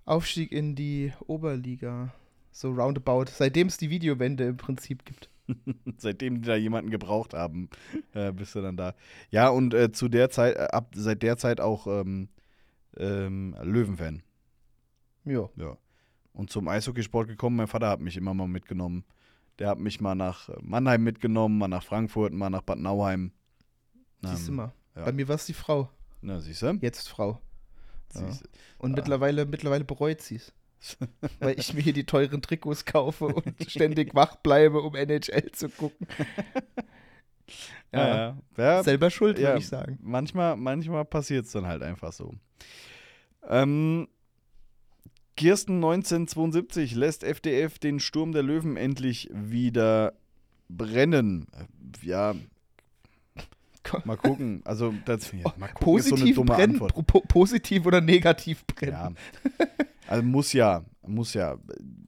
Aufstieg 0.05 0.51
in 0.51 0.75
die 0.75 1.13
Oberliga. 1.27 2.13
So 2.51 2.71
roundabout. 2.71 3.25
Seitdem 3.31 3.67
es 3.67 3.77
die 3.77 3.89
Videowende 3.89 4.45
im 4.45 4.57
Prinzip 4.57 5.05
gibt. 5.05 5.28
Seitdem 5.97 6.41
die 6.41 6.47
da 6.47 6.55
jemanden 6.55 6.89
gebraucht 6.91 7.33
haben, 7.33 7.69
äh, 8.13 8.31
bist 8.31 8.55
du 8.55 8.61
dann 8.61 8.77
da. 8.77 8.93
Ja, 9.29 9.49
und 9.49 9.73
äh, 9.73 9.91
zu 9.91 10.07
der 10.09 10.29
Zeit, 10.29 10.55
äh, 10.55 10.67
ab 10.71 10.91
seit 10.95 11.23
der 11.23 11.37
Zeit 11.37 11.59
auch 11.61 11.87
ähm, 11.87 12.29
ähm, 12.97 13.55
Löwenfan. 13.61 14.23
Ja. 15.25 15.49
Ja. 15.55 15.77
Und 16.33 16.49
zum 16.49 16.67
Eishockeysport 16.67 17.27
gekommen, 17.27 17.55
mein 17.57 17.67
Vater 17.67 17.89
hat 17.89 17.99
mich 17.99 18.15
immer 18.17 18.33
mal 18.33 18.47
mitgenommen. 18.47 19.03
Der 19.59 19.67
hat 19.69 19.79
mich 19.79 19.99
mal 19.99 20.15
nach 20.15 20.49
Mannheim 20.61 21.03
mitgenommen, 21.03 21.57
mal 21.57 21.67
nach 21.67 21.83
Frankfurt, 21.83 22.33
mal 22.33 22.49
nach 22.49 22.61
Bad 22.61 22.79
Nauheim. 22.79 23.31
Siehst 24.21 24.47
du 24.47 24.51
Ähm, 24.51 24.55
mal. 24.57 24.73
ja. 24.95 25.03
Bei 25.05 25.11
mir 25.11 25.27
war 25.27 25.35
es 25.35 25.45
die 25.45 25.53
Frau. 25.53 25.89
Na, 26.21 26.39
siehst 26.39 26.61
du? 26.61 26.77
Jetzt 26.81 27.09
Frau. 27.09 27.41
Ja. 28.13 28.21
Du. 28.21 28.27
Und 28.77 28.93
Ah. 28.93 28.95
mittlerweile, 28.95 29.45
mittlerweile 29.45 29.83
bereut 29.83 30.21
sie 30.21 30.35
es. 30.37 30.53
weil 31.39 31.59
ich 31.59 31.73
mir 31.73 31.81
hier 31.81 31.93
die 31.93 32.05
teuren 32.05 32.41
Trikots 32.41 32.85
kaufe 32.85 33.25
und 33.27 33.53
ständig 33.69 34.15
wach 34.15 34.35
bleibe, 34.37 34.81
um 34.81 34.95
NHL 34.95 35.51
zu 35.51 35.69
gucken. 35.69 36.07
Ja, 37.91 38.37
ja. 38.57 38.83
Selber 38.83 39.09
schuld, 39.09 39.39
ja, 39.39 39.49
würde 39.49 39.59
ich 39.59 39.67
sagen. 39.67 39.97
Manchmal, 40.03 40.55
manchmal 40.55 41.03
passiert 41.05 41.47
es 41.47 41.51
dann 41.51 41.65
halt 41.65 41.81
einfach 41.81 42.13
so. 42.13 42.35
Ähm, 43.47 44.07
Kirsten 45.35 45.77
1972 45.77 46.93
lässt 46.93 47.23
FDF 47.23 47.79
den 47.79 47.99
Sturm 47.99 48.33
der 48.33 48.43
Löwen 48.43 48.77
endlich 48.77 49.29
wieder 49.33 50.13
brennen. 50.69 51.47
Ja, 52.03 52.35
mal 54.05 54.17
gucken. 54.17 54.61
Also, 54.65 54.93
das, 55.05 55.31
ja, 55.31 55.51
mal 55.57 55.69
gucken 55.69 55.97
ist 55.97 56.09
so 56.09 56.15
eine 56.15 56.25
Positiv 56.25 56.35
dumme 56.35 56.53
brennen, 56.53 56.73
Antwort. 56.73 57.07
po- 57.07 57.21
positiv 57.21 57.87
oder 57.87 58.01
negativ 58.01 58.63
brennen. 58.67 59.17
Ja. 59.59 59.65
Also 60.09 60.23
muss 60.23 60.53
ja, 60.53 60.83
muss 61.05 61.33
ja. 61.35 61.57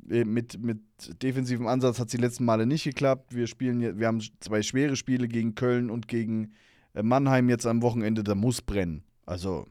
Äh, 0.09 0.23
Mit, 0.25 0.59
mit 0.59 0.79
defensivem 1.21 1.67
Ansatz 1.67 1.99
hat 1.99 2.07
es 2.07 2.11
die 2.11 2.17
letzten 2.17 2.45
Male 2.45 2.65
nicht 2.65 2.83
geklappt. 2.83 3.35
Wir 3.35 3.45
spielen 3.47 3.99
wir 3.99 4.07
haben 4.07 4.21
zwei 4.39 4.63
schwere 4.63 4.95
Spiele 4.95 5.27
gegen 5.27 5.53
Köln 5.53 5.89
und 5.91 6.07
gegen 6.07 6.53
äh, 6.95 7.03
Mannheim 7.03 7.47
jetzt 7.49 7.67
am 7.67 7.81
Wochenende, 7.83 8.23
da 8.23 8.33
muss 8.33 8.61
brennen. 8.61 9.03
Also 9.25 9.67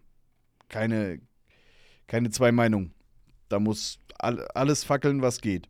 keine, 0.68 1.20
keine 2.06 2.30
zwei 2.30 2.52
Meinungen. 2.52 2.94
Da 3.48 3.58
muss 3.58 3.98
all, 4.18 4.46
alles 4.54 4.84
fackeln, 4.84 5.22
was 5.22 5.40
geht. 5.40 5.68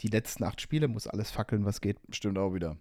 Die 0.00 0.08
letzten 0.08 0.42
acht 0.42 0.60
Spiele 0.60 0.88
muss 0.88 1.06
alles 1.06 1.30
fackeln, 1.30 1.64
was 1.64 1.80
geht. 1.80 1.98
Stimmt 2.10 2.36
auch 2.36 2.52
wieder. 2.52 2.76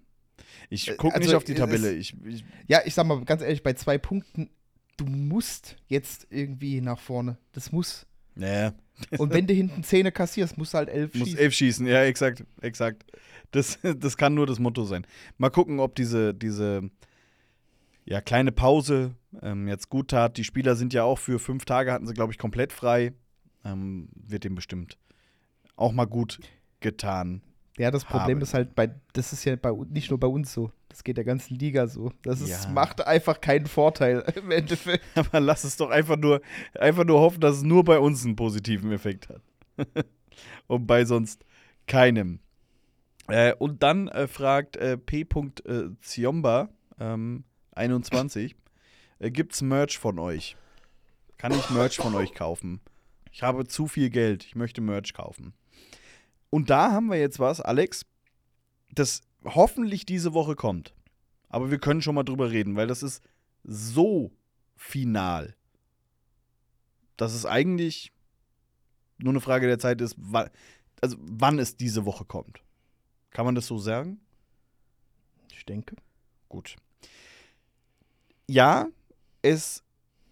Ich 0.72 0.90
Äh, 0.90 0.96
gucke 0.96 1.14
also, 1.16 1.28
nicht 1.28 1.36
auf 1.36 1.44
die 1.44 1.52
es- 1.54 1.60
Tabelle. 1.60 1.94
Ich, 1.94 2.16
ich, 2.26 2.44
Ja, 2.68 2.80
ich 2.86 2.96
sag 2.96 3.06
mal 3.06 3.24
ganz 3.24 3.44
ehrlich, 3.44 3.62
bei 3.62 3.74
zwei 3.74 4.00
Punkten, 4.00 4.50
du 4.98 5.06
musst 5.06 5.76
jetzt 5.88 6.26
irgendwie 6.32 6.82
nach 6.82 7.00
vorne. 7.00 7.38
Das 7.52 7.72
muss. 7.72 8.08
Nee, 8.36 8.70
Und 9.18 9.34
wenn 9.34 9.48
du 9.48 9.54
hinten 9.54 9.84
Zähne 9.84 10.12
kassierst, 10.12 10.58
musst 10.58 10.74
du 10.74 10.78
halt 10.78 10.90
elf 10.90 11.14
muss 11.14 11.28
schießen. 11.28 11.40
elf 11.40 11.54
schießen. 11.54 11.88
Ja, 11.88 12.04
exakt, 12.04 12.44
exakt. 12.62 13.04
Das, 13.52 13.80
das 13.98 14.18
kann 14.18 14.34
nur 14.34 14.46
das 14.46 14.60
Motto 14.60 14.86
sein. 14.86 15.06
Mal 15.38 15.50
gucken, 15.50 15.80
ob 15.80 15.96
diese, 15.96 16.34
diese 16.34 16.90
ja, 18.06 18.22
kleine 18.22 18.52
Pause 18.52 19.16
ähm, 19.42 19.68
jetzt 19.68 19.90
gut 19.90 20.10
tat. 20.10 20.38
Die 20.38 20.44
Spieler 20.44 20.76
sind 20.76 20.94
ja 20.94 21.04
auch 21.04 21.20
für 21.20 21.40
fünf 21.40 21.66
Tage, 21.66 21.92
hatten 21.92 22.08
sie, 22.08 22.14
glaube 22.14 22.32
ich, 22.32 22.38
komplett 22.38 22.72
frei. 22.72 23.14
Ähm, 23.64 24.10
wird 24.14 24.44
dem 24.44 24.56
bestimmt 24.56 24.98
auch 25.76 25.92
mal 25.92 26.06
gut 26.06 26.40
getan. 26.80 27.42
Ja, 27.78 27.92
das 27.92 28.06
Problem 28.06 28.38
haben. 28.38 28.42
ist 28.42 28.54
halt 28.54 28.74
bei, 28.74 28.90
das 29.14 29.34
ist 29.34 29.44
ja 29.44 29.56
bei, 29.58 29.72
nicht 29.90 30.10
nur 30.10 30.20
bei 30.20 30.28
uns 30.28 30.54
so. 30.54 30.72
Das 30.88 31.04
geht 31.04 31.18
der 31.18 31.26
ganzen 31.26 31.56
Liga 31.56 31.88
so. 31.88 32.12
Das 32.24 32.40
ist, 32.40 32.50
Ja. 32.50 32.70
macht 32.72 33.06
einfach 33.06 33.42
keinen 33.42 33.66
Vorteil 33.66 34.22
im 34.36 34.50
Endeffekt. 34.52 35.04
Aber 35.16 35.42
lass 35.42 35.66
es 35.66 35.76
doch 35.76 35.90
einfach 35.90 36.16
nur, 36.16 36.42
einfach 36.80 37.04
nur 37.04 37.20
hoffen, 37.20 37.42
dass 37.42 37.58
es 37.58 37.64
nur 37.64 37.84
bei 37.84 38.00
uns 38.00 38.24
einen 38.24 38.38
positiven 38.38 38.92
Effekt 38.94 39.28
hat. 39.30 39.42
und 40.68 40.88
bei 40.88 41.04
sonst 41.04 41.44
keinem. 41.86 42.40
Äh, 43.28 43.54
und 43.56 43.84
dann 43.84 44.08
äh, 44.08 44.28
fragt 44.28 44.78
äh, 44.78 44.98
P. 44.98 45.22
Äh, 45.66 45.90
Ziomba 46.00 46.70
ähm, 47.00 47.44
21, 47.74 48.56
äh, 49.20 49.32
gibt's 49.32 49.62
Merch 49.62 49.98
von 49.98 50.18
euch? 50.20 50.56
Kann 51.38 51.52
ich 51.52 51.70
Merch 51.72 51.98
von 51.98 52.16
euch 52.16 52.34
kaufen? 52.34 52.80
Ich 53.32 53.44
habe 53.44 53.68
zu 53.68 53.88
viel 53.88 54.10
Geld, 54.10 54.46
ich 54.46 54.56
möchte 54.56 54.80
Merch 54.80 55.14
kaufen. 55.14 55.54
Und 56.50 56.70
da 56.70 56.92
haben 56.92 57.08
wir 57.08 57.20
jetzt 57.20 57.40
was, 57.40 57.62
Alex, 57.62 58.06
das 58.94 59.22
hoffentlich 59.44 60.06
diese 60.06 60.34
Woche 60.34 60.56
kommt. 60.56 60.94
Aber 61.50 61.72
wir 61.72 61.80
können 61.80 62.02
schon 62.02 62.16
mal 62.16 62.24
drüber 62.24 62.52
reden, 62.52 62.76
weil 62.76 62.88
das 62.88 63.04
ist 63.04 63.24
so 63.64 64.32
final, 64.76 65.56
dass 67.18 67.34
es 67.34 67.46
eigentlich 67.46 68.12
nur 69.18 69.32
eine 69.32 69.42
Frage 69.42 69.68
der 69.68 69.80
Zeit 69.80 70.02
ist, 70.02 70.16
wann, 70.18 70.50
also 71.02 71.18
wann 71.20 71.60
es 71.60 71.78
diese 71.78 72.06
Woche 72.06 72.26
kommt. 72.26 72.62
Kann 73.32 73.46
man 73.46 73.56
das 73.56 73.68
so 73.68 73.78
sagen? 73.78 74.20
Ich 75.52 75.66
denke. 75.66 75.96
Gut. 76.50 76.76
Ja, 78.48 78.88
es 79.42 79.84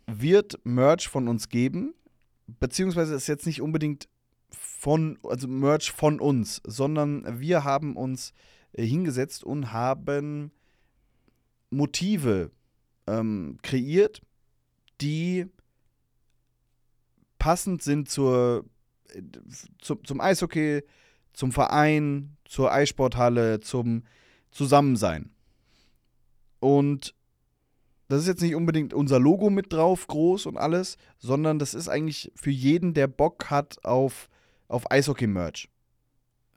wird 0.06 0.60
Merch 0.66 1.08
von 1.08 1.28
uns 1.28 1.50
geben, 1.50 1.94
beziehungsweise 2.48 3.16
es 3.16 3.24
ist 3.24 3.28
jetzt 3.28 3.46
nicht 3.46 3.62
unbedingt 3.62 4.08
von, 4.54 5.18
also 5.24 5.48
Merch 5.48 5.92
von 5.92 6.20
uns, 6.20 6.62
sondern 6.66 7.40
wir 7.40 7.64
haben 7.64 7.96
uns 7.96 8.34
äh, 8.74 8.86
hingesetzt 8.86 9.44
und 9.44 9.72
haben 9.72 10.52
Motive 11.70 12.52
ähm, 13.08 13.58
kreiert, 13.62 14.22
die 15.02 15.48
passend 17.40 17.82
sind 17.82 18.10
zur, 18.10 18.66
äh, 19.10 19.22
zum, 19.82 20.04
zum 20.06 20.22
Eishockey, 20.22 20.84
zum 21.34 21.52
Verein, 21.52 22.38
zur 22.46 22.72
Eissporthalle, 22.72 23.60
zum 23.60 24.04
Zusammensein. 24.52 25.32
Und 26.60 27.16
das 28.08 28.22
ist 28.22 28.28
jetzt 28.28 28.42
nicht 28.42 28.56
unbedingt 28.56 28.94
unser 28.94 29.20
Logo 29.20 29.50
mit 29.50 29.74
drauf, 29.74 30.08
groß 30.08 30.46
und 30.46 30.58
alles, 30.58 30.98
sondern 31.18 31.60
das 31.60 31.74
ist 31.74 31.90
eigentlich 31.90 32.32
für 32.36 32.52
jeden, 32.52 32.94
der 32.94 33.08
Bock 33.08 33.50
hat 33.50 33.84
auf, 33.84 34.30
auf 34.68 34.90
Eishockey-Merch. 34.92 35.70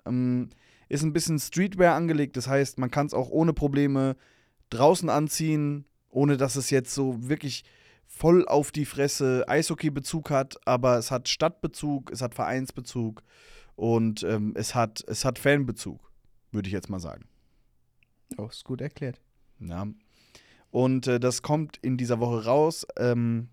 Ähm, 0.07 0.51
ist 0.89 1.03
ein 1.03 1.13
bisschen 1.13 1.39
Streetwear 1.39 1.95
angelegt, 1.95 2.37
das 2.37 2.49
heißt, 2.49 2.79
man 2.79 2.91
kann 2.91 3.07
es 3.07 3.15
auch 3.15 3.29
ohne 3.29 3.53
Probleme 3.53 4.17
draußen 4.71 5.09
anziehen, 5.09 5.85
ohne 6.11 6.37
dass 6.37 6.57
es 6.57 6.71
jetzt 6.71 6.95
so 6.95 7.29
wirklich 7.29 7.65
voll 8.07 8.47
auf 8.47 8.71
die 8.71 8.85
Fresse 8.85 9.45
Eishockey-Bezug 9.49 10.31
hat, 10.31 10.57
aber 10.65 10.97
es 10.99 11.11
hat 11.11 11.29
Stadtbezug, 11.29 12.11
es 12.13 12.23
hat 12.23 12.35
Vereinsbezug 12.35 13.23
und 13.75 14.23
ähm, 14.23 14.55
es, 14.57 14.75
hat, 14.75 15.05
es 15.07 15.25
hat 15.25 15.39
Fanbezug, 15.39 16.01
würde 16.53 16.69
ich 16.69 16.73
jetzt 16.73 16.89
mal 16.89 17.01
sagen. 17.01 17.25
Oh, 18.37 18.47
ist 18.47 18.65
gut 18.65 18.81
erklärt. 18.81 19.21
Ja. 19.61 19.87
Und 20.71 21.07
äh, 21.07 21.21
das 21.21 21.43
kommt 21.43 21.79
in 21.83 21.97
dieser 21.97 22.21
Woche 22.21 22.45
raus. 22.45 22.87
Ähm, 22.97 23.49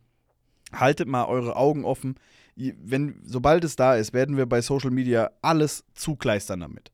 haltet 0.72 1.08
mal 1.08 1.26
eure 1.26 1.56
Augen 1.56 1.86
offen. 1.86 2.16
Wenn, 2.56 3.20
sobald 3.24 3.64
es 3.64 3.76
da 3.76 3.96
ist, 3.96 4.14
werden 4.14 4.38
wir 4.38 4.46
bei 4.46 4.62
Social 4.62 4.92
Media 4.92 5.32
alles 5.42 5.84
zukleistern 5.96 6.60
damit. 6.60 6.92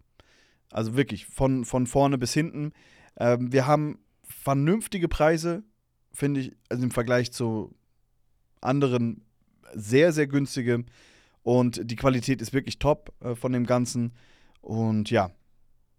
Also 0.72 0.96
wirklich, 0.96 1.26
von, 1.26 1.66
von 1.66 1.88
vorne 1.88 2.18
bis 2.18 2.34
hinten. 2.34 2.74
Ähm, 3.18 3.52
wir 3.52 3.68
haben 3.68 4.00
vernünftige 4.24 5.08
Preise, 5.08 5.64
finde 6.14 6.42
ich, 6.42 6.56
also 6.70 6.84
im 6.84 6.92
Vergleich 6.92 7.32
zu 7.32 7.76
anderen 8.62 9.26
sehr, 9.74 10.12
sehr 10.14 10.28
günstige. 10.28 10.86
Und 11.44 11.90
die 11.90 11.96
Qualität 11.96 12.42
ist 12.42 12.54
wirklich 12.54 12.80
top 12.80 13.14
äh, 13.22 13.36
von 13.36 13.52
dem 13.52 13.66
Ganzen. 13.66 14.14
Und 14.62 15.10
ja, 15.10 15.32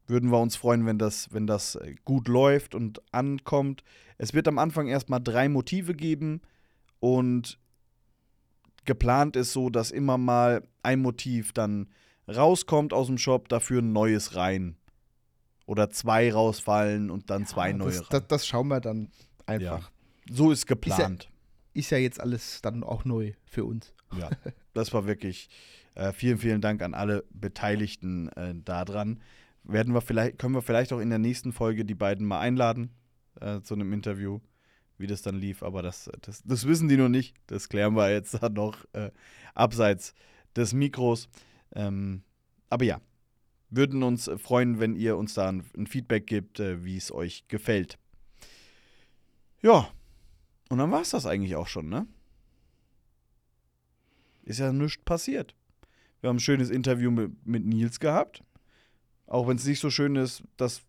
würden 0.07 0.31
wir 0.31 0.39
uns 0.39 0.57
freuen, 0.57 0.87
wenn 0.87 0.99
das, 0.99 1.33
wenn 1.33 1.47
das 1.47 1.77
äh, 1.77 1.95
gut 2.05 2.29
läuft 2.29 2.75
und 2.75 3.01
ankommt. 3.13 3.83
Es 4.19 4.35
wird 4.35 4.49
am 4.49 4.59
Anfang 4.59 4.89
erstmal 4.89 5.21
drei 5.21 5.49
Motive 5.49 5.95
geben 5.95 6.43
und 6.99 7.59
geplant 8.85 9.37
ist 9.37 9.53
so, 9.53 9.71
dass 9.71 9.91
immer 9.91 10.19
mal 10.19 10.67
ein 10.83 11.01
Motiv 11.01 11.53
dann 11.53 11.89
rauskommt 12.29 12.93
aus 12.93 13.07
dem 13.07 13.19
Shop, 13.19 13.49
dafür 13.49 13.83
ein 13.83 13.93
neues 13.93 14.37
rein. 14.37 14.77
Oder 15.67 15.91
zwei 15.91 16.33
rausfallen 16.33 17.11
und 17.11 17.31
dann 17.31 17.47
zwei 17.47 17.73
neue 17.73 17.93
das, 17.93 18.09
das, 18.09 18.27
das 18.27 18.47
schauen 18.47 18.69
wir 18.69 18.81
dann 18.81 19.09
einfach. 19.47 19.91
So 20.29 20.51
ist 20.51 20.67
geplant. 20.67 21.31
Ist 21.75 21.91
ja 21.91 21.99
jetzt 21.99 22.21
alles 22.21 22.61
dann 22.63 22.83
auch 22.83 23.05
neu 23.05 23.35
für 23.47 23.65
uns. 23.65 23.95
Ja, 24.19 24.31
das 24.75 24.93
war 24.93 25.07
wirklich. 25.07 25.49
Äh, 25.95 26.13
vielen, 26.13 26.39
vielen 26.39 26.61
Dank 26.61 26.83
an 26.83 26.95
alle 26.95 27.25
Beteiligten 27.31 28.29
äh, 28.31 28.55
daran. 28.65 29.21
Werden 29.65 29.93
wir 29.93 30.01
vielleicht, 30.01 30.39
können 30.39 30.55
wir 30.55 30.63
vielleicht 30.63 30.93
auch 30.93 31.01
in 31.01 31.11
der 31.11 31.19
nächsten 31.19 31.53
Folge 31.53 31.85
die 31.85 31.95
beiden 31.95 32.27
mal 32.27 32.41
einladen 32.41 32.91
äh, 33.41 33.61
zu 33.61 33.75
einem 33.75 33.93
Interview, 33.93 34.41
wie 35.01 35.07
das 35.07 35.23
dann 35.23 35.37
lief. 35.37 35.63
Aber 35.63 35.83
das, 35.83 36.11
das, 36.23 36.43
das 36.45 36.67
wissen 36.67 36.89
die 36.89 36.97
noch 36.97 37.09
nicht. 37.09 37.35
Das 37.47 37.69
klären 37.69 37.95
wir 37.95 38.11
jetzt 38.11 38.43
dann 38.43 38.53
noch 38.55 38.85
äh, 38.93 39.11
abseits 39.55 40.15
des 40.57 40.73
Mikros. 40.73 41.29
Ähm, 41.75 42.23
aber 42.69 42.85
ja, 42.85 43.01
würden 43.71 44.03
uns 44.03 44.31
freuen, 44.37 44.81
wenn 44.81 44.97
ihr 44.97 45.17
uns 45.17 45.35
da 45.35 45.49
ein, 45.49 45.65
ein 45.77 45.87
Feedback 45.87 46.27
gibt, 46.27 46.61
äh, 46.61 46.85
wie 46.85 46.97
es 46.97 47.13
euch 47.13 47.47
gefällt. 47.49 47.99
Ja, 49.63 49.89
und 50.69 50.79
dann 50.79 50.91
war 50.91 51.03
es 51.03 51.11
das 51.11 51.27
eigentlich 51.27 51.57
auch 51.57 51.67
schon, 51.67 51.89
ne? 51.89 52.07
Ist 54.43 54.59
ja 54.59 54.73
nichts 54.73 55.03
passiert. 55.05 55.55
Wir 56.21 56.29
haben 56.29 56.37
ein 56.37 56.41
schönes 56.41 56.71
Interview 56.71 57.11
mit, 57.11 57.47
mit 57.47 57.65
Nils 57.65 58.01
gehabt. 58.01 58.43
Auch 59.27 59.47
wenn 59.47 59.57
es 59.57 59.65
nicht 59.65 59.81
so 59.81 59.91
schön 59.91 60.17
ist, 60.17 60.43
dass 60.57 60.83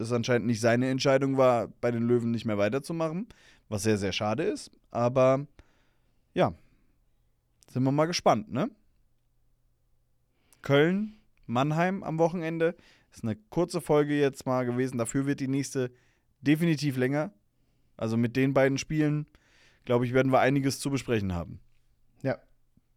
es 0.00 0.12
anscheinend 0.12 0.46
nicht 0.46 0.60
seine 0.60 0.88
Entscheidung 0.88 1.36
war, 1.36 1.68
bei 1.80 1.90
den 1.90 2.02
Löwen 2.02 2.30
nicht 2.30 2.44
mehr 2.44 2.58
weiterzumachen. 2.58 3.28
Was 3.68 3.82
sehr, 3.84 3.98
sehr 3.98 4.12
schade 4.12 4.42
ist. 4.42 4.70
Aber 4.90 5.46
ja, 6.34 6.54
sind 7.68 7.82
wir 7.84 7.92
mal 7.92 8.06
gespannt, 8.06 8.50
ne? 8.52 8.70
Köln, 10.62 11.16
Mannheim 11.46 12.02
am 12.02 12.18
Wochenende. 12.18 12.76
Ist 13.12 13.24
eine 13.24 13.36
kurze 13.36 13.80
Folge 13.80 14.18
jetzt 14.18 14.46
mal 14.46 14.64
gewesen. 14.66 14.98
Dafür 14.98 15.26
wird 15.26 15.40
die 15.40 15.48
nächste 15.48 15.90
definitiv 16.40 16.96
länger. 16.96 17.32
Also 17.96 18.16
mit 18.16 18.36
den 18.36 18.54
beiden 18.54 18.78
Spielen, 18.78 19.26
glaube 19.84 20.06
ich, 20.06 20.12
werden 20.12 20.32
wir 20.32 20.40
einiges 20.40 20.80
zu 20.80 20.90
besprechen 20.90 21.34
haben. 21.34 21.60
Ja, 22.22 22.38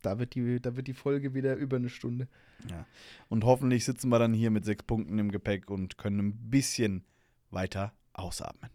da 0.05 0.19
wird, 0.19 0.35
die, 0.35 0.59
da 0.61 0.75
wird 0.75 0.87
die 0.87 0.93
Folge 0.93 1.33
wieder 1.33 1.55
über 1.55 1.77
eine 1.77 1.89
Stunde. 1.89 2.27
Ja. 2.69 2.85
Und 3.29 3.43
hoffentlich 3.43 3.85
sitzen 3.85 4.09
wir 4.09 4.19
dann 4.19 4.33
hier 4.33 4.51
mit 4.51 4.65
sechs 4.65 4.83
Punkten 4.83 5.17
im 5.17 5.31
Gepäck 5.31 5.69
und 5.69 5.97
können 5.97 6.19
ein 6.19 6.49
bisschen 6.49 7.03
weiter 7.49 7.93
ausatmen. 8.13 8.69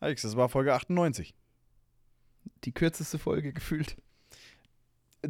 Alex, 0.00 0.22
das 0.22 0.36
war 0.36 0.48
Folge 0.48 0.74
98. 0.74 1.34
Die 2.64 2.72
kürzeste 2.72 3.18
Folge 3.18 3.52
gefühlt. 3.52 3.96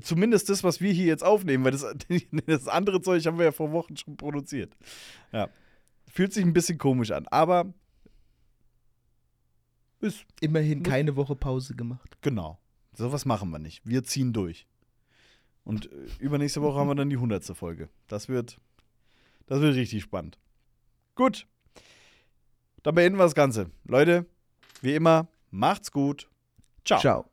Zumindest 0.00 0.50
das, 0.50 0.62
was 0.64 0.80
wir 0.80 0.92
hier 0.92 1.06
jetzt 1.06 1.24
aufnehmen, 1.24 1.64
weil 1.64 1.72
das, 1.72 1.86
das 2.46 2.68
andere 2.68 3.00
Zeug 3.00 3.24
haben 3.26 3.38
wir 3.38 3.46
ja 3.46 3.52
vor 3.52 3.72
Wochen 3.72 3.96
schon 3.96 4.16
produziert. 4.16 4.76
Ja. 5.32 5.48
Fühlt 6.06 6.32
sich 6.32 6.44
ein 6.44 6.52
bisschen 6.52 6.78
komisch 6.78 7.10
an, 7.10 7.26
aber 7.28 7.72
ist 10.00 10.24
Immerhin 10.40 10.82
keine 10.82 11.16
Woche 11.16 11.34
Pause 11.34 11.74
gemacht. 11.74 12.18
genau. 12.22 12.58
Sowas 12.94 13.24
machen 13.24 13.50
wir 13.50 13.60
nicht. 13.60 13.86
Wir 13.86 14.02
ziehen 14.02 14.32
durch. 14.32 14.66
Und 15.68 15.92
äh, 15.92 16.06
übernächste 16.18 16.62
Woche 16.62 16.78
haben 16.78 16.88
wir 16.88 16.94
dann 16.94 17.10
die 17.10 17.16
100. 17.16 17.44
Folge. 17.44 17.90
Das 18.06 18.30
wird, 18.30 18.58
das 19.44 19.60
wird 19.60 19.74
richtig 19.74 20.02
spannend. 20.02 20.38
Gut. 21.14 21.46
Dann 22.82 22.94
beenden 22.94 23.18
wir 23.18 23.24
das 23.24 23.34
Ganze. 23.34 23.70
Leute, 23.84 24.24
wie 24.80 24.94
immer, 24.94 25.28
macht's 25.50 25.92
gut. 25.92 26.30
Ciao. 26.86 27.00
Ciao. 27.00 27.30